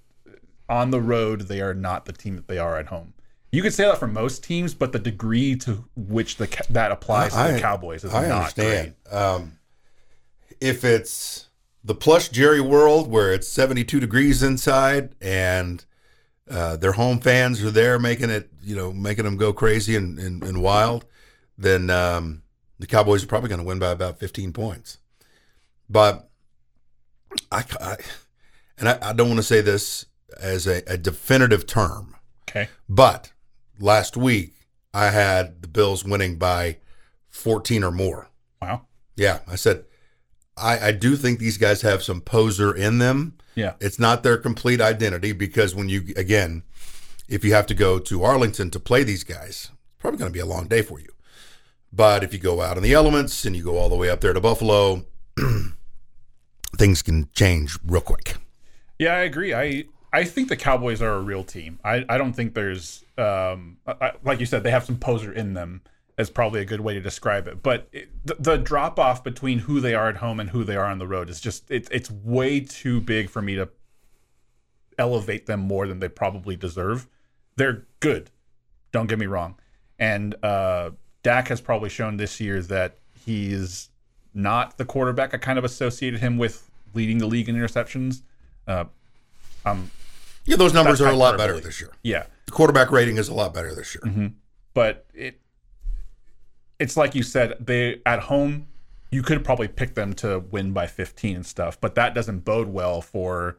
on 0.68 0.90
the 0.90 1.00
road 1.00 1.42
they 1.42 1.60
are 1.60 1.74
not 1.74 2.04
the 2.04 2.12
team 2.12 2.36
that 2.36 2.48
they 2.48 2.58
are 2.58 2.76
at 2.76 2.86
home. 2.86 3.14
You 3.50 3.62
could 3.62 3.72
say 3.72 3.84
that 3.84 3.98
for 3.98 4.06
most 4.06 4.44
teams, 4.44 4.74
but 4.74 4.92
the 4.92 4.98
degree 4.98 5.56
to 5.56 5.84
which 5.96 6.36
the 6.36 6.64
that 6.70 6.92
applies 6.92 7.32
to 7.32 7.52
the 7.54 7.60
Cowboys 7.60 8.04
is 8.04 8.12
I 8.12 8.28
not 8.28 8.38
understand. 8.38 8.94
Um, 9.10 9.58
if 10.60 10.84
it's 10.84 11.48
the 11.82 11.94
plush 11.94 12.28
Jerry 12.28 12.60
world 12.60 13.10
where 13.10 13.32
it's 13.32 13.48
72 13.48 14.00
degrees 14.00 14.42
inside 14.42 15.14
and 15.22 15.84
uh, 16.50 16.76
their 16.76 16.92
home 16.92 17.20
fans 17.20 17.62
are 17.62 17.70
there 17.70 17.98
making 17.98 18.28
it, 18.30 18.50
you 18.62 18.76
know, 18.76 18.92
making 18.92 19.24
them 19.24 19.36
go 19.36 19.52
crazy 19.52 19.96
and, 19.96 20.18
and, 20.18 20.42
and 20.42 20.60
wild, 20.60 21.06
then 21.56 21.88
um, 21.88 22.42
the 22.78 22.86
Cowboys 22.86 23.24
are 23.24 23.26
probably 23.26 23.48
going 23.48 23.60
to 23.60 23.66
win 23.66 23.78
by 23.78 23.90
about 23.90 24.18
15 24.18 24.52
points. 24.52 24.98
But 25.88 26.27
I, 27.50 27.64
I 27.80 27.96
and 28.78 28.88
I, 28.88 28.98
I 29.02 29.12
don't 29.12 29.28
want 29.28 29.38
to 29.38 29.44
say 29.44 29.60
this 29.60 30.06
as 30.40 30.66
a, 30.66 30.82
a 30.86 30.96
definitive 30.96 31.66
term. 31.66 32.14
Okay. 32.48 32.68
but 32.88 33.32
last 33.78 34.16
week 34.16 34.54
I 34.94 35.10
had 35.10 35.60
the 35.60 35.68
Bills 35.68 36.02
winning 36.02 36.36
by 36.36 36.78
14 37.28 37.84
or 37.84 37.90
more. 37.90 38.30
Wow. 38.62 38.86
Yeah, 39.16 39.40
I 39.46 39.56
said 39.56 39.84
I, 40.56 40.88
I 40.88 40.92
do 40.92 41.16
think 41.16 41.38
these 41.38 41.58
guys 41.58 41.82
have 41.82 42.02
some 42.02 42.20
poser 42.20 42.74
in 42.74 42.98
them. 42.98 43.34
Yeah. 43.54 43.74
It's 43.80 43.98
not 43.98 44.22
their 44.22 44.36
complete 44.36 44.80
identity 44.80 45.32
because 45.32 45.74
when 45.74 45.88
you 45.88 46.12
again, 46.16 46.62
if 47.28 47.44
you 47.44 47.52
have 47.52 47.66
to 47.66 47.74
go 47.74 47.98
to 47.98 48.22
Arlington 48.22 48.70
to 48.70 48.80
play 48.80 49.02
these 49.04 49.24
guys, 49.24 49.70
it's 49.70 49.98
probably 49.98 50.18
going 50.18 50.30
to 50.30 50.36
be 50.36 50.40
a 50.40 50.46
long 50.46 50.68
day 50.68 50.82
for 50.82 50.98
you. 50.98 51.08
But 51.92 52.22
if 52.22 52.32
you 52.32 52.38
go 52.38 52.60
out 52.60 52.76
in 52.76 52.82
the 52.82 52.94
elements 52.94 53.44
and 53.44 53.56
you 53.56 53.64
go 53.64 53.78
all 53.78 53.88
the 53.88 53.96
way 53.96 54.10
up 54.10 54.20
there 54.20 54.32
to 54.32 54.40
Buffalo, 54.40 55.04
things 56.78 57.02
can 57.02 57.28
change 57.34 57.78
real 57.84 58.00
quick. 58.00 58.36
Yeah, 58.98 59.14
I 59.14 59.20
agree. 59.20 59.52
I 59.52 59.84
I 60.12 60.24
think 60.24 60.48
the 60.48 60.56
Cowboys 60.56 61.02
are 61.02 61.14
a 61.14 61.20
real 61.20 61.44
team. 61.44 61.78
I, 61.84 62.04
I 62.08 62.16
don't 62.16 62.32
think 62.32 62.54
there's 62.54 63.04
um 63.18 63.78
I, 63.86 64.12
like 64.24 64.40
you 64.40 64.46
said 64.46 64.62
they 64.62 64.70
have 64.70 64.84
some 64.84 64.98
poser 64.98 65.32
in 65.32 65.54
them. 65.54 65.82
Is 66.16 66.30
probably 66.30 66.60
a 66.60 66.64
good 66.64 66.80
way 66.80 66.94
to 66.94 67.00
describe 67.00 67.46
it. 67.46 67.62
But 67.62 67.88
it, 67.92 68.08
the, 68.24 68.34
the 68.40 68.56
drop 68.56 68.98
off 68.98 69.22
between 69.22 69.60
who 69.60 69.78
they 69.78 69.94
are 69.94 70.08
at 70.08 70.16
home 70.16 70.40
and 70.40 70.50
who 70.50 70.64
they 70.64 70.74
are 70.74 70.86
on 70.86 70.98
the 70.98 71.06
road 71.06 71.30
is 71.30 71.40
just 71.40 71.70
it's 71.70 71.88
it's 71.90 72.10
way 72.10 72.58
too 72.58 73.00
big 73.00 73.30
for 73.30 73.40
me 73.40 73.54
to 73.54 73.68
elevate 74.98 75.46
them 75.46 75.60
more 75.60 75.86
than 75.86 76.00
they 76.00 76.08
probably 76.08 76.56
deserve. 76.56 77.06
They're 77.54 77.86
good. 78.00 78.32
Don't 78.90 79.06
get 79.06 79.20
me 79.20 79.26
wrong. 79.26 79.60
And 79.96 80.34
uh 80.42 80.90
Dak 81.22 81.48
has 81.48 81.60
probably 81.60 81.88
shown 81.88 82.16
this 82.16 82.40
year 82.40 82.62
that 82.62 82.98
he's 83.24 83.90
not 84.34 84.76
the 84.76 84.84
quarterback 84.84 85.34
I 85.34 85.38
kind 85.38 85.58
of 85.58 85.64
associated 85.64 86.18
him 86.18 86.36
with 86.36 86.67
leading 86.98 87.18
the 87.18 87.26
league 87.26 87.48
in 87.48 87.54
interceptions. 87.56 88.22
Uh, 88.66 88.84
um, 89.64 89.90
Yeah, 90.44 90.56
those 90.56 90.74
numbers 90.74 91.00
are 91.00 91.08
a 91.08 91.16
lot 91.16 91.38
better 91.38 91.58
this 91.60 91.80
year. 91.80 91.92
yeah, 92.02 92.24
The 92.46 92.52
quarterback 92.52 92.90
rating 92.90 93.16
is 93.16 93.28
a 93.28 93.34
lot 93.34 93.54
better 93.54 93.74
this 93.74 93.94
year. 93.94 94.32
but 94.74 95.06
it 95.14 95.40
it's 96.78 96.96
like 96.96 97.14
you 97.14 97.22
said, 97.22 97.54
they 97.60 98.00
at 98.06 98.20
home 98.30 98.66
you 99.10 99.22
could 99.22 99.42
probably 99.44 99.68
pick 99.68 99.94
them 99.94 100.12
to 100.12 100.38
win 100.38 100.72
by 100.72 100.86
15 100.86 101.36
and 101.36 101.46
stuff, 101.46 101.80
but 101.80 101.94
that 101.94 102.14
doesn't 102.14 102.40
bode 102.44 102.68
well 102.68 103.00
for 103.00 103.56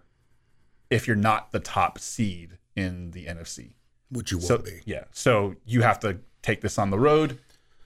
if 0.91 1.07
you're 1.07 1.15
not 1.31 1.51
the 1.51 1.59
top 1.59 1.97
seed 1.99 2.57
in 2.75 3.11
the 3.11 3.25
NFC. 3.25 3.73
Which 4.11 4.31
you 4.31 4.37
won't 4.37 4.47
So 4.47 4.57
be. 4.59 4.81
yeah, 4.85 5.05
so 5.11 5.55
you 5.65 5.81
have 5.81 5.99
to 6.01 6.19
take 6.41 6.61
this 6.61 6.77
on 6.77 6.89
the 6.91 6.99
road, 6.99 7.39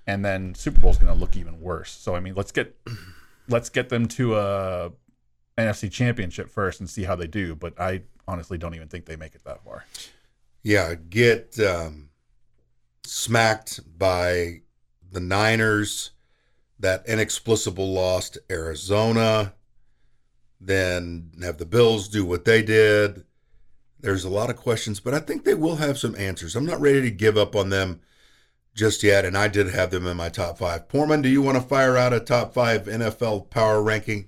and 0.07 0.23
then 0.25 0.55
Super 0.55 0.79
Bowl's 0.81 0.97
going 0.97 1.11
to 1.13 1.19
look 1.19 1.35
even 1.37 1.59
worse. 1.61 1.91
So 1.91 2.15
I 2.15 2.19
mean, 2.19 2.33
let's 2.35 2.51
get 2.51 2.75
let's 3.49 3.69
get 3.69 3.89
them 3.89 4.07
to 4.19 4.35
a 4.37 4.91
NFC 5.57 5.91
Championship 5.91 6.49
first 6.49 6.79
and 6.79 6.89
see 6.89 7.03
how 7.03 7.15
they 7.15 7.27
do. 7.27 7.55
But 7.55 7.79
I 7.79 8.03
honestly 8.27 8.57
don't 8.57 8.75
even 8.75 8.87
think 8.87 9.05
they 9.05 9.15
make 9.15 9.35
it 9.35 9.43
that 9.45 9.63
far. 9.63 9.85
Yeah, 10.63 10.95
get 10.95 11.59
um, 11.59 12.09
smacked 13.05 13.81
by 13.97 14.61
the 15.11 15.19
Niners, 15.19 16.11
that 16.79 17.07
inexplicable 17.07 17.93
loss 17.93 18.29
to 18.31 18.41
Arizona, 18.49 19.53
then 20.59 21.31
have 21.41 21.57
the 21.57 21.65
Bills 21.65 22.07
do 22.07 22.25
what 22.25 22.45
they 22.45 22.61
did. 22.61 23.25
There's 23.99 24.23
a 24.23 24.29
lot 24.29 24.49
of 24.49 24.57
questions, 24.57 24.99
but 24.99 25.13
I 25.13 25.19
think 25.19 25.43
they 25.43 25.53
will 25.53 25.77
have 25.77 25.97
some 25.97 26.15
answers. 26.15 26.55
I'm 26.55 26.65
not 26.65 26.81
ready 26.81 27.01
to 27.01 27.11
give 27.11 27.37
up 27.37 27.55
on 27.55 27.69
them 27.69 28.01
just 28.73 29.03
yet, 29.03 29.23
and 29.23 29.37
I 29.37 29.47
did 29.47 29.69
have 29.69 29.91
them 29.91 30.07
in 30.07 30.17
my 30.17 30.29
top 30.29 30.57
five. 30.57 30.89
Portman, 30.89 31.21
do 31.21 31.29
you 31.29 31.41
want 31.41 31.57
to 31.57 31.63
fire 31.63 31.95
out 31.95 32.13
a 32.13 32.19
top 32.19 32.53
five 32.53 32.85
NFL 32.85 33.49
power 33.49 33.81
ranking? 33.81 34.27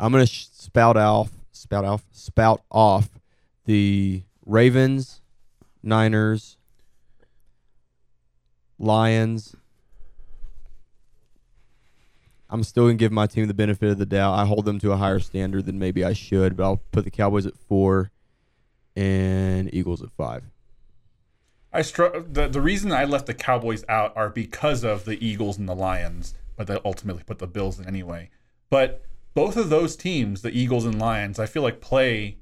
I'm 0.00 0.12
gonna 0.12 0.26
sh- 0.26 0.46
spout 0.50 0.96
off, 0.96 1.30
spout 1.52 1.84
off, 1.84 2.04
spout 2.10 2.62
off 2.70 3.10
the 3.66 4.22
Ravens, 4.46 5.20
Niners, 5.82 6.56
Lions. 8.78 9.54
I'm 12.48 12.64
still 12.64 12.84
gonna 12.84 12.94
give 12.94 13.12
my 13.12 13.26
team 13.26 13.46
the 13.46 13.54
benefit 13.54 13.90
of 13.90 13.98
the 13.98 14.06
doubt. 14.06 14.32
I 14.32 14.46
hold 14.46 14.64
them 14.64 14.78
to 14.80 14.92
a 14.92 14.96
higher 14.96 15.18
standard 15.18 15.66
than 15.66 15.78
maybe 15.78 16.02
I 16.02 16.14
should, 16.14 16.56
but 16.56 16.64
I'll 16.64 16.82
put 16.92 17.04
the 17.04 17.10
Cowboys 17.10 17.44
at 17.44 17.56
four 17.68 18.10
and 18.96 19.72
Eagles 19.72 20.02
at 20.02 20.10
five. 20.12 20.44
I 21.74 21.82
str- 21.82 22.18
the 22.26 22.48
the 22.48 22.62
reason 22.62 22.90
I 22.90 23.04
left 23.04 23.26
the 23.26 23.34
Cowboys 23.34 23.84
out 23.86 24.16
are 24.16 24.30
because 24.30 24.82
of 24.82 25.04
the 25.04 25.22
Eagles 25.24 25.58
and 25.58 25.68
the 25.68 25.74
Lions, 25.74 26.34
but 26.56 26.68
they 26.68 26.78
ultimately 26.86 27.22
put 27.22 27.38
the 27.38 27.46
Bills 27.46 27.78
in 27.78 27.86
anyway. 27.86 28.30
But 28.70 29.04
both 29.40 29.56
of 29.56 29.70
those 29.70 29.96
teams, 29.96 30.42
the 30.42 30.50
Eagles 30.50 30.84
and 30.84 30.98
Lions, 30.98 31.38
I 31.38 31.46
feel 31.46 31.62
like 31.62 31.80
play 31.80 32.36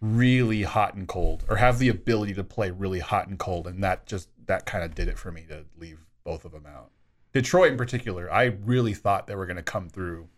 really 0.00 0.62
hot 0.62 0.94
and 0.94 1.06
cold, 1.06 1.44
or 1.50 1.56
have 1.56 1.78
the 1.78 1.90
ability 1.90 2.32
to 2.32 2.42
play 2.42 2.70
really 2.70 3.00
hot 3.00 3.28
and 3.28 3.38
cold, 3.38 3.66
and 3.66 3.84
that 3.84 4.06
just 4.06 4.30
that 4.46 4.64
kind 4.64 4.82
of 4.82 4.94
did 4.94 5.06
it 5.06 5.18
for 5.18 5.30
me 5.30 5.44
to 5.50 5.66
leave 5.78 5.98
both 6.24 6.46
of 6.46 6.52
them 6.52 6.64
out. 6.64 6.92
Detroit 7.34 7.72
in 7.72 7.76
particular, 7.76 8.32
I 8.32 8.44
really 8.44 8.94
thought 8.94 9.26
they 9.26 9.34
were 9.34 9.44
going 9.44 9.58
to 9.58 9.62
come 9.62 9.90
through 9.90 10.28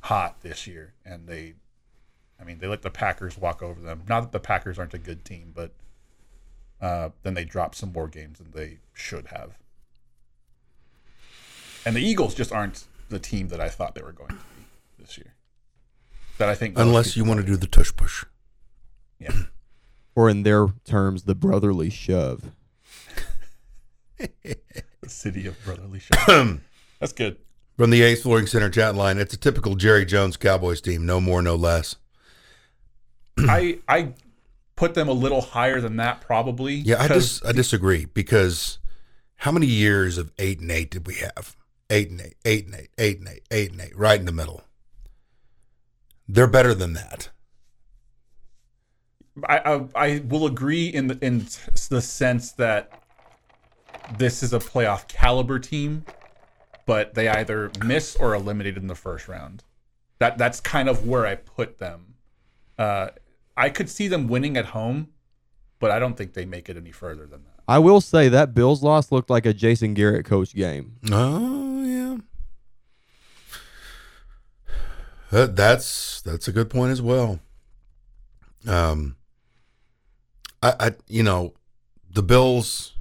hot 0.00 0.40
this 0.40 0.66
year, 0.66 0.94
and 1.04 1.28
they, 1.28 1.54
I 2.40 2.42
mean, 2.42 2.58
they 2.58 2.66
let 2.66 2.82
the 2.82 2.90
Packers 2.90 3.38
walk 3.38 3.62
over 3.62 3.80
them. 3.80 4.02
Not 4.08 4.22
that 4.22 4.32
the 4.32 4.40
Packers 4.40 4.76
aren't 4.76 4.94
a 4.94 4.98
good 4.98 5.24
team, 5.24 5.52
but 5.54 5.70
uh, 6.80 7.10
then 7.22 7.34
they 7.34 7.44
dropped 7.44 7.76
some 7.76 7.92
more 7.92 8.08
games 8.08 8.38
than 8.38 8.50
they 8.50 8.78
should 8.92 9.28
have. 9.28 9.56
And 11.84 11.94
the 11.94 12.02
Eagles 12.02 12.34
just 12.34 12.50
aren't 12.50 12.86
the 13.08 13.20
team 13.20 13.46
that 13.50 13.60
I 13.60 13.68
thought 13.68 13.94
they 13.94 14.02
were 14.02 14.10
going 14.10 14.30
to 14.30 14.38
this 15.06 15.18
year. 15.18 15.34
That 16.38 16.48
I 16.48 16.54
think 16.54 16.78
Unless 16.78 17.16
you 17.16 17.24
want 17.24 17.40
to 17.40 17.46
do 17.46 17.56
the 17.56 17.66
tush 17.66 17.92
push. 17.96 18.24
yeah. 19.18 19.32
Or 20.14 20.28
in 20.30 20.42
their 20.44 20.68
terms, 20.84 21.24
the 21.24 21.34
brotherly 21.34 21.90
shove. 21.90 22.50
the 24.18 24.56
city 25.06 25.46
of 25.46 25.62
brotherly 25.64 25.98
shove. 26.26 26.60
That's 27.00 27.12
good. 27.12 27.36
From 27.76 27.90
the 27.90 27.98
Yates 27.98 28.22
Flooring 28.22 28.46
Center 28.46 28.70
chat 28.70 28.94
line, 28.94 29.18
it's 29.18 29.34
a 29.34 29.36
typical 29.36 29.74
Jerry 29.74 30.06
Jones 30.06 30.36
Cowboys 30.38 30.80
team, 30.80 31.04
no 31.04 31.20
more, 31.20 31.42
no 31.42 31.54
less. 31.54 31.96
I 33.38 33.78
I 33.86 34.14
put 34.76 34.94
them 34.94 35.08
a 35.08 35.12
little 35.12 35.42
higher 35.42 35.80
than 35.82 35.96
that 35.96 36.22
probably. 36.22 36.74
Yeah, 36.76 37.02
I 37.02 37.08
'cause 37.08 37.40
dis- 37.40 37.48
I 37.48 37.52
disagree 37.52 38.06
because 38.06 38.78
how 39.36 39.52
many 39.52 39.66
years 39.66 40.16
of 40.16 40.32
eight 40.38 40.60
and 40.60 40.70
eight 40.70 40.90
did 40.90 41.06
we 41.06 41.14
have? 41.16 41.54
Eight 41.90 42.10
and 42.10 42.20
eight, 42.22 42.36
eight 42.46 42.64
and 42.66 42.74
eight, 42.74 42.88
eight 42.98 43.18
and 43.18 43.28
eight, 43.28 43.42
eight 43.50 43.72
and 43.72 43.80
eight, 43.82 43.96
right 43.96 44.18
in 44.18 44.24
the 44.26 44.32
middle. 44.32 44.62
They're 46.28 46.46
better 46.46 46.74
than 46.74 46.94
that. 46.94 47.30
I, 49.48 49.58
I 49.58 49.88
I 49.94 50.22
will 50.26 50.46
agree 50.46 50.88
in 50.88 51.08
the 51.08 51.18
in 51.24 51.46
the 51.90 52.00
sense 52.00 52.52
that 52.52 53.02
this 54.18 54.42
is 54.42 54.52
a 54.52 54.58
playoff 54.58 55.08
caliber 55.08 55.58
team, 55.58 56.04
but 56.86 57.14
they 57.14 57.28
either 57.28 57.70
miss 57.84 58.16
or 58.16 58.34
eliminated 58.34 58.78
in 58.78 58.86
the 58.86 58.94
first 58.94 59.28
round. 59.28 59.62
That 60.18 60.38
that's 60.38 60.60
kind 60.60 60.88
of 60.88 61.06
where 61.06 61.26
I 61.26 61.34
put 61.34 61.78
them. 61.78 62.14
Uh, 62.78 63.08
I 63.56 63.70
could 63.70 63.90
see 63.90 64.08
them 64.08 64.28
winning 64.28 64.56
at 64.56 64.66
home, 64.66 65.08
but 65.78 65.90
I 65.90 65.98
don't 65.98 66.16
think 66.16 66.32
they 66.32 66.44
make 66.44 66.68
it 66.68 66.76
any 66.76 66.92
further 66.92 67.26
than 67.26 67.44
that. 67.44 67.62
I 67.68 67.78
will 67.78 68.00
say 68.00 68.28
that 68.28 68.54
Bills 68.54 68.82
loss 68.82 69.10
looked 69.10 69.28
like 69.28 69.44
a 69.44 69.52
Jason 69.52 69.94
Garrett 69.94 70.24
coach 70.24 70.54
game. 70.54 70.96
Oh 71.10 71.75
that's 75.44 76.22
that's 76.22 76.48
a 76.48 76.52
good 76.52 76.70
point 76.70 76.92
as 76.92 77.02
well. 77.02 77.40
Um, 78.66 79.16
I, 80.62 80.74
I 80.80 80.90
you 81.08 81.22
know, 81.22 81.52
the 82.10 82.22
Bills 82.22 82.94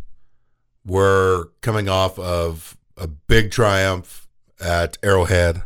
were 0.85 1.51
coming 1.61 1.87
off 1.87 2.19
of 2.19 2.77
a 2.97 3.07
big 3.07 3.51
triumph 3.51 4.27
at 4.59 4.97
Arrowhead, 5.01 5.63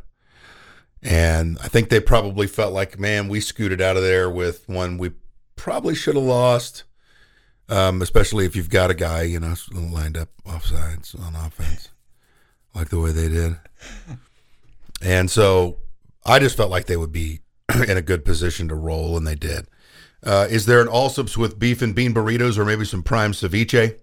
and 1.01 1.57
I 1.63 1.67
think 1.67 1.89
they 1.89 1.99
probably 1.99 2.45
felt 2.45 2.73
like, 2.73 2.99
man, 2.99 3.29
we 3.29 3.39
scooted 3.39 3.81
out 3.81 3.97
of 3.97 4.03
there 4.03 4.29
with 4.29 4.69
one 4.69 4.97
we 4.97 5.11
probably 5.55 5.95
should 5.95 6.15
have 6.15 6.23
lost. 6.23 6.83
Um, 7.67 8.01
especially 8.01 8.45
if 8.45 8.55
you've 8.55 8.71
got 8.71 8.89
a 8.89 8.95
guy, 8.95 9.21
you 9.21 9.39
know, 9.39 9.53
lined 9.71 10.17
up 10.17 10.29
offsides 10.43 11.19
on 11.19 11.35
offense, 11.35 11.89
like 12.73 12.89
the 12.89 12.99
way 12.99 13.11
they 13.11 13.29
did. 13.29 13.57
And 15.03 15.29
so 15.29 15.77
I 16.29 16.39
just 16.39 16.55
felt 16.55 16.69
like 16.69 16.85
they 16.85 16.97
would 16.97 17.11
be 17.11 17.39
in 17.87 17.97
a 17.97 18.01
good 18.01 18.23
position 18.23 18.67
to 18.69 18.75
roll, 18.75 19.17
and 19.17 19.25
they 19.25 19.35
did. 19.35 19.67
Uh, 20.23 20.47
is 20.49 20.65
there 20.65 20.81
an 20.81 20.87
Allsups 20.87 21.37
with 21.37 21.57
beef 21.57 21.81
and 21.81 21.95
bean 21.95 22.13
burritos 22.13 22.57
or 22.57 22.65
maybe 22.65 22.85
some 22.85 23.01
prime 23.03 23.31
ceviche? 23.31 23.97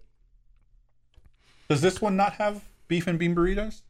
Does 1.68 1.80
this 1.80 2.00
one 2.00 2.16
not 2.16 2.34
have 2.34 2.62
beef 2.88 3.06
and 3.06 3.18
bean 3.18 3.34
burritos? 3.34 3.82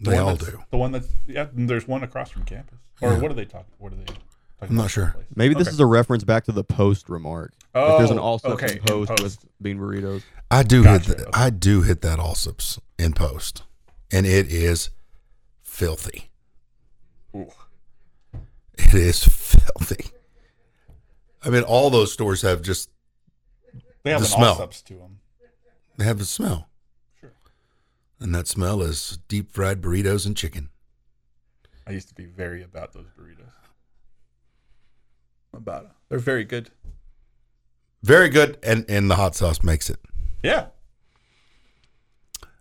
The 0.00 0.10
They 0.10 0.18
all 0.18 0.36
do. 0.36 0.62
The 0.70 0.76
one 0.76 0.92
that's 0.92 1.08
yeah. 1.26 1.46
There's 1.52 1.86
one 1.86 2.02
across 2.02 2.30
from 2.30 2.44
campus. 2.44 2.78
Or 3.00 3.12
Yeah. 3.12 3.18
what 3.20 3.30
are 3.30 3.34
they 3.34 3.44
talking? 3.44 3.72
What 3.78 3.92
are 3.92 3.96
they? 3.96 4.04
Talking 4.04 4.20
I'm 4.70 4.74
not 4.76 4.82
about 4.82 4.90
sure. 4.90 5.10
place? 5.14 5.26
Maybe 5.36 5.54
this 5.54 5.68
Okay. 5.68 5.74
is 5.74 5.80
a 5.80 5.86
reference 5.86 6.24
back 6.24 6.44
to 6.44 6.52
the 6.52 6.64
post 6.64 7.08
remark. 7.08 7.52
if 7.76 7.98
there's 7.98 8.10
an 8.10 8.18
Oh, 8.18 8.22
all 8.22 8.40
okay, 8.44 8.72
in 8.72 8.78
post, 8.80 9.08
post. 9.10 9.22
with 9.22 9.38
bean 9.62 9.78
burritos. 9.78 10.22
I 10.50 10.62
do 10.62 10.82
Gotcha, 10.84 11.08
hit. 11.08 11.16
The, 11.18 11.22
okay. 11.28 11.40
I 11.40 11.50
do 11.50 11.82
hit 11.82 12.02
that 12.02 12.18
Allsups 12.18 12.78
in 12.98 13.12
post, 13.14 13.62
and 14.12 14.26
it 14.26 14.46
is 14.50 14.90
filthy. 15.62 16.30
It 17.34 18.94
is 18.94 19.24
filthy. 19.24 20.06
I 21.42 21.50
mean, 21.50 21.62
all 21.62 21.90
those 21.90 22.12
stores 22.12 22.42
have 22.42 22.62
just 22.62 22.90
They 24.02 24.10
have 24.10 24.20
The 24.20 24.26
an 24.26 24.32
smell. 24.32 24.68
to 24.68 24.94
them. 24.94 25.20
they 25.96 26.04
have 26.04 26.18
the 26.18 26.24
smell, 26.24 26.68
Sure. 27.20 27.32
and 28.20 28.34
that 28.34 28.46
smell 28.46 28.82
is 28.82 29.18
deep 29.28 29.50
fried 29.52 29.80
burritos 29.82 30.26
and 30.26 30.36
chicken. 30.36 30.70
I 31.86 31.92
used 31.92 32.08
to 32.08 32.14
be 32.14 32.24
very 32.26 32.62
about 32.62 32.92
those 32.92 33.06
burritos. 33.18 33.50
About 35.52 35.84
it. 35.84 35.90
They're 36.08 36.18
very 36.18 36.44
good. 36.44 36.70
Very 38.02 38.28
good, 38.28 38.58
and 38.62 38.84
and 38.88 39.10
the 39.10 39.16
hot 39.16 39.34
sauce 39.34 39.62
makes 39.62 39.88
it. 39.90 39.98
Yeah. 40.42 40.66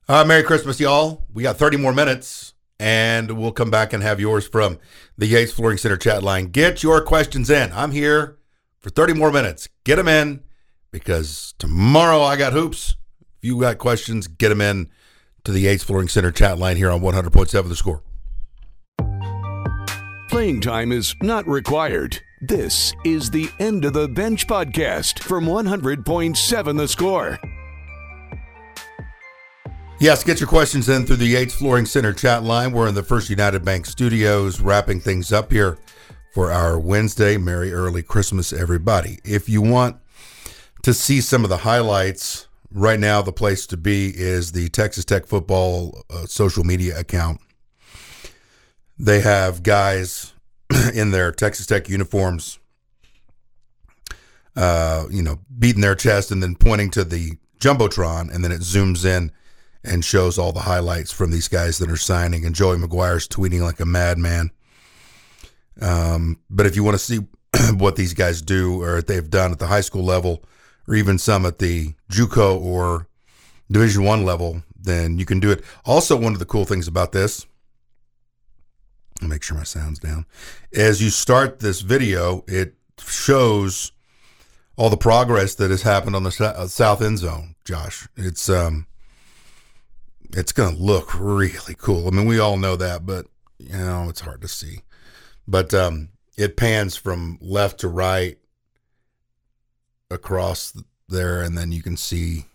Uh, 0.07 0.23
Merry 0.25 0.43
Christmas, 0.43 0.79
y'all. 0.79 1.25
We 1.33 1.43
got 1.43 1.57
30 1.57 1.77
more 1.77 1.93
minutes, 1.93 2.52
and 2.83 3.31
we'll 3.37 3.53
come 3.53 3.71
back 3.71 3.93
and 3.93 4.03
have 4.03 4.19
yours 4.19 4.45
from 4.45 4.77
the 5.17 5.25
Yates 5.25 5.53
Flooring 5.53 5.77
Center 5.77 5.95
chat 5.95 6.21
line. 6.21 6.47
Get 6.47 6.83
your 6.83 6.99
questions 6.99 7.49
in. 7.49 7.71
I'm 7.71 7.91
here 7.91 8.37
for 8.79 8.89
30 8.89 9.13
more 9.13 9.31
minutes. 9.31 9.69
Get 9.85 9.95
them 9.95 10.09
in 10.09 10.43
because 10.91 11.55
tomorrow 11.59 12.21
I 12.21 12.35
got 12.35 12.51
hoops. 12.51 12.97
If 13.37 13.47
you 13.47 13.57
got 13.57 13.77
questions, 13.77 14.27
get 14.27 14.49
them 14.49 14.59
in 14.59 14.89
to 15.45 15.53
the 15.53 15.61
Yates 15.61 15.85
Flooring 15.85 16.09
Center 16.09 16.29
chat 16.29 16.59
line 16.59 16.75
here 16.75 16.91
on 16.91 16.99
100.7 16.99 17.69
The 17.69 17.75
Score. 17.77 18.03
Playing 20.29 20.59
time 20.59 20.91
is 20.91 21.15
not 21.21 21.47
required. 21.47 22.19
This 22.41 22.93
is 23.05 23.29
the 23.29 23.49
End 23.59 23.85
of 23.85 23.93
the 23.93 24.09
Bench 24.09 24.45
podcast 24.45 25.19
from 25.19 25.45
100.7 25.45 26.77
The 26.77 26.87
Score. 26.89 27.39
Yes, 30.03 30.21
get 30.21 30.41
your 30.41 30.49
questions 30.49 30.89
in 30.89 31.05
through 31.05 31.15
the 31.15 31.27
Yates 31.27 31.53
Flooring 31.55 31.85
Center 31.85 32.11
chat 32.11 32.43
line. 32.43 32.73
We're 32.73 32.89
in 32.89 32.93
the 32.93 33.03
First 33.03 33.29
United 33.29 33.63
Bank 33.63 33.85
studios 33.85 34.59
wrapping 34.59 34.99
things 34.99 35.31
up 35.31 35.49
here 35.49 35.77
for 36.33 36.51
our 36.51 36.77
Wednesday. 36.77 37.37
Merry 37.37 37.71
early 37.71 38.03
Christmas, 38.03 38.51
everybody. 38.51 39.19
If 39.23 39.47
you 39.47 39.61
want 39.61 39.95
to 40.81 40.93
see 40.93 41.21
some 41.21 41.45
of 41.45 41.49
the 41.49 41.59
highlights, 41.59 42.49
right 42.69 42.99
now 42.99 43.21
the 43.21 43.31
place 43.31 43.65
to 43.67 43.77
be 43.77 44.09
is 44.13 44.51
the 44.51 44.67
Texas 44.67 45.05
Tech 45.05 45.25
football 45.25 46.03
uh, 46.09 46.25
social 46.25 46.65
media 46.65 46.99
account. 46.99 47.39
They 48.99 49.21
have 49.21 49.63
guys 49.63 50.33
in 50.93 51.11
their 51.11 51.31
Texas 51.31 51.65
Tech 51.65 51.87
uniforms, 51.87 52.59
uh, 54.57 55.05
you 55.09 55.23
know, 55.23 55.39
beating 55.57 55.81
their 55.81 55.95
chest 55.95 56.29
and 56.29 56.43
then 56.43 56.55
pointing 56.55 56.89
to 56.89 57.05
the 57.05 57.37
jumbotron, 57.61 58.35
and 58.35 58.43
then 58.43 58.51
it 58.51 58.59
zooms 58.59 59.05
in 59.05 59.31
and 59.83 60.03
shows 60.03 60.37
all 60.37 60.51
the 60.51 60.61
highlights 60.61 61.11
from 61.11 61.31
these 61.31 61.47
guys 61.47 61.77
that 61.79 61.91
are 61.91 61.97
signing. 61.97 62.45
And 62.45 62.55
Joey 62.55 62.77
McGuire's 62.77 63.27
tweeting 63.27 63.61
like 63.61 63.79
a 63.79 63.85
madman. 63.85 64.51
Um, 65.81 66.39
but 66.49 66.65
if 66.65 66.75
you 66.75 66.83
want 66.83 66.95
to 66.95 67.03
see 67.03 67.19
what 67.77 67.95
these 67.95 68.13
guys 68.13 68.41
do 68.41 68.81
or 68.81 69.01
they've 69.01 69.29
done 69.29 69.51
at 69.51 69.59
the 69.59 69.67
high 69.67 69.81
school 69.81 70.03
level, 70.03 70.43
or 70.87 70.95
even 70.95 71.17
some 71.17 71.45
at 71.45 71.59
the 71.59 71.93
JUCO 72.11 72.59
or 72.61 73.07
Division 73.71 74.03
One 74.03 74.25
level, 74.25 74.63
then 74.75 75.17
you 75.17 75.25
can 75.25 75.39
do 75.39 75.51
it. 75.51 75.63
Also, 75.85 76.15
one 76.17 76.33
of 76.33 76.39
the 76.39 76.45
cool 76.45 76.65
things 76.65 76.87
about 76.87 77.11
this, 77.11 77.45
I'll 79.21 79.27
make 79.27 79.43
sure 79.43 79.57
my 79.57 79.63
sound's 79.63 79.99
down. 79.99 80.25
As 80.73 81.01
you 81.01 81.09
start 81.09 81.59
this 81.59 81.81
video, 81.81 82.43
it 82.47 82.75
shows 82.99 83.91
all 84.75 84.89
the 84.89 84.97
progress 84.97 85.55
that 85.55 85.71
has 85.71 85.83
happened 85.83 86.15
on 86.15 86.23
the 86.23 86.53
uh, 86.57 86.67
south 86.67 87.01
end 87.01 87.19
zone. 87.19 87.55
Josh, 87.63 88.07
it's 88.17 88.49
um, 88.49 88.87
it's 90.35 90.51
going 90.51 90.75
to 90.75 90.81
look 90.81 91.17
really 91.19 91.75
cool. 91.75 92.07
I 92.07 92.11
mean, 92.11 92.25
we 92.25 92.39
all 92.39 92.57
know 92.57 92.75
that, 92.75 93.05
but 93.05 93.27
you 93.59 93.77
know, 93.77 94.07
it's 94.09 94.21
hard 94.21 94.41
to 94.41 94.47
see. 94.47 94.79
But 95.47 95.73
um, 95.73 96.09
it 96.37 96.57
pans 96.57 96.95
from 96.95 97.37
left 97.41 97.79
to 97.81 97.87
right 97.87 98.37
across 100.09 100.73
there, 101.09 101.41
and 101.41 101.57
then 101.57 101.71
you 101.71 101.81
can 101.81 101.97
see 101.97 102.45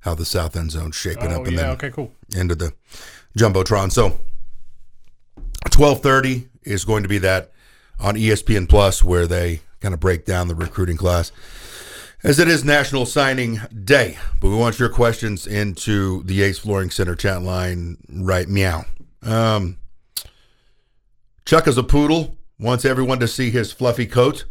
how 0.00 0.14
the 0.14 0.24
south 0.24 0.56
end 0.56 0.70
zone's 0.70 0.96
shaping 0.96 1.32
Oh 1.32 1.40
up, 1.40 1.46
and 1.46 1.56
yeah, 1.56 1.62
then 1.62 1.70
okay, 1.70 1.90
cool. 1.90 2.12
into 2.34 2.54
the 2.54 2.72
jumbotron. 3.36 3.92
So 3.92 4.20
twelve 5.70 6.02
thirty 6.02 6.48
is 6.62 6.84
going 6.84 7.02
to 7.02 7.08
be 7.08 7.18
that 7.18 7.52
on 8.00 8.14
ESPN 8.14 8.68
Plus, 8.68 9.02
where 9.02 9.26
they 9.26 9.60
kind 9.80 9.94
of 9.94 10.00
break 10.00 10.24
down 10.24 10.48
the 10.48 10.54
recruiting 10.54 10.96
class. 10.96 11.32
As 12.24 12.40
it 12.40 12.48
is 12.48 12.64
National 12.64 13.06
Signing 13.06 13.60
Day, 13.84 14.18
but 14.40 14.48
we 14.48 14.56
want 14.56 14.78
your 14.80 14.88
questions 14.88 15.46
into 15.46 16.24
the 16.24 16.34
Yates 16.34 16.58
Flooring 16.58 16.90
Center 16.90 17.14
chat 17.14 17.42
line 17.42 17.96
right 18.08 18.48
meow. 18.48 18.84
Um, 19.22 19.78
Chuck 21.44 21.68
is 21.68 21.78
a 21.78 21.84
poodle. 21.84 22.36
Wants 22.58 22.84
everyone 22.84 23.20
to 23.20 23.28
see 23.28 23.50
his 23.50 23.70
fluffy 23.70 24.06
coat. 24.06 24.46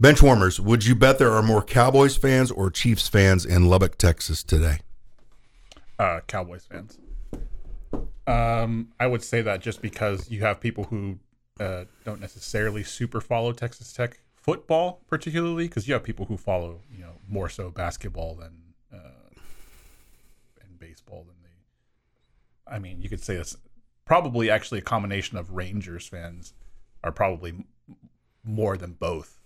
Benchwarmers, 0.00 0.60
would 0.60 0.84
you 0.86 0.94
bet 0.94 1.18
there 1.18 1.32
are 1.32 1.42
more 1.42 1.62
Cowboys 1.62 2.16
fans 2.16 2.50
or 2.52 2.70
Chiefs 2.70 3.08
fans 3.08 3.44
in 3.44 3.68
Lubbock, 3.68 3.98
Texas 3.98 4.44
today? 4.44 4.78
uh, 5.98 6.20
Cowboys 6.26 6.66
fans. 6.70 6.98
Um, 8.26 8.88
I 8.98 9.06
would 9.06 9.22
say 9.22 9.42
that 9.42 9.60
just 9.60 9.82
because 9.82 10.30
you 10.30 10.40
have 10.40 10.60
people 10.60 10.84
who 10.84 11.18
uh, 11.60 11.84
don't 12.04 12.20
necessarily 12.20 12.82
super 12.82 13.20
follow 13.20 13.52
Texas 13.52 13.92
Tech 13.92 14.20
football, 14.34 15.00
particularly 15.08 15.68
because 15.68 15.86
you 15.88 15.94
have 15.94 16.02
people 16.02 16.26
who 16.26 16.36
follow, 16.36 16.80
you 16.90 17.02
know, 17.02 17.14
more 17.28 17.48
so 17.48 17.70
basketball 17.70 18.34
than 18.34 18.52
uh, 18.92 19.38
and 20.60 20.78
baseball 20.78 21.24
than 21.24 21.36
they. 21.42 22.74
I 22.74 22.78
mean, 22.78 23.00
you 23.00 23.08
could 23.08 23.22
say 23.22 23.36
it's 23.36 23.56
probably 24.04 24.50
actually 24.50 24.78
a 24.78 24.82
combination 24.82 25.38
of 25.38 25.52
Rangers 25.52 26.08
fans 26.08 26.54
are 27.02 27.12
probably 27.12 27.64
more 28.44 28.76
than 28.76 28.92
both 28.92 29.40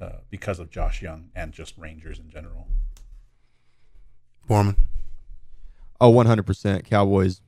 uh, 0.00 0.18
because 0.30 0.58
of 0.58 0.70
Josh 0.70 1.02
Jung 1.02 1.30
and 1.34 1.52
just 1.52 1.76
Rangers 1.76 2.18
in 2.18 2.30
general. 2.30 2.66
Foreman? 4.46 4.76
Oh, 6.00 6.12
100%. 6.12 6.84
Cowboys, 6.84 7.40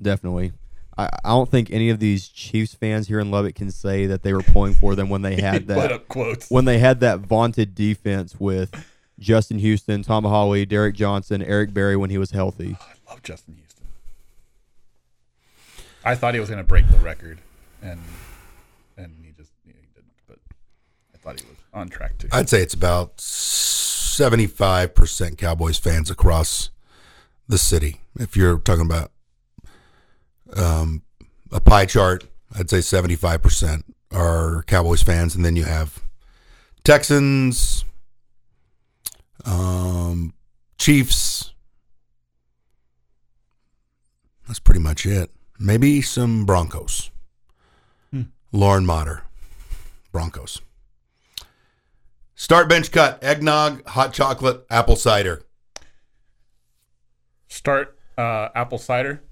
definitely. 0.00 0.52
I, 0.96 1.08
I 1.24 1.30
don't 1.30 1.50
think 1.50 1.70
any 1.70 1.90
of 1.90 1.98
these 1.98 2.28
Chiefs 2.28 2.74
fans 2.74 3.08
here 3.08 3.20
in 3.20 3.30
Lubbock 3.30 3.54
can 3.54 3.70
say 3.70 4.06
that 4.06 4.22
they 4.22 4.32
were 4.32 4.42
pulling 4.42 4.74
for 4.74 4.94
them 4.94 5.08
when 5.08 5.22
they 5.22 5.40
had 5.40 5.66
that 5.68 6.08
quotes. 6.08 6.50
when 6.50 6.64
they 6.64 6.78
had 6.78 7.00
that 7.00 7.20
vaunted 7.20 7.74
defense 7.74 8.38
with 8.38 8.74
Justin 9.18 9.58
Houston, 9.58 10.02
Tamba 10.02 10.28
Hali, 10.28 10.66
Derrick 10.66 10.94
Johnson, 10.94 11.42
Eric 11.42 11.72
Berry 11.72 11.96
when 11.96 12.10
he 12.10 12.18
was 12.18 12.32
healthy. 12.32 12.76
Oh, 12.78 12.84
I 12.84 13.10
love 13.10 13.22
Justin 13.22 13.54
Houston. 13.54 13.86
I 16.04 16.16
thought 16.16 16.34
he 16.34 16.40
was 16.40 16.48
going 16.48 16.58
to 16.58 16.66
break 16.66 16.88
the 16.88 16.98
record, 16.98 17.38
and 17.80 18.00
and 18.96 19.14
he 19.24 19.32
just 19.32 19.52
he 19.64 19.72
didn't. 19.94 20.10
But 20.26 20.38
I 21.14 21.18
thought 21.18 21.40
he 21.40 21.46
was 21.46 21.56
on 21.72 21.88
track 21.88 22.18
to. 22.18 22.28
I'd 22.32 22.48
say 22.48 22.60
it's 22.60 22.74
about 22.74 23.18
75% 23.18 25.38
Cowboys 25.38 25.78
fans 25.78 26.10
across 26.10 26.70
the 27.48 27.58
city. 27.58 28.00
If 28.18 28.36
you're 28.36 28.58
talking 28.58 28.84
about 28.84 29.11
um, 30.56 31.02
a 31.50 31.60
pie 31.60 31.86
chart, 31.86 32.24
I'd 32.56 32.70
say 32.70 32.78
75% 32.78 33.82
are 34.10 34.64
Cowboys 34.66 35.02
fans. 35.02 35.34
And 35.34 35.44
then 35.44 35.56
you 35.56 35.64
have 35.64 36.02
Texans, 36.84 37.84
um, 39.44 40.34
Chiefs. 40.78 41.52
That's 44.46 44.58
pretty 44.58 44.80
much 44.80 45.06
it. 45.06 45.30
Maybe 45.58 46.02
some 46.02 46.44
Broncos. 46.44 47.10
Lauren 48.54 48.84
Motter, 48.84 49.22
Broncos. 50.12 50.60
Start 52.34 52.68
bench 52.68 52.92
cut, 52.92 53.22
eggnog, 53.24 53.86
hot 53.88 54.12
chocolate, 54.12 54.66
apple 54.68 54.96
cider. 54.96 55.42
Start 57.48 57.96
uh, 58.18 58.48
apple 58.54 58.76
cider. 58.78 59.22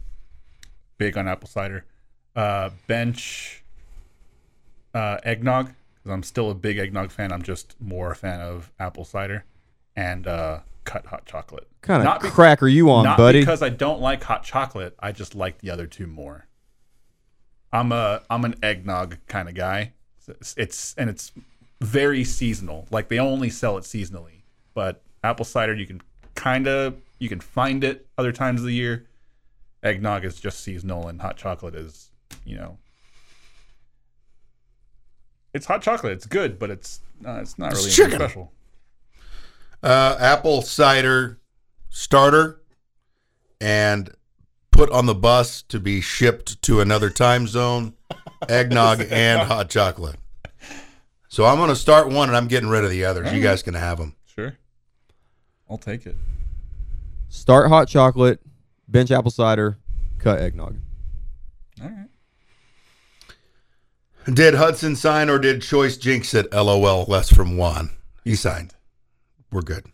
Big 1.01 1.17
on 1.17 1.27
apple 1.27 1.49
cider. 1.49 1.87
Uh, 2.37 2.69
bench 2.87 3.65
uh, 4.93 5.17
eggnog 5.25 5.73
because 5.95 6.11
I'm 6.13 6.23
still 6.23 6.51
a 6.51 6.55
big 6.55 6.77
eggnog 6.77 7.11
fan. 7.11 7.33
I'm 7.33 7.41
just 7.41 7.75
more 7.81 8.11
a 8.13 8.15
fan 8.15 8.43
of 8.43 8.71
apple 8.79 9.07
cider 9.07 9.47
and 9.97 10.27
uh, 10.27 10.61
cut 10.85 11.07
hot 11.07 11.25
chocolate. 11.25 11.67
Kind 11.81 12.07
of 12.07 12.21
be- 12.21 12.29
crack 12.29 12.63
are 12.63 12.69
you 12.69 12.91
on, 12.91 13.05
Not 13.05 13.17
buddy? 13.17 13.41
because 13.41 13.63
I 13.63 13.71
don't 13.71 14.03
like 14.03 14.23
hot 14.23 14.43
chocolate. 14.43 14.95
I 15.01 15.13
just 15.13 15.35
like 15.35 15.61
the 15.61 15.71
other 15.71 15.87
two 15.87 16.07
more. 16.07 16.47
I'm 17.73 17.93
a 17.93 18.21
I'm 18.29 18.45
an 18.45 18.57
eggnog 18.63 19.17
kind 19.27 19.49
of 19.49 19.55
guy. 19.55 19.93
It's, 20.29 20.55
it's 20.59 20.95
and 20.99 21.09
it's 21.09 21.33
very 21.81 22.25
seasonal. 22.25 22.87
Like 22.91 23.09
they 23.09 23.19
only 23.19 23.49
sell 23.49 23.79
it 23.79 23.85
seasonally. 23.85 24.43
But 24.75 25.01
apple 25.25 25.47
cider 25.47 25.73
you 25.75 25.87
can 25.87 26.03
kind 26.35 26.69
of 26.69 26.97
you 27.19 27.31
can 27.31 27.41
find 27.41 27.85
it 27.85 28.07
other 28.19 28.33
times 28.33 28.61
of 28.61 28.67
the 28.67 28.75
year. 28.75 29.07
Eggnog 29.83 30.24
is 30.24 30.39
just 30.39 30.61
seasonal 30.61 31.09
and 31.09 31.20
hot 31.20 31.37
chocolate 31.37 31.74
is, 31.74 32.11
you 32.45 32.57
know, 32.57 32.78
it's 35.53 35.66
hot 35.66 35.83
chocolate. 35.83 36.12
It's 36.12 36.26
good, 36.26 36.59
but 36.59 36.70
it's 36.70 37.01
uh, 37.26 37.39
it's 37.41 37.59
not 37.59 37.72
really 37.72 37.85
anything 37.85 38.05
chicken. 38.05 38.18
special. 38.20 38.53
Uh, 39.83 40.16
apple 40.20 40.62
cider 40.62 41.39
starter 41.89 42.61
and 43.61 44.11
put 44.70 44.91
on 44.91 45.07
the 45.07 45.14
bus 45.14 45.62
to 45.62 45.81
be 45.81 46.01
shipped 46.01 46.61
to 46.62 46.81
another 46.81 47.11
time 47.11 47.47
zone, 47.47 47.95
eggnog 48.49 49.05
and 49.11 49.43
hot 49.43 49.70
chocolate. 49.70 50.16
So 51.28 51.45
I'm 51.45 51.57
going 51.59 51.68
to 51.68 51.76
start 51.76 52.09
one 52.09 52.28
and 52.28 52.37
I'm 52.37 52.49
getting 52.49 52.68
rid 52.68 52.85
of 52.85 52.91
the 52.91 53.05
others. 53.05 53.33
You 53.33 53.43
guys 53.43 53.62
can 53.62 53.74
have 53.74 53.99
them. 53.99 54.16
Sure. 54.26 54.57
I'll 55.68 55.78
take 55.78 56.07
it. 56.07 56.16
Start 57.28 57.68
hot 57.68 57.87
chocolate, 57.87 58.41
bench 58.91 59.11
apple 59.11 59.30
cider, 59.30 59.78
cut 60.18 60.41
eggnog. 60.41 60.76
All 61.82 61.88
right. 61.88 62.07
Did 64.34 64.55
Hudson 64.55 64.97
sign 64.97 65.30
or 65.30 65.38
did 65.38 65.62
Choice 65.62 65.97
jinx 65.97 66.34
it? 66.34 66.53
LOL, 66.53 67.05
less 67.09 67.32
from 67.32 67.57
Juan. 67.57 67.91
He 68.24 68.34
signed. 68.34 68.74
We're 69.51 69.62
good. 69.62 69.86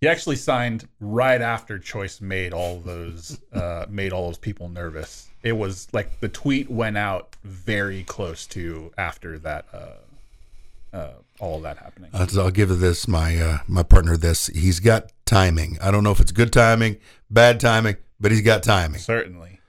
He 0.00 0.08
actually 0.08 0.36
signed 0.36 0.88
right 1.00 1.40
after 1.40 1.78
Choice 1.78 2.20
made 2.20 2.52
all 2.52 2.78
those 2.80 3.40
uh, 3.52 3.86
made 3.88 4.12
all 4.12 4.26
those 4.26 4.38
people 4.38 4.68
nervous. 4.68 5.28
It 5.42 5.52
was 5.52 5.88
like 5.92 6.20
the 6.20 6.28
tweet 6.28 6.70
went 6.70 6.96
out 6.96 7.36
very 7.42 8.04
close 8.04 8.46
to 8.48 8.92
after 8.98 9.38
that 9.40 9.66
uh, 9.72 10.96
uh, 10.96 11.14
all 11.40 11.60
that 11.60 11.78
happening. 11.78 12.10
Uh, 12.12 12.26
so 12.26 12.42
I'll 12.44 12.50
give 12.50 12.68
this 12.78 13.06
my 13.08 13.38
uh, 13.38 13.58
my 13.66 13.82
partner 13.82 14.16
this. 14.16 14.48
He's 14.48 14.80
got 14.80 15.12
timing. 15.24 15.78
I 15.80 15.90
don't 15.90 16.04
know 16.04 16.12
if 16.12 16.20
it's 16.20 16.32
good 16.32 16.52
timing, 16.52 16.98
bad 17.30 17.60
timing, 17.60 17.96
but 18.20 18.32
he's 18.32 18.42
got 18.42 18.62
timing. 18.62 19.00
Certainly, 19.00 19.60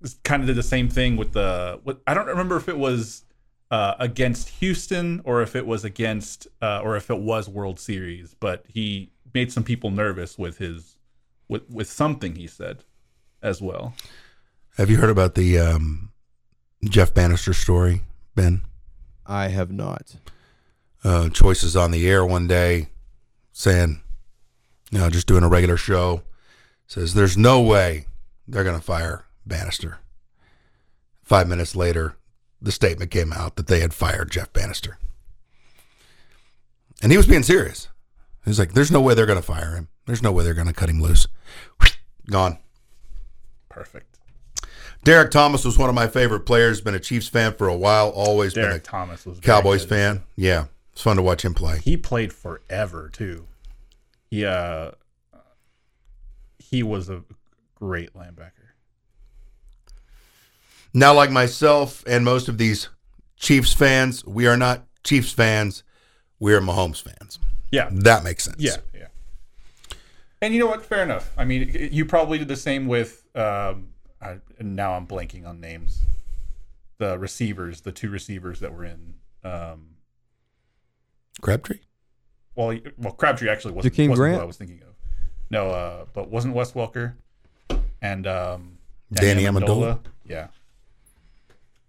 This 0.00 0.16
kind 0.24 0.42
of 0.42 0.46
did 0.46 0.56
the 0.56 0.62
same 0.62 0.88
thing 0.88 1.16
with 1.16 1.32
the. 1.32 1.80
What, 1.82 2.00
I 2.06 2.14
don't 2.14 2.26
remember 2.26 2.56
if 2.56 2.68
it 2.68 2.78
was 2.78 3.24
uh, 3.70 3.94
against 3.98 4.48
Houston 4.60 5.20
or 5.24 5.42
if 5.42 5.54
it 5.56 5.66
was 5.66 5.84
against 5.84 6.46
uh, 6.62 6.80
or 6.82 6.96
if 6.96 7.10
it 7.10 7.18
was 7.18 7.48
World 7.48 7.78
Series, 7.80 8.34
but 8.38 8.64
he 8.68 9.10
made 9.32 9.52
some 9.52 9.62
people 9.62 9.90
nervous 9.90 10.38
with 10.38 10.58
his 10.58 10.96
with 11.48 11.68
with 11.70 11.90
something 11.90 12.36
he 12.36 12.46
said 12.46 12.84
as 13.42 13.60
well. 13.62 13.94
Have 14.76 14.90
you 14.90 14.96
heard 14.98 15.10
about 15.10 15.34
the 15.34 15.58
um, 15.58 16.12
Jeff 16.84 17.12
Banister 17.12 17.52
story, 17.52 18.02
Ben? 18.34 18.62
I 19.26 19.48
have 19.48 19.70
not. 19.70 20.16
Uh, 21.02 21.28
Choice 21.30 21.62
is 21.62 21.76
on 21.76 21.90
the 21.90 22.08
air 22.08 22.24
one 22.24 22.46
day 22.46 22.88
saying, 23.52 24.00
you 24.90 24.98
know, 24.98 25.08
just 25.10 25.26
doing 25.26 25.42
a 25.42 25.48
regular 25.48 25.76
show. 25.76 26.22
Says, 26.86 27.14
there's 27.14 27.36
no 27.36 27.60
way 27.60 28.06
they're 28.48 28.64
going 28.64 28.78
to 28.78 28.84
fire 28.84 29.24
Banister. 29.46 29.98
Five 31.22 31.48
minutes 31.48 31.76
later, 31.76 32.16
the 32.60 32.72
statement 32.72 33.10
came 33.10 33.32
out 33.32 33.56
that 33.56 33.68
they 33.68 33.80
had 33.80 33.94
fired 33.94 34.30
Jeff 34.30 34.52
Banister. 34.52 34.98
And 37.02 37.12
he 37.12 37.16
was 37.16 37.26
being 37.26 37.44
serious. 37.44 37.88
He's 38.44 38.58
like, 38.58 38.72
there's 38.72 38.90
no 38.90 39.00
way 39.00 39.14
they're 39.14 39.26
going 39.26 39.38
to 39.38 39.46
fire 39.46 39.76
him. 39.76 39.88
There's 40.06 40.22
no 40.22 40.32
way 40.32 40.44
they're 40.44 40.54
going 40.54 40.66
to 40.66 40.72
cut 40.74 40.90
him 40.90 41.00
loose. 41.00 41.26
Gone. 42.30 42.58
Perfect. 43.68 44.18
Derrick 45.04 45.30
Thomas 45.30 45.64
was 45.64 45.78
one 45.78 45.88
of 45.88 45.94
my 45.94 46.08
favorite 46.08 46.40
players. 46.40 46.80
Been 46.80 46.94
a 46.94 47.00
Chiefs 47.00 47.28
fan 47.28 47.54
for 47.54 47.68
a 47.68 47.76
while. 47.76 48.10
Always 48.10 48.52
Derrick 48.52 48.70
been 48.70 48.76
a 48.76 48.80
Thomas 48.80 49.24
was 49.24 49.40
Cowboys 49.40 49.84
fan. 49.84 50.22
Yeah, 50.36 50.66
it's 50.92 51.02
fun 51.02 51.16
to 51.16 51.22
watch 51.22 51.44
him 51.44 51.54
play. 51.54 51.78
He 51.78 51.96
played 51.96 52.32
forever 52.32 53.08
too. 53.12 53.46
He 54.30 54.44
uh, 54.44 54.92
he 56.58 56.82
was 56.82 57.08
a 57.08 57.22
great 57.74 58.14
linebacker. 58.14 58.52
Now, 60.92 61.14
like 61.14 61.30
myself 61.30 62.02
and 62.06 62.24
most 62.24 62.48
of 62.48 62.58
these 62.58 62.88
Chiefs 63.36 63.72
fans, 63.72 64.24
we 64.24 64.46
are 64.46 64.56
not 64.56 64.84
Chiefs 65.04 65.32
fans. 65.32 65.82
We 66.38 66.52
are 66.54 66.60
Mahomes 66.60 67.00
fans. 67.00 67.38
Yeah, 67.70 67.88
That 67.92 68.24
makes 68.24 68.44
sense. 68.44 68.56
yeah, 68.58 68.76
yeah. 68.94 69.06
And 70.42 70.52
you 70.52 70.58
know 70.60 70.66
what? 70.66 70.84
Fair 70.84 71.02
enough. 71.02 71.30
I 71.36 71.44
mean, 71.44 71.90
you 71.92 72.04
probably 72.04 72.38
did 72.38 72.48
the 72.48 72.56
same 72.56 72.86
with. 72.88 73.24
Um, 73.36 73.88
I, 74.20 74.38
and 74.58 74.74
now 74.74 74.94
I'm 74.94 75.06
blanking 75.06 75.46
on 75.46 75.60
names. 75.60 76.00
The 76.98 77.18
receivers, 77.18 77.82
the 77.82 77.92
two 77.92 78.10
receivers 78.10 78.60
that 78.60 78.74
were 78.74 78.84
in. 78.84 79.14
Um, 79.44 79.89
Crabtree. 81.40 81.78
well, 82.54 82.68
y- 82.68 82.82
well, 82.98 83.12
Crabtree 83.12 83.48
actually 83.48 83.72
wasn't, 83.74 83.94
Jakeem 83.94 84.08
wasn't 84.10 84.16
Grant? 84.16 84.36
who 84.36 84.42
I 84.42 84.46
was 84.46 84.56
thinking 84.56 84.82
of. 84.82 84.94
No, 85.50 85.68
uh, 85.70 86.04
but 86.12 86.30
wasn't 86.30 86.54
Wes 86.54 86.72
Welker 86.72 87.14
and 88.02 88.26
um, 88.26 88.78
Danny 89.12 89.42
Amendola? 89.44 89.98
Yeah. 90.24 90.48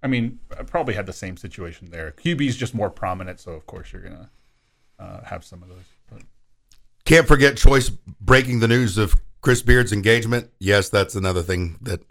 I 0.04 0.08
mean, 0.08 0.40
I 0.58 0.64
probably 0.64 0.96
had 0.96 1.06
the 1.06 1.14
same 1.14 1.38
situation 1.38 1.90
there. 1.92 2.12
QB's 2.18 2.56
just 2.58 2.74
more 2.74 2.90
prominent, 2.90 3.40
so 3.40 3.52
of 3.52 3.68
course 3.68 3.94
you're 3.94 4.02
gonna 4.02 4.30
uh, 5.00 5.22
have 5.24 5.44
some 5.44 5.62
of 5.62 5.70
those. 5.70 5.84
But 6.10 6.24
Can't 7.06 7.28
forget 7.28 7.56
Choice 7.58 7.90
breaking 7.90 8.62
the 8.62 8.68
news 8.68 8.98
of 8.98 9.14
Chris 9.42 9.62
Beard's 9.62 9.92
engagement. 9.92 10.50
Yes, 10.60 10.90
that's 10.90 11.14
another 11.14 11.44
thing 11.44 11.78
that 11.82 12.02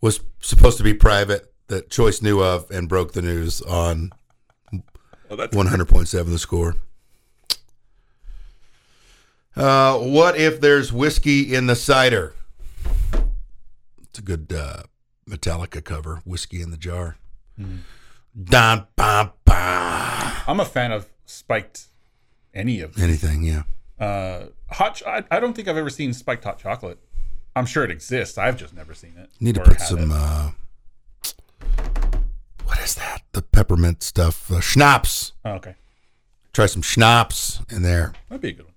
was 0.00 0.20
supposed 0.40 0.78
to 0.78 0.84
be 0.84 0.94
private 0.94 1.52
that 1.66 1.90
Choice 1.90 2.22
knew 2.22 2.40
of 2.40 2.70
and 2.70 2.88
broke 2.88 3.12
the 3.14 3.22
news 3.22 3.62
on 3.62 4.12
100.7 5.38 6.24
the 6.26 6.38
score. 6.38 6.76
Uh, 9.54 9.98
what 9.98 10.36
if 10.36 10.60
there's 10.60 10.92
whiskey 10.92 11.54
in 11.54 11.66
the 11.66 11.76
cider? 11.76 12.34
It's 14.02 14.18
a 14.18 14.22
good 14.22 14.52
uh, 14.52 14.84
Metallica 15.28 15.82
cover, 15.84 16.22
Whiskey 16.24 16.62
in 16.62 16.70
the 16.70 16.76
Jar. 16.76 17.16
Dun, 17.58 18.86
ba, 18.96 19.32
ba. 19.44 20.42
I'm 20.46 20.58
a 20.60 20.64
fan 20.64 20.90
of 20.92 21.06
spiked 21.26 21.86
any 22.54 22.80
of 22.80 22.94
them. 22.94 23.04
Anything, 23.04 23.42
yeah. 23.42 23.62
Uh, 23.98 24.46
hot. 24.70 24.96
Ch- 24.96 25.02
I, 25.06 25.22
I 25.30 25.38
don't 25.38 25.54
think 25.54 25.68
I've 25.68 25.76
ever 25.76 25.90
seen 25.90 26.12
spiked 26.12 26.44
hot 26.44 26.58
chocolate. 26.58 26.98
I'm 27.54 27.66
sure 27.66 27.84
it 27.84 27.90
exists. 27.90 28.38
I've 28.38 28.56
just 28.56 28.74
never 28.74 28.94
seen 28.94 29.14
it. 29.18 29.28
Need 29.38 29.56
to 29.56 29.60
put 29.60 29.80
some. 29.80 30.10
Uh, 30.12 30.50
what 32.72 32.82
is 32.82 32.94
that? 32.94 33.20
The 33.32 33.42
peppermint 33.42 34.02
stuff. 34.02 34.50
Uh, 34.50 34.60
schnapps. 34.60 35.32
Oh, 35.44 35.52
okay, 35.52 35.74
Try 36.54 36.64
some 36.64 36.80
schnapps 36.80 37.60
in 37.68 37.82
there. 37.82 38.14
that'd 38.30 38.40
be 38.40 38.48
a 38.48 38.52
good 38.52 38.64
one. 38.64 38.74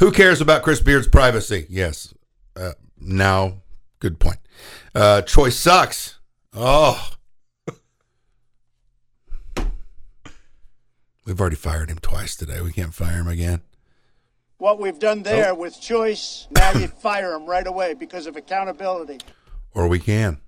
Who 0.00 0.10
cares 0.10 0.40
about 0.40 0.64
Chris 0.64 0.80
Beard's 0.80 1.06
privacy? 1.06 1.66
Yes. 1.70 2.12
Uh, 2.56 2.72
now, 2.98 3.62
good 4.00 4.18
point. 4.18 4.38
Uh, 4.92 5.22
choice 5.22 5.56
sucks. 5.56 6.18
Oh. 6.52 7.10
We've 11.24 11.40
already 11.40 11.56
fired 11.56 11.90
him 11.90 11.98
twice 12.02 12.34
today. 12.34 12.60
We 12.60 12.72
can't 12.72 12.92
fire 12.92 13.20
him 13.20 13.28
again. 13.28 13.60
What 14.58 14.80
we've 14.80 14.98
done 14.98 15.22
there 15.22 15.54
with 15.54 15.80
choice, 15.80 16.48
now 16.50 16.72
you 16.72 16.88
fire 16.88 17.34
him 17.34 17.46
right 17.46 17.66
away 17.66 17.94
because 17.94 18.26
of 18.26 18.34
accountability. 18.36 19.20
Or 19.74 19.86
we 19.86 20.00
can. 20.00 20.40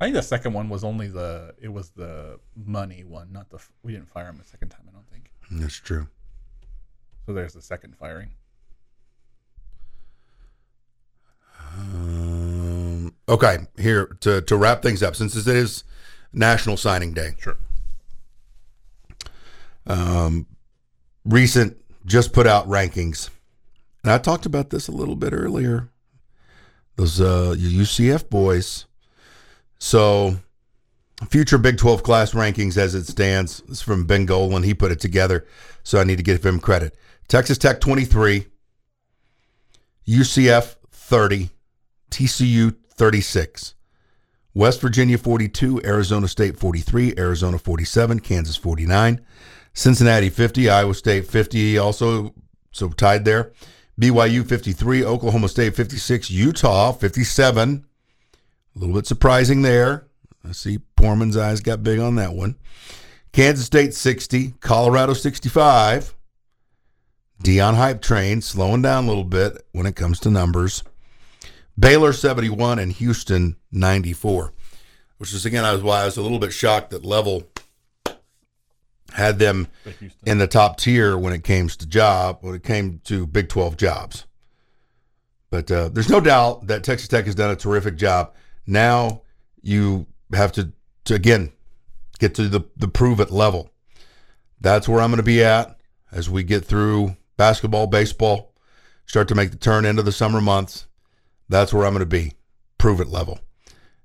I 0.00 0.04
think 0.04 0.14
the 0.14 0.22
second 0.22 0.52
one 0.52 0.68
was 0.68 0.84
only 0.84 1.08
the. 1.08 1.54
It 1.60 1.68
was 1.68 1.90
the 1.90 2.38
money 2.54 3.02
one, 3.04 3.32
not 3.32 3.50
the. 3.50 3.58
We 3.82 3.92
didn't 3.92 4.08
fire 4.10 4.28
him 4.28 4.40
a 4.40 4.46
second 4.46 4.68
time. 4.68 4.82
I 4.88 4.92
don't 4.92 5.08
think. 5.10 5.32
That's 5.50 5.74
true. 5.76 6.06
So 7.26 7.32
there's 7.32 7.52
the 7.54 7.62
second 7.62 7.96
firing. 7.96 8.30
Um, 11.76 13.14
okay, 13.28 13.58
here 13.76 14.06
to, 14.20 14.40
to 14.42 14.56
wrap 14.56 14.82
things 14.82 15.02
up, 15.02 15.14
since 15.14 15.34
this 15.34 15.46
is 15.46 15.84
National 16.32 16.76
Signing 16.76 17.12
Day. 17.12 17.34
Sure. 17.38 17.56
um, 19.86 20.46
recent 21.24 21.76
just 22.06 22.32
put 22.32 22.46
out 22.46 22.68
rankings, 22.68 23.30
and 24.02 24.12
I 24.12 24.18
talked 24.18 24.46
about 24.46 24.70
this 24.70 24.88
a 24.88 24.92
little 24.92 25.16
bit 25.16 25.32
earlier. 25.32 25.90
Those 26.96 27.20
uh, 27.20 27.54
UCF 27.58 28.30
boys. 28.30 28.86
So, 29.78 30.36
future 31.28 31.58
Big 31.58 31.78
Twelve 31.78 32.02
class 32.02 32.32
rankings 32.32 32.76
as 32.76 32.94
it 32.94 33.06
stands. 33.06 33.60
Is 33.68 33.80
from 33.80 34.06
Ben 34.06 34.26
Golan. 34.26 34.62
He 34.62 34.74
put 34.74 34.92
it 34.92 35.00
together, 35.00 35.46
so 35.82 36.00
I 36.00 36.04
need 36.04 36.16
to 36.16 36.22
give 36.22 36.44
him 36.44 36.60
credit. 36.60 36.96
Texas 37.28 37.58
Tech 37.58 37.80
twenty 37.80 38.04
three, 38.04 38.46
UCF 40.06 40.76
thirty, 40.90 41.50
TCU 42.10 42.74
thirty 42.90 43.20
six. 43.20 43.74
West 44.54 44.80
Virginia 44.80 45.16
42, 45.16 45.82
Arizona 45.84 46.26
State 46.26 46.58
43, 46.58 47.14
Arizona 47.16 47.58
47, 47.58 48.18
Kansas 48.18 48.56
49, 48.56 49.24
Cincinnati 49.72 50.30
50, 50.30 50.68
Iowa 50.68 50.94
State 50.94 51.28
50, 51.28 51.78
also 51.78 52.34
so 52.72 52.88
tied 52.88 53.24
there. 53.24 53.52
BYU 54.00 54.44
53, 54.44 55.04
Oklahoma 55.04 55.48
State 55.48 55.76
56, 55.76 56.30
Utah 56.30 56.90
57. 56.90 57.84
A 58.74 58.78
little 58.78 58.94
bit 58.94 59.06
surprising 59.06 59.62
there. 59.62 60.06
I 60.44 60.52
see 60.52 60.78
Porman's 60.96 61.36
eyes 61.36 61.60
got 61.60 61.82
big 61.82 61.98
on 61.98 62.14
that 62.16 62.32
one. 62.32 62.56
Kansas 63.32 63.66
State 63.66 63.94
60, 63.94 64.54
Colorado 64.60 65.14
65. 65.14 66.14
Deion 67.42 67.74
Hype 67.74 68.02
Train 68.02 68.40
slowing 68.40 68.82
down 68.82 69.04
a 69.04 69.08
little 69.08 69.24
bit 69.24 69.64
when 69.72 69.86
it 69.86 69.94
comes 69.96 70.18
to 70.20 70.30
numbers. 70.30 70.82
Baylor 71.78 72.12
71 72.12 72.80
and 72.80 72.92
Houston 72.92 73.56
94, 73.70 74.52
which 75.18 75.32
is 75.32 75.46
again 75.46 75.64
I 75.64 75.72
was 75.72 75.82
why 75.82 76.02
I 76.02 76.04
was 76.06 76.16
a 76.16 76.22
little 76.22 76.40
bit 76.40 76.52
shocked 76.52 76.90
that 76.90 77.04
level 77.04 77.44
had 79.12 79.38
them 79.38 79.68
in 80.26 80.38
the 80.38 80.46
top 80.46 80.78
tier 80.78 81.16
when 81.16 81.32
it 81.32 81.44
came 81.44 81.68
to 81.68 81.86
job 81.86 82.38
when 82.40 82.54
it 82.54 82.64
came 82.64 83.00
to 83.04 83.26
Big 83.26 83.48
12 83.48 83.76
jobs. 83.76 84.26
But 85.50 85.70
uh, 85.70 85.88
there's 85.88 86.10
no 86.10 86.20
doubt 86.20 86.66
that 86.66 86.84
Texas 86.84 87.08
Tech 87.08 87.24
has 87.24 87.34
done 87.34 87.50
a 87.50 87.56
terrific 87.56 87.96
job. 87.96 88.34
Now 88.68 89.22
you 89.62 90.06
have 90.34 90.52
to, 90.52 90.72
to 91.06 91.14
again 91.14 91.52
get 92.18 92.34
to 92.34 92.48
the 92.48 92.64
the 92.76 92.86
prove 92.86 93.18
it 93.18 93.30
level. 93.30 93.70
That's 94.60 94.86
where 94.86 95.00
I'm 95.00 95.10
going 95.10 95.16
to 95.16 95.22
be 95.22 95.42
at 95.42 95.80
as 96.12 96.28
we 96.28 96.42
get 96.42 96.66
through 96.66 97.16
basketball, 97.38 97.86
baseball, 97.86 98.52
start 99.06 99.26
to 99.28 99.34
make 99.34 99.52
the 99.52 99.56
turn 99.56 99.86
into 99.86 100.02
the 100.02 100.12
summer 100.12 100.40
months. 100.40 100.86
That's 101.48 101.72
where 101.72 101.86
I'm 101.86 101.94
going 101.94 102.00
to 102.00 102.06
be, 102.06 102.32
prove 102.76 103.00
it 103.00 103.08
level. 103.08 103.40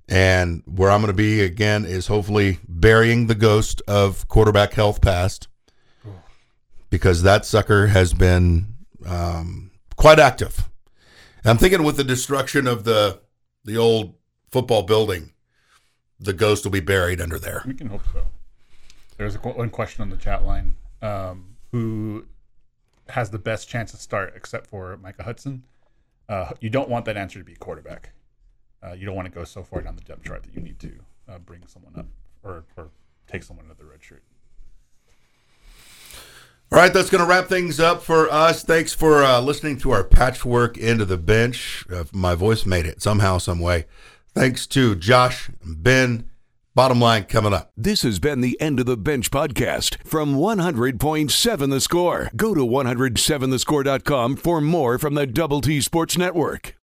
And 0.08 0.64
where 0.66 0.92
I'm 0.92 1.02
going 1.02 1.08
to 1.08 1.14
be 1.14 1.42
again 1.42 1.84
is 1.86 2.08
hopefully 2.08 2.60
burying 2.68 3.28
the 3.28 3.36
ghost 3.36 3.82
of 3.88 4.28
quarterback 4.30 4.74
health 4.74 5.02
past 5.02 5.48
because 6.90 7.24
that 7.24 7.46
sucker 7.46 7.88
has 7.88 8.14
been 8.14 8.76
um, 9.06 9.72
quite 9.98 10.20
active. 10.20 10.70
And 11.44 11.52
I'm 11.52 11.58
thinking 11.58 11.84
with 11.84 11.98
the 11.98 12.04
destruction 12.06 12.66
of 12.68 12.86
the 12.86 13.20
the 13.66 13.78
old 13.78 14.16
football 14.54 14.84
building, 14.84 15.32
the 16.20 16.32
ghost 16.32 16.64
will 16.64 16.72
be 16.72 16.80
buried 16.80 17.20
under 17.20 17.40
there. 17.40 17.64
We 17.66 17.74
can 17.74 17.88
hope 17.88 18.04
so. 18.14 18.28
There's 19.18 19.36
a, 19.36 19.40
qu- 19.40 19.50
one 19.50 19.72
question 19.72 20.04
on 20.04 20.10
the 20.10 20.18
chat 20.18 20.46
line. 20.46 20.76
Um, 21.02 21.56
who 21.72 22.26
has 23.10 23.32
the 23.32 23.40
best 23.40 23.68
chance 23.68 23.92
to 23.92 23.98
start 23.98 24.34
except 24.36 24.68
for 24.68 24.96
Micah 24.98 25.24
Hudson? 25.24 25.64
Uh, 26.30 26.52
you 26.62 26.70
don't 26.70 26.88
want 26.88 27.06
that 27.06 27.18
answer 27.18 27.40
to 27.40 27.46
be 27.46 27.56
quarterback. 27.56 28.12
Uh, 28.82 28.94
you 28.94 29.06
don't 29.06 29.16
want 29.16 29.28
to 29.28 29.34
go 29.34 29.44
so 29.44 29.64
far 29.64 29.82
down 29.82 29.96
the 29.96 30.04
depth 30.04 30.24
chart 30.24 30.44
that 30.44 30.54
you 30.54 30.62
need 30.62 30.80
to 30.80 30.94
uh, 31.28 31.40
bring 31.40 31.66
someone 31.68 31.94
up 31.98 32.06
or, 32.44 32.64
or 32.78 32.90
take 33.28 33.44
someone 33.44 33.66
into 33.66 33.78
the 33.78 33.86
red 33.86 34.04
shirt. 34.04 34.24
All 36.72 36.80
right, 36.80 36.94
that's 36.94 37.10
going 37.10 37.24
to 37.24 37.30
wrap 37.30 37.48
things 37.48 37.80
up 37.80 38.02
for 38.02 38.32
us. 38.32 38.64
Thanks 38.64 38.94
for 38.94 39.24
uh, 39.24 39.40
listening 39.42 39.78
to 39.80 39.92
our 39.92 40.04
patchwork 40.04 40.78
into 40.78 41.06
the 41.06 41.18
bench. 41.18 41.86
Uh, 41.92 42.06
my 42.12 42.34
voice 42.36 42.66
made 42.66 42.86
it 42.86 43.02
somehow, 43.02 43.38
some 43.38 43.60
way. 43.60 43.86
Thanks 44.36 44.66
to 44.68 44.96
Josh 44.96 45.50
and 45.64 45.84
Ben. 45.84 46.30
Bottom 46.76 47.00
line 47.00 47.26
coming 47.26 47.54
up. 47.54 47.72
This 47.78 48.02
has 48.02 48.18
been 48.18 48.42
the 48.42 48.60
End 48.60 48.80
of 48.80 48.88
the 48.88 48.98
Bench 48.98 49.30
podcast 49.30 49.98
from 50.04 50.36
100.7 50.36 51.70
The 51.70 51.80
Score. 51.80 52.32
Go 52.36 52.56
to 52.56 52.62
107thescore.com 52.62 54.38
for 54.38 54.60
more 54.60 54.98
from 54.98 55.14
the 55.14 55.28
Double 55.28 55.62
T 55.62 55.82
Sports 55.82 56.18
Network. 56.18 56.76